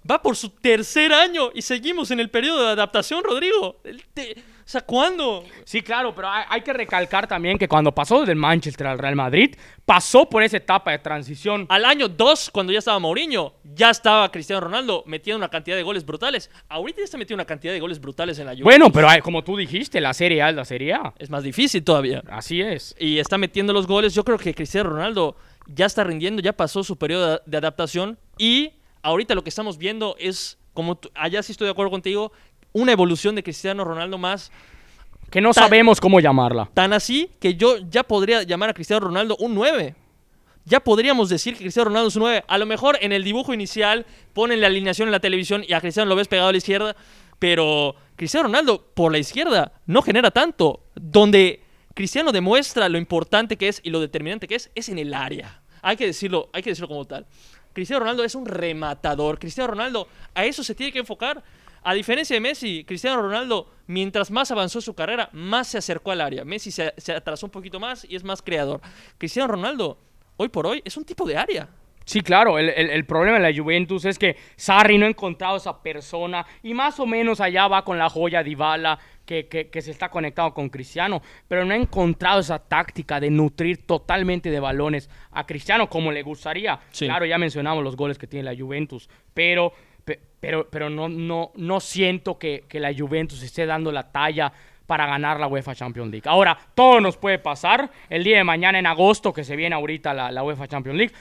Va 0.08 0.22
por 0.22 0.36
su 0.36 0.50
tercer 0.50 1.12
año 1.12 1.50
y 1.52 1.62
seguimos 1.62 2.12
en 2.12 2.20
el 2.20 2.30
periodo 2.30 2.64
de 2.66 2.70
adaptación, 2.70 3.24
Rodrigo. 3.24 3.80
Sea, 4.70 4.82
¿cuándo? 4.82 5.44
Sí, 5.64 5.82
claro, 5.82 6.14
pero 6.14 6.28
hay, 6.28 6.60
que 6.60 6.72
recalcar 6.72 7.26
también 7.26 7.58
que 7.58 7.68
cuando 7.68 7.94
pasó 7.94 8.24
del 8.24 8.36
Manchester 8.36 8.86
al 8.86 8.98
Real 8.98 9.16
Madrid, 9.16 9.56
pasó 9.84 10.28
por 10.28 10.42
esa 10.42 10.58
etapa 10.58 10.90
de 10.90 10.98
transición. 10.98 11.66
Al 11.68 11.84
año 11.84 12.08
2, 12.08 12.50
cuando 12.50 12.72
ya 12.72 12.80
estaba 12.80 12.98
Mourinho, 12.98 13.54
ya 13.64 13.90
estaba 13.90 14.30
Cristiano 14.30 14.60
Ronaldo 14.60 15.04
metiendo 15.06 15.38
una 15.38 15.48
cantidad 15.48 15.76
de 15.76 15.82
goles 15.82 16.04
brutales. 16.04 16.50
Ahorita 16.68 16.98
ya 16.98 17.04
está 17.04 17.16
metiendo 17.16 17.42
una 17.42 17.46
cantidad 17.46 17.72
de 17.72 17.80
goles 17.80 18.00
brutales 18.00 18.38
en 18.38 18.46
la 18.46 18.52
Juventus. 18.52 18.64
Bueno, 18.64 18.92
pero 18.92 19.08
como 19.22 19.42
tú 19.42 19.56
dijiste, 19.56 20.00
la 20.00 20.12
Serie 20.12 20.42
A 20.42 20.50
es 20.50 20.56
la 20.56 20.64
Serie 20.64 20.92
A. 20.92 21.14
Es 21.18 21.30
más 21.30 21.42
difícil 21.42 21.82
todavía. 21.82 22.22
Así 22.30 22.60
es. 22.60 22.94
Y 22.98 23.18
está 23.18 23.38
metiendo 23.38 23.72
los 23.72 23.86
goles. 23.86 24.14
Yo 24.14 24.24
creo 24.24 24.38
que 24.38 24.54
Cristiano 24.54 24.90
Ronaldo 24.90 25.36
ya 25.68 25.86
está 25.86 26.04
rindiendo, 26.04 26.42
ya 26.42 26.52
pasó 26.52 26.82
su 26.82 26.96
periodo 26.96 27.40
de 27.44 27.56
adaptación 27.56 28.18
y 28.38 28.72
ahorita 29.02 29.34
lo 29.34 29.42
que 29.42 29.50
estamos 29.50 29.78
viendo 29.78 30.16
es, 30.18 30.58
como 30.72 30.98
allá 31.14 31.42
sí 31.42 31.52
estoy 31.52 31.66
de 31.66 31.72
acuerdo 31.72 31.90
contigo, 31.90 32.32
una 32.78 32.92
evolución 32.92 33.34
de 33.34 33.42
Cristiano 33.42 33.84
Ronaldo 33.84 34.18
más. 34.18 34.50
Que 35.30 35.40
no 35.40 35.52
sabemos 35.52 36.00
cómo 36.00 36.20
llamarla. 36.20 36.70
Tan 36.72 36.92
así 36.92 37.30
que 37.40 37.54
yo 37.54 37.76
ya 37.90 38.02
podría 38.02 38.44
llamar 38.44 38.70
a 38.70 38.74
Cristiano 38.74 39.00
Ronaldo 39.00 39.36
un 39.40 39.54
9. 39.54 39.94
Ya 40.64 40.80
podríamos 40.80 41.28
decir 41.28 41.54
que 41.54 41.60
Cristiano 41.60 41.88
Ronaldo 41.88 42.08
es 42.08 42.16
un 42.16 42.22
9. 42.22 42.44
A 42.46 42.58
lo 42.58 42.66
mejor 42.66 42.98
en 43.00 43.12
el 43.12 43.24
dibujo 43.24 43.52
inicial 43.52 44.06
ponen 44.32 44.60
la 44.60 44.68
alineación 44.68 45.08
en 45.08 45.12
la 45.12 45.20
televisión 45.20 45.64
y 45.66 45.72
a 45.72 45.80
Cristiano 45.80 46.08
lo 46.08 46.16
ves 46.16 46.28
pegado 46.28 46.48
a 46.48 46.52
la 46.52 46.58
izquierda, 46.58 46.96
pero 47.38 47.94
Cristiano 48.16 48.44
Ronaldo 48.44 48.90
por 48.94 49.12
la 49.12 49.18
izquierda 49.18 49.72
no 49.86 50.02
genera 50.02 50.30
tanto. 50.30 50.84
Donde 50.94 51.62
Cristiano 51.94 52.32
demuestra 52.32 52.88
lo 52.88 52.98
importante 52.98 53.56
que 53.56 53.68
es 53.68 53.80
y 53.82 53.90
lo 53.90 54.00
determinante 54.00 54.46
que 54.46 54.54
es, 54.54 54.70
es 54.74 54.88
en 54.88 54.98
el 54.98 55.14
área. 55.14 55.62
Hay 55.82 55.96
que 55.96 56.06
decirlo, 56.06 56.48
hay 56.52 56.62
que 56.62 56.70
decirlo 56.70 56.88
como 56.88 57.04
tal. 57.04 57.26
Cristiano 57.72 58.00
Ronaldo 58.00 58.24
es 58.24 58.34
un 58.34 58.46
rematador. 58.46 59.38
Cristiano 59.38 59.68
Ronaldo 59.68 60.08
a 60.34 60.44
eso 60.44 60.64
se 60.64 60.74
tiene 60.74 60.92
que 60.92 60.98
enfocar. 60.98 61.42
A 61.82 61.94
diferencia 61.94 62.34
de 62.34 62.40
Messi, 62.40 62.84
Cristiano 62.84 63.22
Ronaldo, 63.22 63.70
mientras 63.86 64.30
más 64.30 64.50
avanzó 64.50 64.80
su 64.80 64.94
carrera, 64.94 65.28
más 65.32 65.68
se 65.68 65.78
acercó 65.78 66.10
al 66.10 66.20
área. 66.20 66.44
Messi 66.44 66.70
se, 66.70 66.92
atrasó 67.12 67.46
un 67.46 67.52
poquito 67.52 67.80
más 67.80 68.06
y 68.08 68.16
es 68.16 68.24
más 68.24 68.42
creador. 68.42 68.80
Cristiano 69.16 69.48
Ronaldo, 69.48 69.98
hoy 70.36 70.48
por 70.48 70.66
hoy, 70.66 70.82
es 70.84 70.96
un 70.96 71.04
tipo 71.04 71.26
de 71.26 71.36
área. 71.36 71.68
Sí, 72.04 72.22
claro, 72.22 72.58
el, 72.58 73.04
problema 73.04 73.38
de 73.38 73.52
la 73.52 73.62
Juventus 73.62 74.06
es 74.06 74.18
que 74.18 74.34
Sarri 74.56 74.96
no 74.96 75.04
ha 75.04 75.10
encontrado 75.10 75.58
esa 75.58 75.82
persona 75.82 76.46
y 76.62 76.72
más 76.72 76.98
o 77.00 77.04
menos 77.04 77.38
allá 77.38 77.68
va 77.68 77.84
con 77.84 77.98
la 77.98 78.08
joya 78.08 78.42
Dybala 78.42 78.98
que, 79.26 79.46
que, 79.46 79.82
se 79.82 79.90
está 79.90 80.08
conectado 80.08 80.54
con 80.54 80.70
Cristiano, 80.70 81.20
pero 81.46 81.66
no 81.66 81.74
ha 81.74 81.76
encontrado 81.76 82.40
esa 82.40 82.60
táctica 82.60 83.20
de 83.20 83.28
nutrir 83.28 83.86
totalmente 83.86 84.50
de 84.50 84.58
balones 84.58 85.10
a 85.32 85.44
Cristiano 85.44 85.90
como 85.90 86.10
le 86.10 86.22
gustaría. 86.22 86.80
Claro, 86.96 87.26
ya 87.26 87.36
mencionamos 87.36 87.84
los 87.84 87.94
goles 87.94 88.16
que 88.16 88.26
tiene 88.26 88.50
la 88.50 88.58
Juventus, 88.58 89.10
pero 89.34 89.74
pero, 90.40 90.68
pero 90.70 90.88
no, 90.88 91.08
no, 91.08 91.52
no 91.56 91.80
siento 91.80 92.38
que, 92.38 92.64
la 92.72 92.94
Juventus 92.96 93.42
esté 93.42 93.66
dando 93.66 93.90
la 93.90 94.10
talla 94.10 94.52
para 94.86 95.06
ganar 95.06 95.38
la 95.38 95.48
UEFA 95.48 95.74
Champions 95.74 96.10
League. 96.10 96.28
Ahora, 96.28 96.56
todo 96.74 97.00
nos 97.00 97.16
puede 97.16 97.38
pasar. 97.38 97.90
El 98.08 98.24
día 98.24 98.38
de 98.38 98.44
mañana, 98.44 98.78
en 98.78 98.86
agosto, 98.86 99.32
que 99.32 99.44
se 99.44 99.56
viene 99.56 99.74
ahorita 99.74 100.14
la, 100.14 100.32
la 100.32 100.42
UEFA 100.42 100.66
Champions 100.66 100.96
League, 100.96 101.12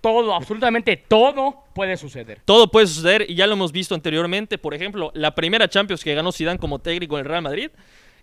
todo, 0.00 0.34
absolutamente 0.34 0.96
todo 0.96 1.64
puede 1.74 1.96
suceder. 1.96 2.40
Todo 2.44 2.70
puede 2.70 2.86
suceder 2.86 3.24
y 3.28 3.34
ya 3.34 3.46
lo 3.46 3.54
hemos 3.54 3.72
visto 3.72 3.94
anteriormente. 3.94 4.58
Por 4.58 4.74
ejemplo, 4.74 5.10
la 5.14 5.34
primera 5.34 5.68
Champions 5.68 6.04
que 6.04 6.14
ganó 6.14 6.32
Zidane 6.32 6.58
como 6.58 6.80
técnico 6.80 7.16
en 7.16 7.24
el 7.24 7.30
Real 7.30 7.42
Madrid. 7.42 7.70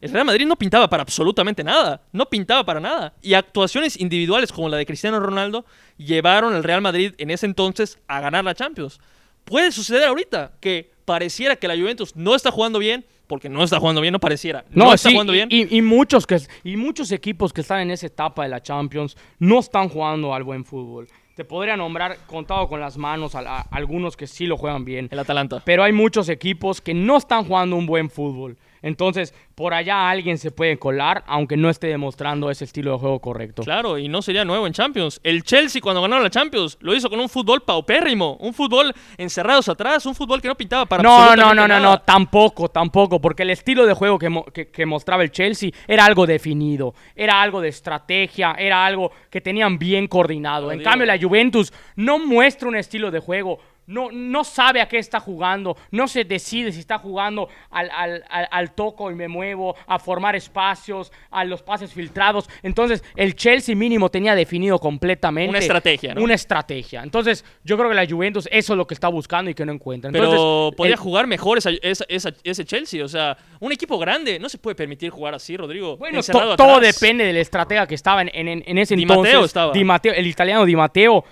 El 0.01 0.11
Real 0.11 0.25
Madrid 0.25 0.45
no 0.45 0.55
pintaba 0.55 0.89
para 0.89 1.03
absolutamente 1.03 1.63
nada. 1.63 2.01
No 2.11 2.25
pintaba 2.29 2.63
para 2.65 2.79
nada. 2.79 3.13
Y 3.21 3.33
actuaciones 3.33 3.99
individuales 3.99 4.51
como 4.51 4.69
la 4.69 4.77
de 4.77 4.85
Cristiano 4.85 5.19
Ronaldo 5.19 5.65
llevaron 5.97 6.53
al 6.53 6.63
Real 6.63 6.81
Madrid 6.81 7.13
en 7.17 7.31
ese 7.31 7.45
entonces 7.45 7.97
a 8.07 8.21
ganar 8.21 8.45
la 8.45 8.55
Champions 8.55 8.99
puede 9.45 9.71
suceder 9.71 10.03
ahorita 10.03 10.53
que 10.59 10.91
pareciera 11.05 11.55
que 11.55 11.67
la 11.67 11.75
Juventus 11.75 12.15
no 12.15 12.35
está 12.35 12.51
jugando 12.51 12.79
bien, 12.79 13.05
porque 13.27 13.49
no 13.49 13.63
está 13.63 13.79
jugando 13.79 14.01
bien, 14.01 14.11
no 14.11 14.19
pareciera. 14.19 14.65
No, 14.71 14.93
está 14.93 15.11
jugando 15.11 15.33
bien. 15.33 15.49
Y, 15.51 15.81
muchos 15.81 16.25
que, 16.25 16.39
y 16.63 16.75
muchos 16.77 17.11
equipos 17.11 17.53
que 17.53 17.61
están 17.61 17.81
en 17.81 17.91
esa 17.91 18.07
etapa 18.07 18.43
de 18.43 18.49
la 18.49 18.61
Champions 18.61 19.15
no 19.37 19.59
están 19.59 19.89
jugando 19.89 20.33
al 20.33 20.43
buen 20.43 20.65
fútbol. 20.65 21.07
Te 21.35 21.45
podría 21.45 21.77
nombrar 21.77 22.17
contado 22.25 22.67
con 22.67 22.79
las 22.79 22.97
manos 22.97 23.35
a 23.35 23.61
algunos 23.71 24.17
que 24.17 24.27
sí 24.27 24.45
lo 24.45 24.57
juegan 24.57 24.83
bien. 24.83 25.07
El 25.11 25.19
Atalanta. 25.19 25.61
Pero 25.63 25.83
hay 25.83 25.93
muchos 25.93 26.27
equipos 26.27 26.81
que 26.81 26.93
no 26.93 27.17
están 27.17 27.45
jugando 27.45 27.75
un 27.75 27.85
buen 27.85 28.09
fútbol. 28.09 28.57
Entonces, 28.81 29.33
por 29.55 29.73
allá 29.73 30.09
alguien 30.09 30.37
se 30.37 30.51
puede 30.51 30.77
colar, 30.77 31.23
aunque 31.27 31.57
no 31.57 31.69
esté 31.69 31.87
demostrando 31.87 32.49
ese 32.49 32.65
estilo 32.65 32.93
de 32.93 32.97
juego 32.99 33.19
correcto. 33.19 33.63
Claro, 33.63 33.97
y 33.97 34.07
no 34.07 34.21
sería 34.21 34.45
nuevo 34.45 34.67
en 34.67 34.73
Champions. 34.73 35.19
El 35.23 35.43
Chelsea, 35.43 35.81
cuando 35.81 36.01
ganó 36.01 36.19
la 36.19 36.29
Champions, 36.29 36.77
lo 36.81 36.95
hizo 36.95 37.09
con 37.09 37.19
un 37.19 37.29
fútbol 37.29 37.61
paupérrimo, 37.61 38.37
un 38.39 38.53
fútbol 38.53 38.93
encerrados 39.17 39.69
atrás, 39.69 40.05
un 40.05 40.15
fútbol 40.15 40.41
que 40.41 40.47
no 40.47 40.55
pintaba 40.55 40.85
para 40.85 41.03
No, 41.03 41.35
no, 41.35 41.53
no, 41.53 41.67
no, 41.67 41.79
no, 41.79 41.99
tampoco, 42.01 42.69
tampoco, 42.69 43.19
porque 43.19 43.43
el 43.43 43.49
estilo 43.49 43.85
de 43.85 43.93
juego 43.93 44.17
que, 44.17 44.85
mostraba 44.85 45.23
el 45.23 45.31
Chelsea 45.31 45.71
era 45.87 46.05
algo 46.05 46.25
definido, 46.25 46.93
era 47.15 47.41
algo 47.41 47.61
de 47.61 47.69
estrategia, 47.69 48.55
era 48.57 48.85
algo 48.85 49.11
que 49.29 49.41
tenían 49.41 49.77
bien 49.77 50.07
coordinado. 50.07 50.71
en 50.71 50.81
cambio, 50.81 51.05
la 51.05 51.19
Juventus 51.19 51.73
no 51.95 52.19
muestra 52.19 52.67
un 52.67 52.75
estilo 52.75 53.11
de 53.11 53.19
juego 53.19 53.59
no, 53.89 54.11
no 54.11 54.43
sabe 54.43 54.81
a 54.81 54.87
qué 54.87 54.99
está 54.99 55.19
jugando, 55.19 55.75
no 55.91 56.07
se 56.07 56.23
decide 56.23 56.71
si 56.71 56.79
está 56.79 56.99
jugando 56.99 57.49
al, 57.71 57.89
al, 58.29 58.71
toco 58.75 59.09
y 59.09 59.15
me 59.15 59.27
muevo, 59.27 59.75
a 59.87 59.97
formar 59.97 60.35
espacios, 60.35 61.11
a 61.31 61.43
los 61.43 61.63
pases 61.63 61.91
filtrados. 61.91 62.47
Entonces, 62.61 63.03
el 63.15 63.35
Chelsea 63.35 63.75
mínimo 63.75 64.09
tenía 64.09 64.35
definido 64.35 64.77
completamente. 64.77 65.49
Una 65.49 65.59
estrategia, 65.59 66.13
¿no? 66.13 66.21
Una 66.21 66.35
estrategia. 66.35 67.01
Entonces, 67.01 67.43
yo 67.63 67.77
creo 67.77 67.89
que 67.89 67.95
la 67.95 68.05
Juventus 68.07 68.47
eso 68.51 68.73
es 68.73 68.77
lo 68.77 68.85
que 68.85 68.93
está 68.93 69.07
buscando 69.07 69.49
y 69.49 69.55
que 69.55 69.65
no 69.65 69.73
encuentra. 69.73 70.11
Pero 70.11 70.71
podría 70.77 70.97
jugar 70.97 71.25
mejor 71.25 71.57
ese 71.57 72.65
Chelsea. 72.65 73.03
O 73.03 73.07
sea, 73.07 73.37
un 73.59 73.71
equipo 73.71 73.97
grande 73.97 74.37
no 74.37 74.49
se 74.49 74.59
puede 74.59 74.75
permitir 74.75 75.09
jugar 75.09 75.33
así, 75.33 75.57
Rodrigo. 75.57 75.97
Bueno, 75.97 76.21
todo 76.55 76.79
depende 76.79 77.25
del 77.25 77.37
estratega 77.37 77.87
que 77.87 77.95
estaba 77.95 78.21
en, 78.21 78.29
en, 78.33 78.77
ese 78.77 78.95
Di 78.95 79.05
Mateo 79.07 79.45
estaba. 79.45 79.73
Di 79.73 79.83
Mateo, 79.83 80.13
el 80.13 80.27
italiano 80.27 80.63
Di 80.63 80.75
Matteo 80.75 81.25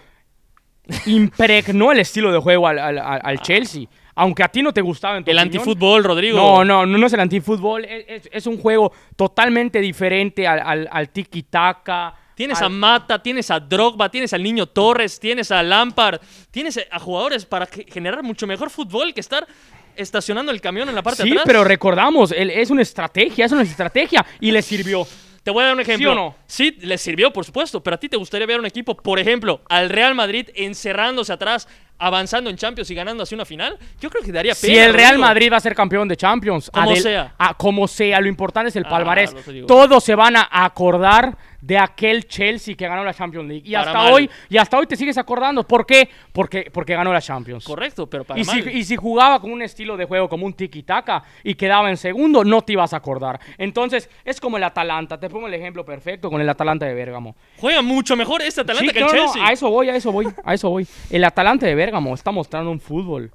impregnó 1.05 1.91
el 1.91 1.99
estilo 1.99 2.31
de 2.31 2.39
juego 2.39 2.67
al, 2.67 3.41
Chelsea. 3.41 3.83
Aunque 4.15 4.43
a 4.43 4.47
ti 4.47 4.63
no 4.63 4.73
te 4.73 4.81
gustaba. 4.81 5.17
En 5.17 5.23
el 5.27 5.37
antifútbol, 5.37 6.03
Rodrigo. 6.03 6.37
No, 6.37 6.65
no, 6.65 6.85
no, 6.85 7.05
es 7.05 7.13
el 7.13 7.19
antifútbol. 7.19 7.85
Es, 7.85 8.27
es, 8.31 8.47
un 8.47 8.57
juego 8.57 8.91
totalmente 9.15 9.79
diferente 9.79 10.47
al, 10.47 10.89
al 10.91 11.09
tiki-taka, 11.11 12.15
Tienes 12.37 12.61
a 12.61 12.69
Mata, 12.69 13.17
tienes 13.17 13.49
a 13.49 13.59
Drogba, 13.59 14.11
tienes 14.11 14.31
al 14.31 14.43
niño 14.43 14.67
Torres, 14.67 15.19
tienes 15.19 15.49
a 15.49 15.63
Lampard, 15.63 16.21
tienes 16.51 16.79
a 16.91 16.99
jugadores 16.99 17.47
para 17.47 17.65
generar 17.65 18.21
mucho 18.21 18.45
mejor 18.45 18.69
fútbol 18.69 19.11
que 19.11 19.21
estar 19.21 19.47
estacionando 19.95 20.51
el 20.51 20.61
camión 20.61 20.87
en 20.87 20.93
la 20.93 21.01
parte 21.01 21.23
de 21.23 21.29
atrás. 21.31 21.43
Sí, 21.43 21.47
pero 21.47 21.63
recordamos, 21.63 22.31
es 22.31 22.69
una 22.69 22.83
estrategia, 22.83 23.45
es 23.45 23.51
una 23.51 23.63
estrategia 23.63 24.23
y 24.39 24.51
le 24.51 24.61
sirvió. 24.61 25.07
Te 25.47 25.51
voy 25.51 25.63
a 25.63 25.67
dar 25.67 25.75
un 25.75 25.79
ejemplo. 25.79 26.11
¿Sí 26.11 26.11
o 26.11 26.13
no? 26.13 26.35
Sí, 26.45 26.77
le 26.81 26.97
sirvió, 26.97 27.31
por 27.31 27.45
supuesto, 27.45 27.81
pero 27.81 27.95
a 27.95 27.97
ti 27.97 28.09
te 28.09 28.17
gustaría 28.17 28.45
ver 28.45 28.59
un 28.59 28.65
equipo, 28.65 28.97
por 28.97 29.17
ejemplo, 29.17 29.61
al 29.69 29.89
Real 29.89 30.13
Madrid 30.13 30.49
encerrándose 30.55 31.31
atrás, 31.31 31.69
avanzando 31.99 32.49
en 32.49 32.55
Champions 32.55 32.89
y 32.91 32.95
ganando 32.95 33.23
así 33.23 33.35
una 33.35 33.45
final. 33.45 33.77
Yo 33.99 34.09
creo 34.09 34.23
que 34.23 34.31
daría 34.31 34.53
pena. 34.53 34.73
Si 34.73 34.79
el 34.79 34.93
Real 34.93 35.17
Madrid 35.17 35.51
va 35.51 35.57
a 35.57 35.61
ser 35.61 35.75
campeón 35.75 36.07
de 36.07 36.15
Champions, 36.15 36.69
como 36.71 36.95
sea. 36.95 37.33
como 37.57 37.87
sea, 37.87 38.19
lo 38.21 38.27
importante 38.27 38.69
es 38.69 38.75
el 38.75 38.85
ah, 38.85 38.89
palmarés. 38.89 39.35
Todos 39.65 40.03
se 40.03 40.15
van 40.15 40.35
a 40.35 40.47
acordar 40.51 41.37
de 41.61 41.77
aquel 41.77 42.27
Chelsea 42.27 42.75
que 42.75 42.87
ganó 42.87 43.03
la 43.03 43.13
Champions 43.13 43.47
League. 43.47 43.67
Y 43.67 43.75
hasta 43.75 44.11
hoy, 44.11 44.29
y 44.49 44.57
hasta 44.57 44.77
hoy 44.77 44.87
te 44.87 44.95
sigues 44.95 45.17
acordando. 45.17 45.63
¿Por 45.65 45.85
qué? 45.85 46.09
Porque, 46.31 46.69
porque 46.71 46.95
ganó 46.95 47.11
la 47.11 47.21
Champions. 47.21 47.65
Correcto, 47.65 48.07
pero 48.07 48.23
para 48.23 48.39
y 48.39 48.45
Si, 48.45 48.59
y 48.59 48.83
si 48.83 48.95
jugaba 48.95 49.39
con 49.39 49.51
un 49.51 49.61
estilo 49.61 49.97
de 49.97 50.05
juego 50.05 50.29
como 50.29 50.45
un 50.45 50.53
tiki-taka 50.53 51.23
y 51.43 51.55
quedaba 51.55 51.89
en 51.89 51.97
segundo, 51.97 52.43
no 52.43 52.61
te 52.61 52.73
ibas 52.73 52.93
a 52.93 52.97
acordar. 52.97 53.39
Entonces, 53.57 54.09
es 54.23 54.39
como 54.39 54.57
el 54.57 54.63
Atalanta. 54.63 55.19
Te 55.19 55.29
pongo 55.29 55.47
el 55.47 55.53
ejemplo 55.53 55.83
perfecto 55.83 56.29
con 56.29 56.39
el 56.41 56.49
Atalanta 56.49 56.85
de 56.85 56.93
Bérgamo. 56.93 57.35
Juega 57.57 57.81
mucho 57.81 58.15
mejor 58.15 58.41
este 58.41 58.61
Atalanta 58.61 58.93
que 58.93 58.99
el 58.99 59.07
Chelsea. 59.07 59.45
a 59.45 59.51
eso 59.51 59.69
voy, 59.69 59.89
a 59.89 59.95
eso 59.95 60.11
voy, 60.11 60.27
a 60.43 60.53
eso 60.53 60.69
voy. 60.69 60.87
El 61.09 61.23
Atalanta 61.23 61.65
de 61.65 61.75
Bérgamo 61.75 61.86
está 62.13 62.31
mostrando 62.31 62.71
un 62.71 62.79
fútbol 62.79 63.31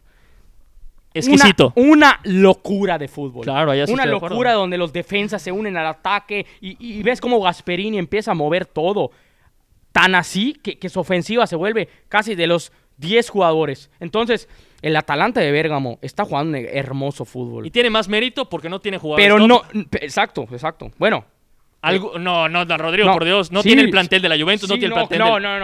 Exquisito. 1.15 1.73
Una, 1.77 2.21
locura 2.25 2.99
de 2.99 3.09
fútbol. 3.09 3.45
Claro, 3.45 3.71
allá 3.71 3.85
Una 3.89 4.07
locura 4.07 4.53
donde 4.53 4.79
los 4.79 4.93
defensas 4.93 5.43
se 5.43 5.53
unen 5.53 5.77
al 5.77 5.87
ataque 5.87 6.47
y, 6.61 7.03
ves 7.03 7.21
cómo 7.21 7.41
Gasperini 7.41 7.99
empieza 7.99 8.33
a 8.33 8.35
mover 8.35 8.67
todo. 8.67 9.11
Tan 9.93 10.15
así 10.15 10.55
que, 10.55 10.89
su 10.89 11.01
ofensiva 11.01 11.47
se 11.47 11.57
vuelve 11.57 11.89
casi 12.09 12.35
de 12.35 12.47
los 12.47 12.73
10 12.97 13.29
jugadores. 13.29 13.91
Entonces, 14.01 14.49
el 14.81 14.97
Atalanta 14.97 15.41
de 15.41 15.53
Bérgamo 15.53 15.99
está 16.01 16.25
jugando 16.25 16.57
un 16.57 16.65
hermoso 16.65 17.25
fútbol. 17.25 17.67
Y 17.67 17.71
tiene 17.71 17.91
más 17.91 18.09
mérito 18.09 18.49
porque 18.49 18.69
no 18.69 18.81
tiene 18.81 18.99
jugadores. 18.99 19.25
Pero 19.25 19.47
no, 19.47 19.63
exacto, 20.01 20.47
exacto. 20.51 20.91
Bueno, 20.99 21.27
algo, 21.83 22.19
no, 22.19 22.49
no, 22.49 22.65
Rodrigo, 22.65 23.13
por 23.13 23.25
Dios, 23.25 23.53
no 23.53 23.63
tiene 23.63 23.83
el 23.83 23.91
plantel 23.91 24.23
de 24.23 24.29
la 24.31 24.39
Juventus, 24.39 24.69
no 24.69 24.77
tiene 24.79 24.95
el 24.95 25.07
plantel 25.09 25.19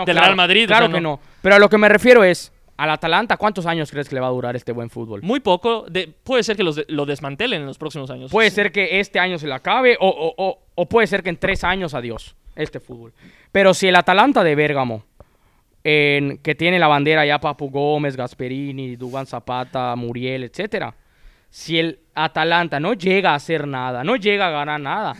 del, 0.05 0.17
Real 0.17 0.37
Madrid. 0.37 0.67
Claro 0.67 0.91
que 0.91 1.01
no. 1.01 1.21
Pero 1.41 1.55
a 1.55 1.59
lo 1.59 1.71
que 1.71 1.79
me 1.79 1.89
refiero 1.89 2.23
es, 2.23 2.53
al 2.79 2.91
Atalanta, 2.91 3.37
¿cuántos 3.37 3.67
años 3.67 3.91
crees 3.91 4.09
que 4.09 4.15
le 4.15 4.21
va 4.21 4.29
a 4.29 4.31
durar 4.31 4.55
este 4.55 4.71
buen 4.71 4.89
fútbol? 4.89 5.21
Muy 5.23 5.41
poco. 5.41 5.87
puede 6.23 6.45
ser 6.45 6.57
que 6.57 6.63
lo 6.63 7.07
desmantelen 7.07 7.61
en 7.61 7.67
los 7.67 7.77
próximos 7.77 8.09
años. 8.09 8.31
Puede 8.31 8.51
ser 8.51 8.71
que 8.71 9.01
este 9.01 9.19
año 9.19 9.37
se 9.37 9.49
le 9.49 9.55
acabe 9.55 9.97
o, 10.01 10.87
puede 10.89 11.09
ser 11.09 11.25
que 11.25 11.31
en 11.31 11.39
tres 11.39 11.65
años 11.65 11.93
adiós 11.93 12.37
este 12.55 12.79
fútbol. 12.79 13.13
Pero 13.51 13.75
si 13.75 13.89
el 13.89 13.97
Atalanta 13.97 14.45
de 14.45 14.55
Bérgamo, 14.55 15.03
en, 15.83 16.39
que 16.39 16.55
tiene 16.55 16.79
la 16.79 16.87
bandera 16.87 17.27
ya 17.27 17.41
Papu 17.41 17.69
Gómez, 17.69 18.17
Gasperini, 18.17 18.95
Dubán 18.95 19.27
Zapata, 19.27 19.97
Muriel, 19.97 20.45
etcétera, 20.45 20.95
si 21.51 21.81
el 21.81 21.99
Atalanta 22.25 22.81
no 22.81 22.95
llega 22.95 23.33
a 23.33 23.35
hacer 23.35 23.67
nada, 23.67 24.05
no 24.05 24.17
llega 24.17 24.49
a 24.49 24.51
ganar 24.51 24.81
nada, 24.81 25.15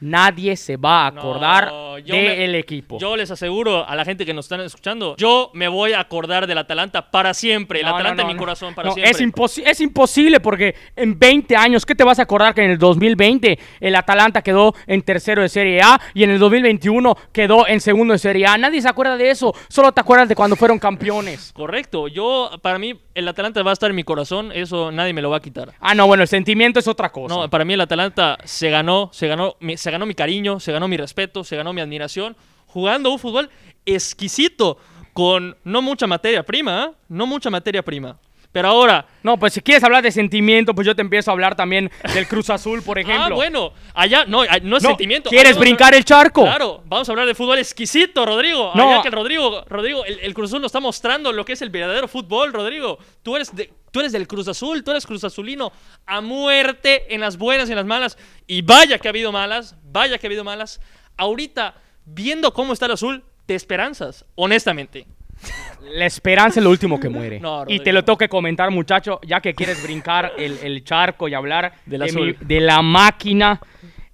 nadie 0.00 0.56
se 0.56 0.76
va 0.76 1.04
a 1.04 1.06
acordar 1.08 1.72
del 2.04 2.54
equipo. 2.54 2.98
Yo 2.98 3.16
les 3.16 3.30
aseguro 3.30 3.88
a 3.88 3.94
la 3.96 4.04
gente 4.04 4.24
que 4.24 4.34
nos 4.34 4.46
están 4.46 4.60
escuchando, 4.60 5.16
yo 5.16 5.50
me 5.54 5.68
voy 5.68 5.92
a 5.92 6.00
acordar 6.00 6.46
del 6.46 6.58
Atalanta 6.58 7.10
para 7.10 7.34
siempre. 7.34 7.80
El 7.80 7.86
Atalanta 7.86 8.22
en 8.22 8.28
mi 8.28 8.36
corazón 8.36 8.74
para 8.74 8.90
siempre. 8.92 9.10
Es, 9.10 9.58
es 9.58 9.80
imposible 9.80 10.40
porque 10.40 10.74
en 10.96 11.18
20 11.18 11.56
años, 11.56 11.84
¿qué 11.84 11.94
te 11.94 12.04
vas 12.04 12.18
a 12.18 12.22
acordar 12.22 12.54
que 12.54 12.62
en 12.62 12.70
el 12.70 12.78
2020 12.78 13.58
el 13.80 13.94
Atalanta 13.94 14.42
quedó 14.42 14.74
en 14.86 15.02
tercero 15.02 15.42
de 15.42 15.48
Serie 15.48 15.80
A 15.82 16.00
y 16.14 16.24
en 16.24 16.30
el 16.30 16.38
2021 16.38 17.16
quedó 17.32 17.66
en 17.66 17.80
segundo 17.80 18.12
de 18.12 18.18
Serie 18.18 18.46
A? 18.46 18.58
Nadie 18.58 18.82
se 18.82 18.88
acuerda 18.88 19.16
de 19.16 19.30
eso, 19.30 19.54
solo 19.68 19.92
te 19.92 20.00
acuerdas 20.00 20.28
de 20.28 20.34
cuando 20.34 20.56
fueron 20.56 20.78
campeones. 20.78 21.52
Correcto, 21.52 22.08
yo, 22.08 22.50
para 22.62 22.78
mí, 22.78 22.98
el 23.14 23.28
Atalanta 23.28 23.62
va 23.62 23.70
a 23.70 23.72
estar 23.72 23.90
en 23.90 23.96
mi 23.96 24.04
corazón, 24.04 24.52
eso 24.52 24.92
nadie 24.92 25.12
me 25.12 25.22
lo 25.22 25.30
va 25.30 25.38
a 25.38 25.40
quitar. 25.40 25.72
Ah, 25.80 25.94
no, 25.94 26.06
bueno, 26.06 26.22
el 26.22 26.28
sentimiento 26.38 26.78
es 26.78 26.86
otra 26.86 27.10
cosa. 27.10 27.34
No, 27.34 27.50
para 27.50 27.64
mí 27.64 27.74
el 27.74 27.80
Atalanta 27.80 28.38
se 28.44 28.70
ganó, 28.70 29.10
se 29.12 29.26
ganó, 29.26 29.56
se 29.76 29.90
ganó 29.90 30.06
mi 30.06 30.14
cariño, 30.14 30.60
se 30.60 30.70
ganó 30.70 30.86
mi 30.86 30.96
respeto, 30.96 31.42
se 31.42 31.56
ganó 31.56 31.72
mi 31.72 31.80
admiración, 31.80 32.36
jugando 32.66 33.10
un 33.10 33.18
fútbol 33.18 33.50
exquisito, 33.84 34.78
con 35.12 35.56
no 35.64 35.82
mucha 35.82 36.06
materia 36.06 36.44
prima, 36.44 36.84
¿eh? 36.84 36.94
no 37.08 37.26
mucha 37.26 37.50
materia 37.50 37.82
prima. 37.82 38.18
Pero 38.52 38.68
ahora. 38.68 39.06
No, 39.22 39.38
pues 39.38 39.52
si 39.52 39.60
quieres 39.60 39.84
hablar 39.84 40.02
de 40.02 40.10
sentimiento, 40.10 40.74
pues 40.74 40.86
yo 40.86 40.96
te 40.96 41.02
empiezo 41.02 41.30
a 41.30 41.32
hablar 41.32 41.54
también 41.54 41.90
del 42.14 42.26
Cruz 42.26 42.48
Azul, 42.50 42.82
por 42.82 42.98
ah, 42.98 43.02
ejemplo. 43.02 43.34
Ah, 43.34 43.34
bueno. 43.34 43.72
Allá, 43.94 44.24
no, 44.24 44.42
no 44.62 44.76
es 44.76 44.82
sentimiento. 44.82 45.28
¿Quieres 45.28 45.58
brincar 45.58 45.94
el 45.94 46.04
charco? 46.04 46.42
Claro, 46.42 46.82
vamos 46.86 47.08
a 47.08 47.12
hablar 47.12 47.26
de 47.26 47.34
fútbol 47.34 47.58
exquisito, 47.58 48.24
Rodrigo. 48.24 48.72
No. 48.74 48.90
Allá 48.90 49.02
que 49.02 49.08
el 49.08 49.14
Rodrigo, 49.14 49.64
Rodrigo, 49.68 50.04
el, 50.04 50.34
Cruz 50.34 50.50
Azul 50.50 50.62
nos 50.62 50.70
está 50.70 50.80
mostrando 50.80 51.32
lo 51.32 51.44
que 51.44 51.52
es 51.52 51.62
el 51.62 51.70
verdadero 51.70 52.08
fútbol, 52.08 52.52
Rodrigo. 52.52 52.98
Tú 53.22 53.36
eres, 53.36 53.52
tú 53.90 54.00
eres 54.00 54.12
del 54.12 54.26
Cruz 54.26 54.48
Azul, 54.48 54.82
tú 54.82 54.92
eres 54.92 55.06
Cruz 55.06 55.24
Azulino 55.24 55.70
a 56.06 56.20
muerte 56.20 57.14
en 57.14 57.20
las 57.20 57.36
buenas 57.36 57.68
y 57.68 57.72
en 57.72 57.76
las 57.76 57.86
malas. 57.86 58.16
Y 58.46 58.62
vaya 58.62 58.98
que 58.98 59.08
ha 59.08 59.10
habido 59.10 59.30
malas, 59.30 59.76
vaya 59.82 60.16
que 60.18 60.26
ha 60.26 60.28
habido 60.28 60.44
malas. 60.44 60.80
Ahorita, 61.18 61.74
viendo 62.06 62.52
cómo 62.54 62.72
está 62.72 62.86
el 62.86 62.92
azul, 62.92 63.24
te 63.44 63.54
esperanzas, 63.54 64.24
honestamente. 64.36 65.06
La 65.92 66.06
esperanza 66.06 66.60
es 66.60 66.64
lo 66.64 66.70
último 66.70 66.98
que 67.00 67.08
muere. 67.08 67.40
y 67.66 67.80
te 67.80 67.92
lo 67.92 68.04
tengo 68.04 68.18
que 68.18 68.28
comentar, 68.28 68.70
muchacho, 68.70 69.20
ya 69.26 69.40
que 69.40 69.54
quieres 69.54 69.82
brincar 69.82 70.32
el, 70.36 70.84
charco 70.84 71.28
y 71.28 71.34
hablar 71.34 71.72
de, 71.86 72.60
la 72.60 72.82
máquina. 72.82 73.60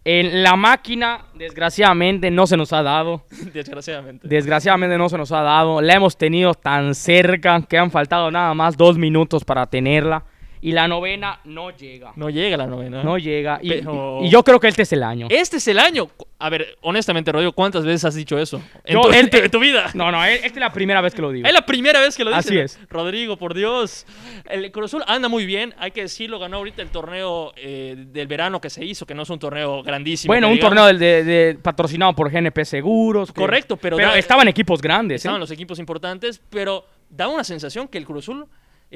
En 0.06 0.42
la 0.42 0.54
máquina, 0.54 1.24
desgraciadamente, 1.34 2.30
no 2.30 2.46
se 2.46 2.58
nos 2.58 2.74
ha 2.74 2.82
dado. 2.82 3.24
Desgraciadamente. 3.54 4.28
Desgraciadamente 4.28 4.98
no 4.98 5.08
se 5.08 5.16
nos 5.16 5.32
ha 5.32 5.40
dado. 5.40 5.80
La 5.80 5.94
hemos 5.94 6.18
tenido 6.18 6.52
tan 6.52 6.94
cerca 6.94 7.62
que 7.62 7.78
han 7.78 7.90
faltado 7.90 8.30
nada 8.30 8.52
más 8.52 8.76
dos 8.76 8.98
minutos 8.98 9.44
para 9.44 9.64
tenerla. 9.66 10.22
Y 10.64 10.72
la 10.72 10.88
novena 10.88 11.40
no 11.44 11.72
llega. 11.72 12.14
No 12.16 12.30
llega 12.30 12.56
la 12.56 12.66
novena. 12.66 13.02
No 13.02 13.18
llega. 13.18 13.58
Y, 13.60 13.82
yo 14.30 14.42
creo 14.42 14.58
que 14.58 14.68
este 14.68 14.80
es 14.80 14.92
el 14.94 15.02
año. 15.02 15.26
Este 15.28 15.58
es 15.58 15.68
el 15.68 15.78
año. 15.78 16.08
A 16.38 16.48
ver, 16.48 16.78
honestamente, 16.80 17.30
Rodrigo, 17.30 17.52
¿cuántas 17.52 17.84
veces 17.84 18.02
has 18.06 18.14
dicho 18.14 18.38
eso 18.38 18.62
en, 18.82 19.28
tu, 19.50 19.58
vida? 19.60 19.90
No, 19.92 20.10
no, 20.10 20.24
esta 20.24 20.46
es 20.46 20.56
la 20.56 20.72
primera 20.72 21.02
vez 21.02 21.14
que 21.14 21.20
lo 21.20 21.32
digo. 21.32 21.46
Es 21.46 21.52
la 21.52 21.66
primera 21.66 22.00
vez 22.00 22.16
que 22.16 22.24
lo 22.24 22.30
dices. 22.30 22.46
Así 22.46 22.58
es. 22.58 22.78
Rodrigo, 22.88 23.36
por 23.36 23.52
Dios. 23.52 24.06
El 24.48 24.72
Cruz 24.72 24.86
Azul 24.86 25.04
anda 25.06 25.28
muy 25.28 25.44
bien, 25.44 25.74
hay 25.76 25.90
que 25.90 26.00
decirlo. 26.00 26.38
Ganó 26.38 26.56
ahorita 26.56 26.80
el 26.80 26.88
torneo 26.88 27.52
eh, 27.56 27.94
del 27.98 28.26
verano 28.26 28.58
que 28.58 28.70
se 28.70 28.82
hizo, 28.86 29.04
que 29.04 29.14
no 29.14 29.24
es 29.24 29.28
un 29.28 29.38
torneo 29.38 29.82
grandísimo. 29.82 30.30
Bueno, 30.32 30.48
un 30.48 30.58
torneo 30.58 30.86
de, 30.86 31.58
patrocinado 31.60 32.14
por 32.14 32.30
GNP 32.30 32.64
Seguros. 32.64 33.32
Correcto, 33.32 33.76
pero... 33.76 33.98
Pero 33.98 34.14
estaban 34.14 34.48
equipos 34.48 34.80
grandes. 34.80 35.16
Estaban 35.16 35.36
¿eh? 35.36 35.40
los 35.40 35.50
equipos 35.50 35.78
importantes, 35.78 36.40
pero 36.48 36.86
da 37.10 37.28
una 37.28 37.44
sensación 37.44 37.86
que 37.86 37.98
el 37.98 38.06
Cruz 38.06 38.24
Azul 38.24 38.46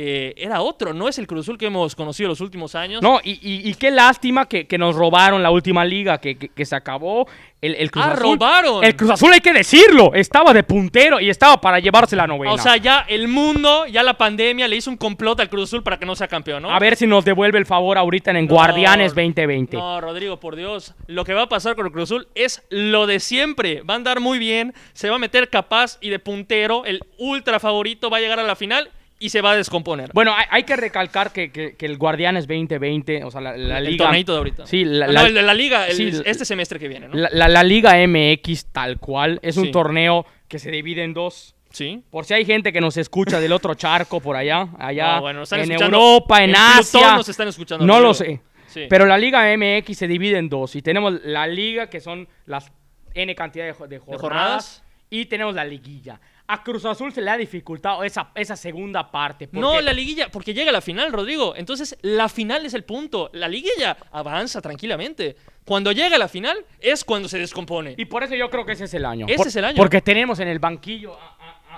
eh, 0.00 0.32
era 0.36 0.60
otro, 0.60 0.94
no 0.94 1.08
es 1.08 1.18
el 1.18 1.26
Cruz 1.26 1.40
Azul 1.40 1.58
que 1.58 1.66
hemos 1.66 1.96
conocido 1.96 2.28
los 2.28 2.40
últimos 2.40 2.76
años. 2.76 3.02
No, 3.02 3.18
y, 3.24 3.74
qué 3.74 3.90
lástima 3.90 4.46
que, 4.46 4.78
nos 4.78 4.94
robaron 4.94 5.42
la 5.42 5.50
última 5.50 5.84
liga, 5.84 6.18
que, 6.18 6.64
se 6.64 6.76
acabó 6.76 7.26
el, 7.60 7.74
el 7.74 7.90
Cruz 7.90 8.04
ah, 8.06 8.12
Azul. 8.12 8.22
robaron! 8.22 8.84
El 8.84 8.94
Cruz 8.94 9.10
Azul 9.10 9.32
hay 9.32 9.40
que 9.40 9.52
decirlo, 9.52 10.14
estaba 10.14 10.54
de 10.54 10.62
puntero 10.62 11.18
y 11.18 11.28
estaba 11.28 11.60
para 11.60 11.80
llevarse 11.80 12.14
la 12.14 12.28
novena. 12.28 12.52
O 12.52 12.58
sea, 12.58 12.76
ya 12.76 13.06
el 13.08 13.26
mundo, 13.26 13.86
ya 13.88 14.04
la 14.04 14.16
pandemia 14.16 14.68
le 14.68 14.76
hizo 14.76 14.88
un 14.88 14.96
complot 14.96 15.40
al 15.40 15.48
Cruz 15.48 15.64
Azul 15.64 15.82
para 15.82 15.98
que 15.98 16.06
no 16.06 16.14
sea 16.14 16.28
campeón, 16.28 16.62
¿no? 16.62 16.70
A 16.70 16.78
ver 16.78 16.94
si 16.94 17.08
nos 17.08 17.24
devuelve 17.24 17.58
el 17.58 17.66
favor 17.66 17.98
ahorita 17.98 18.30
en 18.30 18.46
Guardianes 18.46 19.16
2020. 19.16 19.76
No, 19.78 20.00
Rodrigo, 20.00 20.38
por 20.38 20.54
Dios, 20.54 20.94
lo 21.08 21.24
que 21.24 21.34
va 21.34 21.42
a 21.42 21.48
pasar 21.48 21.74
con 21.74 21.86
el 21.86 21.90
Cruz 21.90 22.04
Azul 22.04 22.28
es 22.36 22.62
lo 22.70 23.08
de 23.08 23.18
siempre. 23.18 23.82
Va 23.82 23.94
a 23.94 23.96
andar 23.96 24.20
muy 24.20 24.38
bien, 24.38 24.74
se 24.92 25.10
va 25.10 25.16
a 25.16 25.18
meter 25.18 25.50
capaz 25.50 25.98
y 26.00 26.10
de 26.10 26.20
puntero, 26.20 26.84
el 26.84 27.00
ultra 27.18 27.58
favorito 27.58 28.10
va 28.10 28.18
a 28.18 28.20
llegar 28.20 28.38
a 28.38 28.44
la 28.44 28.54
final 28.54 28.92
y 29.18 29.30
se 29.30 29.40
va 29.40 29.52
a 29.52 29.56
descomponer. 29.56 30.10
Bueno, 30.14 30.32
hay, 30.50 30.62
que 30.62 30.76
recalcar 30.76 31.32
que, 31.32 31.50
que, 31.50 31.76
que, 31.76 31.86
el 31.86 31.98
Guardianes 31.98 32.46
2020, 32.46 33.24
o 33.24 33.30
sea, 33.30 33.40
la, 33.40 33.56
la 33.56 33.80
liga... 33.80 33.90
El 33.90 33.96
torneito 33.96 34.32
de 34.32 34.38
ahorita. 34.38 34.66
Sí, 34.66 34.84
la, 34.84 35.06
no, 35.06 35.28
la, 35.28 35.54
liga, 35.54 35.88
este 35.88 36.44
semestre 36.44 36.78
que 36.78 36.88
viene, 36.88 37.08
¿no? 37.08 37.14
La, 37.14 37.62
Liga 37.64 37.94
MX 38.06 38.66
tal 38.66 38.98
cual 38.98 39.38
es 39.42 39.56
un 39.56 39.70
torneo 39.70 40.24
que 40.46 40.58
se 40.58 40.70
divide 40.70 41.02
en 41.02 41.14
dos. 41.14 41.54
Sí. 41.70 42.02
Por 42.10 42.24
si 42.24 42.34
hay 42.34 42.44
gente 42.44 42.72
que 42.72 42.80
nos 42.80 42.96
escucha 42.96 43.40
del 43.40 43.52
otro 43.52 43.74
charco 43.74 44.20
por 44.20 44.36
allá, 44.36 44.68
allá 44.78 45.20
en 45.52 45.72
Europa, 45.72 46.42
en, 46.42 46.56
Asia. 46.56 47.16
nos 47.16 47.28
están 47.28 47.48
escuchando. 47.48 47.84
No 47.84 48.00
lo 48.00 48.14
sé. 48.14 48.40
Pero 48.88 49.06
la 49.06 49.18
Liga 49.18 49.44
MX 49.56 49.98
se 49.98 50.06
divide 50.06 50.38
en 50.38 50.48
dos. 50.48 50.76
Y 50.76 50.82
tenemos 50.82 51.20
la 51.24 51.46
liga, 51.46 51.90
que 51.90 52.00
son 52.00 52.28
las 52.46 52.70
N 53.14 53.34
cantidad 53.34 53.66
de, 53.66 53.98
jornadas, 53.98 54.84
y 55.10 55.26
tenemos 55.26 55.54
la 55.54 55.64
liguilla 55.64 56.20
a 56.50 56.62
Cruz 56.62 56.86
Azul 56.86 57.12
se 57.12 57.20
le 57.20 57.30
ha 57.30 57.36
dificultado 57.36 58.02
esa, 58.02 58.30
esa 58.34 58.56
segunda 58.56 59.10
parte. 59.10 59.50
No, 59.52 59.82
la 59.82 59.92
liguilla, 59.92 60.30
porque 60.30 60.54
llega 60.54 60.70
a 60.70 60.72
la 60.72 60.80
final, 60.80 61.12
Rodrigo. 61.12 61.54
Entonces, 61.54 61.96
la 62.00 62.30
final 62.30 62.64
es 62.64 62.72
el 62.72 62.84
punto. 62.84 63.28
La 63.34 63.46
liguilla 63.48 63.98
avanza 64.12 64.62
tranquilamente. 64.62 65.36
Cuando 65.66 65.92
llega 65.92 66.16
a 66.16 66.18
la 66.18 66.28
final 66.28 66.56
es 66.80 67.04
cuando 67.04 67.28
se 67.28 67.38
descompone. 67.38 67.94
Y 67.98 68.06
por 68.06 68.22
eso 68.24 68.34
yo 68.34 68.48
creo 68.48 68.64
que 68.64 68.72
ese 68.72 68.84
es 68.84 68.94
el 68.94 69.04
año. 69.04 69.26
Ese 69.28 69.48
es 69.48 69.56
el 69.56 69.64
año. 69.66 69.76
Porque 69.76 70.00
tenemos 70.00 70.40
en 70.40 70.48
el 70.48 70.58
banquillo 70.58 71.18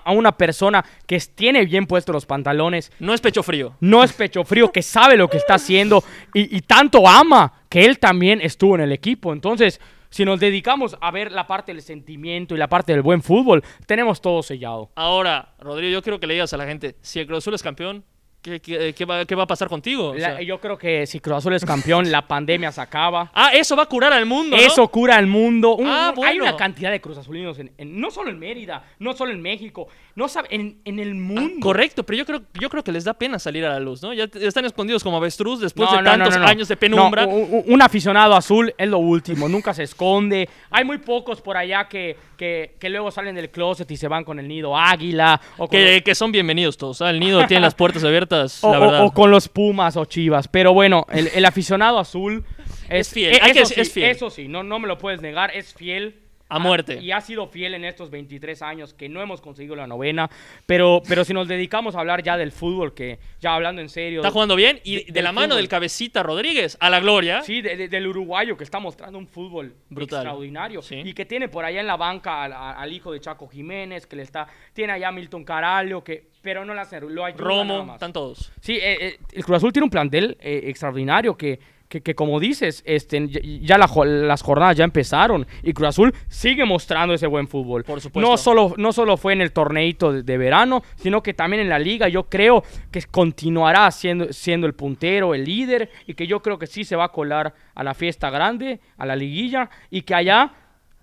a, 0.05 0.13
una 0.13 0.31
persona 0.33 0.85
que 1.05 1.19
tiene 1.19 1.65
bien 1.65 1.87
puestos 1.87 2.13
los 2.13 2.25
pantalones. 2.25 2.93
No 3.01 3.13
es 3.13 3.21
pecho 3.21 3.43
frío. 3.43 3.75
No 3.81 4.05
es 4.05 4.13
pecho 4.13 4.45
frío, 4.45 4.71
que 4.71 4.83
sabe 4.83 5.17
lo 5.17 5.29
que 5.29 5.37
está 5.37 5.55
haciendo 5.55 6.05
y, 6.33 6.57
y 6.57 6.61
tanto 6.61 7.09
ama 7.09 7.65
que 7.69 7.85
él 7.85 7.99
también 7.99 8.41
estuvo 8.41 8.77
en 8.77 8.83
el 8.83 8.93
equipo. 8.93 9.33
Entonces, 9.33 9.81
si 10.11 10.25
nos 10.25 10.41
dedicamos 10.41 10.97
a 11.01 11.11
ver 11.11 11.33
la 11.33 11.47
parte 11.47 11.73
del 11.73 11.83
sentimiento 11.83 12.55
y 12.55 12.59
la 12.59 12.69
parte 12.69 12.93
del 12.93 13.03
buen 13.03 13.23
fútbol, 13.23 13.63
tenemos 13.87 14.21
todo 14.21 14.43
sellado. 14.43 14.91
Ahora, 14.97 15.55
Rodrigo, 15.61 15.93
yo 15.93 16.03
quiero 16.03 16.21
que 16.21 16.27
le 16.27 16.35
digas 16.35 16.53
a 16.53 16.57
la 16.57 16.67
gente, 16.67 16.97
si 17.01 17.21
el 17.21 17.27
Cruz 17.27 17.39
Azul 17.39 17.55
es 17.55 17.63
campeón, 17.63 18.05
¿Qué, 18.43 19.05
va, 19.05 19.43
a 19.43 19.47
pasar 19.47 19.69
contigo? 19.69 20.15
yo 20.17 20.61
creo 20.61 20.79
que 20.79 21.07
si 21.07 21.21
Cruz 21.21 21.37
Azul 21.37 21.53
es 21.55 21.65
campeón, 21.65 22.11
la 22.11 22.27
pandemia 22.27 22.73
se 22.73 22.81
acaba. 22.81 23.31
Ah, 23.43 23.53
eso 23.55 23.75
va 23.77 23.85
a 23.85 23.87
curar 23.87 24.13
al 24.13 24.27
mundo. 24.27 24.57
Eso 24.57 24.87
cura 24.89 25.17
al 25.17 25.27
mundo. 25.27 25.77
ah, 25.85 26.13
Hay 26.25 26.41
una 26.41 26.57
cantidad 26.57 26.91
de 26.91 27.01
Cruz 27.01 27.17
Azulinos, 27.17 27.59
en, 27.59 27.73
no 27.79 28.11
solo 28.11 28.31
en 28.31 28.39
Mérida, 28.39 28.83
no 28.99 29.15
solo 29.15 29.33
en 29.33 29.41
México, 29.41 29.89
no 30.15 30.27
en, 30.51 30.81
en 30.85 30.99
el 30.99 31.15
mundo. 31.15 31.57
Ah, 31.59 31.61
correcto, 31.63 32.05
pero 32.05 32.19
yo 32.19 32.27
creo, 32.27 32.43
yo 32.61 32.69
creo 32.69 32.85
que 32.85 32.93
les 32.93 33.05
da 33.05 33.15
pena 33.15 33.39
salir 33.39 33.65
a 33.65 33.71
la 33.71 33.81
luz, 33.81 34.03
¿no? 34.03 34.13
Ya 34.13 34.25
están 34.35 34.65
escondidos 34.65 35.03
como 35.03 35.17
avestruz 35.17 35.61
después 35.61 35.91
de 35.91 36.03
tantos 36.03 36.37
años 36.37 36.69
de 36.69 36.77
penumbra. 36.77 37.27
un, 37.27 37.83
aficionado 37.83 38.35
azul 38.35 38.75
es 38.77 38.89
lo 38.89 38.99
último, 38.99 39.49
nunca 39.49 39.73
se 39.75 39.85
esconde. 39.85 40.49
Hay 40.71 40.85
muy 40.85 40.99
pocos 40.99 41.41
por 41.41 41.57
allá 41.57 41.89
que, 41.89 42.17
que, 42.37 42.89
luego 42.91 43.11
salen 43.11 43.35
del 43.35 43.51
closet 43.51 43.91
y 43.91 43.97
se 43.97 44.09
van 44.09 44.25
con 44.25 44.39
el 44.39 44.49
nido 44.49 44.77
águila. 44.77 45.41
O 45.59 45.69
que, 45.69 46.03
que, 46.05 46.15
son 46.15 46.33
bienvenidos 46.33 46.77
todos. 46.77 47.01
El 47.01 47.21
nido 47.21 47.47
tiene 47.47 47.63
las 47.63 47.75
puertas 47.75 48.05
abiertas 48.05 48.61
o, 48.63 49.13
con 49.13 49.31
los 49.31 49.49
Pumas 49.49 49.97
o 49.97 50.05
Chivas. 50.05 50.49
Pero 50.49 50.73
bueno, 50.73 51.07
el, 51.11 51.45
aficionado 51.45 51.99
azul 51.99 52.45
es, 52.89 53.11
fiel. 53.11 53.39
Eso 53.43 54.31
sí, 54.31 54.49
no, 54.49 54.63
no 54.63 54.79
me 54.79 54.89
lo 54.89 54.99
puedes 54.99 55.21
negar, 55.21 55.55
es 55.55 55.75
fiel. 55.75 56.30
A 56.51 56.59
muerte. 56.59 57.01
y 57.01 57.13
ha 57.13 57.21
sido 57.21 57.47
fiel 57.47 57.75
en 57.75 57.85
estos 57.85 58.11
23 58.11 58.61
años 58.63 58.95
que 58.95 59.09
no 59.09 59.23
hemos 59.23 59.41
conseguido 59.41 59.77
la 59.77 59.87
novena. 59.87 60.29
Pero, 60.67 61.03
pero 61.09 61.25
si 61.25 61.33
nos 61.33 61.49
dedicamos 61.49 61.95
a 61.97 62.01
hablar 62.01 62.23
ya 62.23 62.37
del 62.37 62.53
fútbol, 62.53 62.95
que 62.95 63.19
ya 63.41 63.55
hablando 63.55 63.81
en 63.81 63.89
serio. 63.89 64.21
Está 64.21 64.31
jugando 64.31 64.57
bien 64.57 64.81
y 64.85 65.11
de, 65.11 65.23
la 65.23 65.33
mano 65.33 65.57
del 65.57 65.69
cabecita 65.69 66.23
Rodríguez 66.23 66.77
a 66.81 66.91
la 66.91 67.01
gloria. 67.01 67.43
Sí, 67.43 67.63
del 67.63 68.07
uruguayo 68.07 68.57
que 68.57 68.65
está 68.65 68.79
mostrando 68.79 69.19
un 69.19 69.27
fútbol 69.27 69.75
Brutal. 69.89 70.21
extraordinario. 70.21 70.81
Y 70.91 71.13
que 71.13 71.25
tiene 71.25 71.49
por 71.49 71.65
allá 71.65 71.81
en 71.81 71.87
la 71.87 71.97
banca 71.97 72.45
al, 72.45 72.93
hijo 72.93 73.13
de 73.13 73.21
Chaco 73.21 73.49
Jiménez, 73.49 74.07
que 74.07 74.17
le 74.17 74.23
está. 74.23 74.47
Tiene 74.73 74.93
allá 74.93 75.09
a 75.09 75.13
Milton 75.13 75.45
Caralho, 75.45 76.03
que 76.03 76.31
pero 76.43 76.65
no 76.65 76.75
la 76.75 76.89
lo 77.01 77.25
ayuda 77.25 77.45
Romo, 77.45 77.93
están 77.95 78.13
todos. 78.13 78.51
Sí, 78.61 78.77
eh, 78.77 78.97
eh, 79.01 79.19
el 79.33 79.45
Cruz 79.45 79.59
Azul 79.59 79.73
tiene 79.73 79.85
un 79.85 79.91
plantel 79.91 80.37
eh, 80.41 80.63
extraordinario 80.65 81.37
que 81.37 81.61
que, 81.91 82.15
como 82.15 82.39
dices, 82.39 82.85
este, 82.87 83.29
ya 83.63 83.77
las 83.77 84.43
jornadas 84.43 84.77
ya 84.77 84.85
empezaron 84.85 85.45
y 85.65 85.73
Cruz 85.73 85.89
Azul 85.89 86.15
sigue 86.29 86.65
mostrando 86.65 87.15
ese 87.15 87.27
buen 87.27 87.49
fútbol. 87.49 87.83
Por 87.83 88.01
supuesto. 88.01 88.31
No 88.31 88.37
solo, 88.37 88.75
no 88.77 88.93
solo 88.93 89.17
fue 89.17 89.33
en 89.33 89.41
el 89.41 89.51
torneito 89.51 90.13
de, 90.13 90.39
verano, 90.39 90.85
sino 90.95 91.21
que 91.21 91.35
también 91.35 91.63
en 91.63 91.69
la 91.69 91.81
liga. 91.81 92.07
Yo 92.07 92.29
creo 92.29 92.63
que 92.93 93.03
continuará 93.03 93.91
siendo, 93.91 94.33
siendo 94.33 94.69
el 94.69 94.75
puntero, 94.75 95.35
el 95.35 95.45
líder 95.45 95.91
y 96.07 96.15
que 96.15 96.29
yo 96.29 96.41
creo 96.41 96.59
que 96.61 96.69
sí 96.69 96.85
se 96.85 96.95
va 96.95 97.07
a 97.07 97.13
colar 97.13 97.55
a 97.75 97.83
la 97.83 97.95
fiesta 97.95 98.31
grande, 98.31 98.79
a 98.97 99.05
la 99.05 99.17
liguilla 99.17 99.69
y 99.91 100.03
que 100.03 100.15
allá 100.15 100.53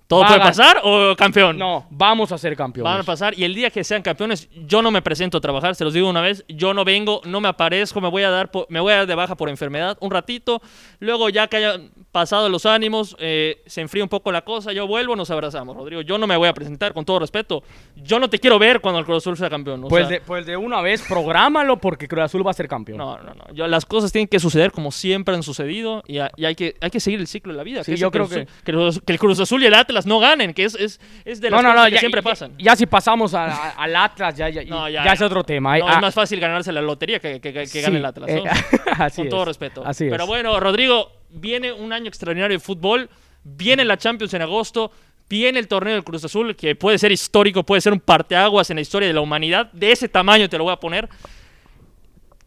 ¿Todo 0.08 0.26
puede 0.26 0.40
pasar 0.40 0.80
o 0.84 1.16
campeón? 1.16 1.58
No, 1.58 1.86
vamos 1.90 2.32
a 2.32 2.38
ser 2.38 2.56
campeones. 2.56 2.92
Van 2.92 3.02
a 3.02 3.04
pasar 3.04 3.38
y 3.38 3.44
el 3.44 3.54
día 3.54 3.70
que 3.70 3.84
sean 3.84 4.02
campeones, 4.02 4.50
yo 4.66 4.82
no 4.82 4.90
me 4.90 5.02
presento 5.02 5.38
a 5.38 5.42
trabajar, 5.42 5.76
se 5.76 5.84
los 5.84 5.94
digo 5.94 6.10
una 6.10 6.22
vez, 6.22 6.46
yo 6.48 6.74
no 6.74 6.86
vengo, 6.86 7.22
no 7.26 7.42
me 7.42 7.50
aparezco, 7.50 8.00
me 8.00 8.10
voy 8.10 8.24
a 8.24 8.30
dar, 8.30 8.50
me 8.70 8.80
voy 8.80 8.94
a 8.94 8.98
dar 8.98 9.08
de 9.08 9.16
baja 9.16 9.36
por 9.36 9.50
enfermedad 9.50 9.98
un 10.00 10.12
ratito, 10.12 10.62
luego 11.00 11.30
ya 11.30 11.48
que 11.48 11.58
hayan 11.58 11.92
pasado 12.12 12.50
los 12.50 12.66
ánimos, 12.66 13.16
eh, 13.20 13.62
se 13.66 13.82
enfría 13.82 14.04
un 14.04 14.10
poco 14.10 14.32
la 14.32 14.44
cosa, 14.44 14.72
yo 14.72 14.88
vuelvo, 14.88 15.16
nos 15.16 15.30
abrazamos, 15.30 15.76
Rodrigo. 15.76 16.02
Yo 16.02 16.18
no 16.18 16.26
me 16.26 16.38
voy 16.38 16.48
a 16.48 16.54
presentar, 16.54 16.94
con 16.94 17.06
todo 17.06 17.20
respeto. 17.20 17.64
Yo 17.96 18.20
no 18.20 18.30
te 18.30 18.40
quiero 18.40 18.58
ver 18.58 18.82
cuando 18.82 19.00
el 19.00 19.06
Cruz 19.06 19.18
Azul 19.18 19.38
sea 19.38 19.50
campeón. 19.50 19.86
pues, 19.90 20.10
de, 20.10 20.22
pues 20.22 20.46
de 20.46 20.58
una 20.58 20.82
vez, 20.82 21.04
prográmalo 21.08 21.78
porque 21.78 22.08
Cruz 22.08 22.24
Azul 22.24 22.46
va 22.46 22.52
a 22.52 22.54
ser 22.54 22.68
campeón. 22.68 22.98
No, 22.98 23.18
no, 23.18 23.34
no. 23.34 23.68
las 23.68 23.86
cosas 23.86 24.12
tienen 24.12 24.28
que 24.28 24.40
suceder 24.40 24.72
como 24.72 24.92
siempre 24.92 25.36
han 25.36 25.44
sucedido 25.44 26.04
y, 26.08 26.20
hay, 26.20 26.56
que, 26.56 26.76
hay 26.82 26.90
que 26.90 27.00
seguir 27.00 27.20
el 27.20 27.28
ciclo 27.28 27.54
de 27.54 27.58
la 27.58 27.64
vida. 27.64 27.84
Sí, 27.84 27.96
yo 27.96 28.12
creo 28.12 28.28
que... 28.28 28.48
Que, 28.64 28.72
el 29.14 29.20
Cruz 29.20 29.40
Azul 29.40 29.64
y 29.64 29.66
el 29.66 29.74
Atlas 29.74 29.97
no 30.06 30.20
ganen, 30.20 30.54
que 30.54 30.64
es, 30.64 30.76
es, 30.76 31.00
es 31.26 31.42
de 31.42 31.50
las 31.50 31.62
cosas 31.62 31.90
que 31.90 31.98
siempre 32.00 32.24
pasan. 32.24 32.54
Ya, 32.58 32.76
si 32.76 32.86
pasamos 32.86 33.34
al 33.34 33.96
Atlas, 33.96 34.36
ya, 34.36 34.50
ya, 34.50 34.64
ya, 34.90 35.14
es 35.14 35.22
otro 35.22 35.44
tema. 35.44 35.78
es 35.78 36.02
más 36.02 36.14
fácil 36.14 36.40
ganarse 36.40 36.72
la 36.72 36.82
lotería 36.82 37.20
que, 37.20 37.40
que, 37.40 37.82
gane 37.82 37.98
el 37.98 38.06
Atlas. 38.06 38.30
Eh, 38.30 38.44
Con 39.16 39.30
todo 39.30 39.46
respeto. 39.46 39.84
Así 39.86 40.08
Pero 40.10 40.28
bueno, 40.28 40.60
Rodrigo, 40.60 41.12
viene 41.30 41.72
un 41.72 41.94
año 41.94 42.08
extraordinario 42.08 42.58
de 42.58 42.64
fútbol, 42.64 43.10
viene 43.44 43.86
la 43.86 43.98
Champions 43.98 44.34
en 44.34 44.42
agosto, 44.42 44.92
viene 45.30 45.60
el 45.60 45.68
torneo 45.68 45.94
del 45.94 46.04
Cruz 46.04 46.24
Azul, 46.24 46.56
que 46.56 46.76
puede 46.76 46.98
ser 46.98 47.12
histórico, 47.12 47.64
puede 47.64 47.82
ser 47.82 47.94
un 47.94 48.00
parteaguas 48.00 48.70
en 48.70 48.76
la 48.76 48.82
historia 48.82 49.08
de 49.08 49.14
la 49.14 49.22
humanidad, 49.22 49.72
de 49.72 49.92
ese 49.92 50.08
tamaño 50.08 50.50
te 50.50 50.58
lo 50.58 50.66
voy 50.66 50.74
a 50.74 50.78
poner. 50.78 51.10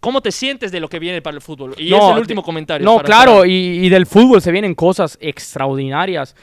¿Cómo 0.01 0.23
te 0.23 0.33
sientes 0.33 0.73
de 0.73 0.81
lo 0.81 0.89
que 0.89 0.99
viene 0.99 1.21
para 1.21 1.35
el 1.35 1.43
fútbol? 1.43 1.75
Y 1.77 1.93
es 1.93 2.03
el 2.03 2.19
último 2.19 2.43
comentario. 2.43 2.85
No, 2.87 3.01
claro, 3.01 3.45
y, 3.45 3.53
y, 3.53 3.89
del 3.91 4.07
fútbol 4.07 4.41
se 4.41 4.51
vienen 4.51 4.75
cosas 4.75 5.19
extraordinarias 5.21 6.35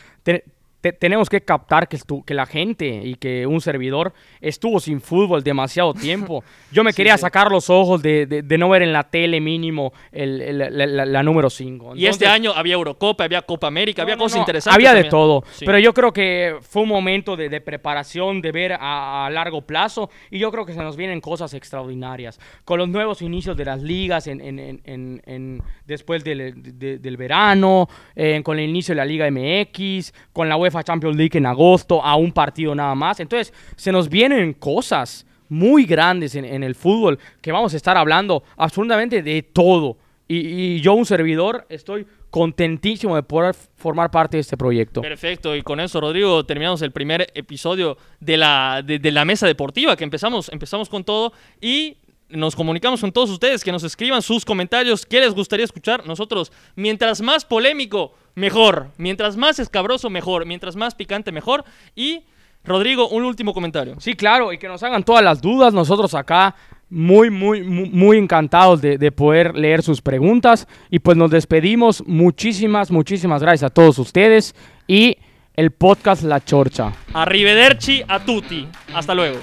tenemos 0.81 1.29
que 1.29 1.41
captar 1.41 1.87
que, 1.87 1.99
que 2.25 2.33
la 2.33 2.45
gente 2.45 3.01
y 3.03 3.15
que 3.15 3.47
un 3.47 3.61
servidor 3.61 4.13
estuvo 4.41 4.79
sin 4.79 5.01
fútbol 5.01 5.43
demasiado 5.43 5.93
tiempo. 5.93 6.43
Yo 6.71 6.83
me 6.83 6.93
quería 6.93 7.17
sacar 7.17 7.51
los 7.51 7.69
ojos 7.69 8.01
de, 8.01 8.43
no 8.57 8.69
ver 8.69 8.81
en 8.81 8.93
la 8.93 9.03
tele 9.03 9.39
mínimo 9.39 9.93
el, 10.11 10.57
la, 10.57 11.23
número 11.23 11.49
5. 11.49 11.95
Y 11.95 12.05
este 12.05 12.27
año 12.27 12.53
había 12.55 12.73
Eurocopa, 12.73 13.23
había 13.23 13.41
Copa 13.41 13.67
América, 13.67 14.01
había 14.01 14.17
cosas 14.17 14.39
interesantes. 14.39 14.75
Había 14.75 14.93
de 14.93 15.09
todo, 15.09 15.43
pero 15.59 15.79
yo 15.79 15.93
creo 15.93 16.11
que 16.11 16.57
fue 16.61 16.83
un 16.83 16.89
momento 16.89 17.35
de, 17.35 17.61
preparación, 17.61 18.41
de 18.41 18.51
ver 18.51 18.77
a, 18.79 19.29
largo 19.31 19.61
plazo 19.61 20.09
y 20.31 20.39
yo 20.39 20.51
creo 20.51 20.65
que 20.65 20.73
se 20.73 20.81
nos 20.81 20.95
vienen 20.95 21.21
cosas 21.21 21.53
extraordinarias. 21.53 22.39
Con 22.63 22.79
los 22.79 22.87
nuevos 22.87 23.21
inicios 23.21 23.57
de 23.57 23.65
las 23.65 23.81
ligas 23.81 24.27
en, 24.27 24.41
en, 24.41 25.63
después 25.85 26.23
del, 26.23 27.17
verano, 27.17 27.87
eh, 28.15 28.41
con 28.43 28.59
el 28.59 28.69
inicio 28.69 28.93
de 28.93 28.97
la 28.97 29.05
Liga 29.05 29.29
MX, 29.29 30.13
con 30.33 30.49
la 30.49 30.55
UEFA 30.67 30.83
Champions 30.83 31.15
League 31.15 31.37
en 31.37 31.45
agosto 31.45 32.03
a 32.03 32.15
un 32.15 32.31
partido 32.31 32.75
nada 32.75 32.95
más. 32.95 33.19
Entonces, 33.19 33.53
se 33.75 33.91
nos 33.91 34.09
vienen 34.09 34.53
cosas 34.53 35.25
muy 35.49 35.85
grandes 35.85 36.35
en, 36.35 36.63
el 36.63 36.75
fútbol 36.75 37.17
que 37.41 37.51
vamos 37.51 37.73
a 37.73 37.77
estar 37.77 37.97
hablando 37.97 38.43
absolutamente 38.57 39.23
de 39.23 39.43
todo. 39.43 39.97
Y, 40.27 40.81
yo, 40.81 40.93
un 40.93 41.05
servidor, 41.05 41.65
estoy 41.69 42.05
contentísimo 42.29 43.15
de 43.15 43.23
poder 43.23 43.55
formar 43.75 44.11
parte 44.11 44.35
de 44.35 44.41
este 44.41 44.57
proyecto. 44.57 45.01
Perfecto, 45.01 45.55
y 45.55 45.61
con 45.61 45.79
eso, 45.79 46.01
Rodrigo, 46.01 46.45
terminamos 46.45 46.81
el 46.81 46.91
primer 46.91 47.31
episodio 47.33 47.97
de 48.19 48.35
la, 48.35 48.83
de, 48.85 49.11
la 49.11 49.23
mesa 49.23 49.47
deportiva, 49.47 49.95
que 49.95 50.03
empezamos, 50.03 50.49
empezamos 50.49 50.89
con 50.89 51.05
todo 51.05 51.31
y 51.61 51.95
nos 52.29 52.55
comunicamos 52.55 53.01
con 53.01 53.11
todos 53.11 53.29
ustedes, 53.29 53.63
que 53.63 53.71
nos 53.71 53.83
escriban 53.83 54.21
sus 54.21 54.43
comentarios, 54.43 55.05
qué 55.05 55.19
les 55.19 55.33
gustaría 55.33 55.65
escuchar. 55.65 56.05
Nosotros, 56.05 56.51
mientras 56.75 57.21
más 57.21 57.45
polémico, 57.45 58.13
mejor. 58.35 58.89
Mientras 58.97 59.37
más 59.37 59.59
escabroso, 59.59 60.09
mejor. 60.09 60.45
Mientras 60.45 60.75
más 60.75 60.95
picante, 60.95 61.31
mejor. 61.31 61.63
Y, 61.95 62.23
Rodrigo, 62.63 63.09
un 63.09 63.23
último 63.23 63.53
comentario. 63.53 63.95
Sí, 63.99 64.13
claro, 64.15 64.51
y 64.51 64.57
que 64.57 64.67
nos 64.67 64.83
hagan 64.83 65.03
todas 65.03 65.23
las 65.23 65.41
dudas. 65.41 65.73
Nosotros 65.73 66.13
acá 66.13 66.55
muy, 66.89 67.29
muy, 67.29 67.63
muy, 67.63 68.17
encantados 68.17 68.81
de, 68.81 68.97
de, 68.97 69.11
poder 69.11 69.55
leer 69.55 69.81
sus 69.81 70.01
preguntas. 70.01 70.67
Y 70.89 70.99
pues 70.99 71.17
nos 71.17 71.31
despedimos. 71.31 72.03
Muchísimas, 72.05 72.91
muchísimas 72.91 73.41
gracias 73.41 73.71
a 73.71 73.73
todos 73.73 73.97
ustedes. 73.99 74.53
Y 74.87 75.17
el 75.53 75.71
podcast 75.71 76.23
La 76.23 76.43
Chorcha. 76.43 76.93
Arrivederci 77.13 78.03
a 78.07 78.19
tutti. 78.19 78.67
Hasta 78.93 79.15
luego. 79.15 79.39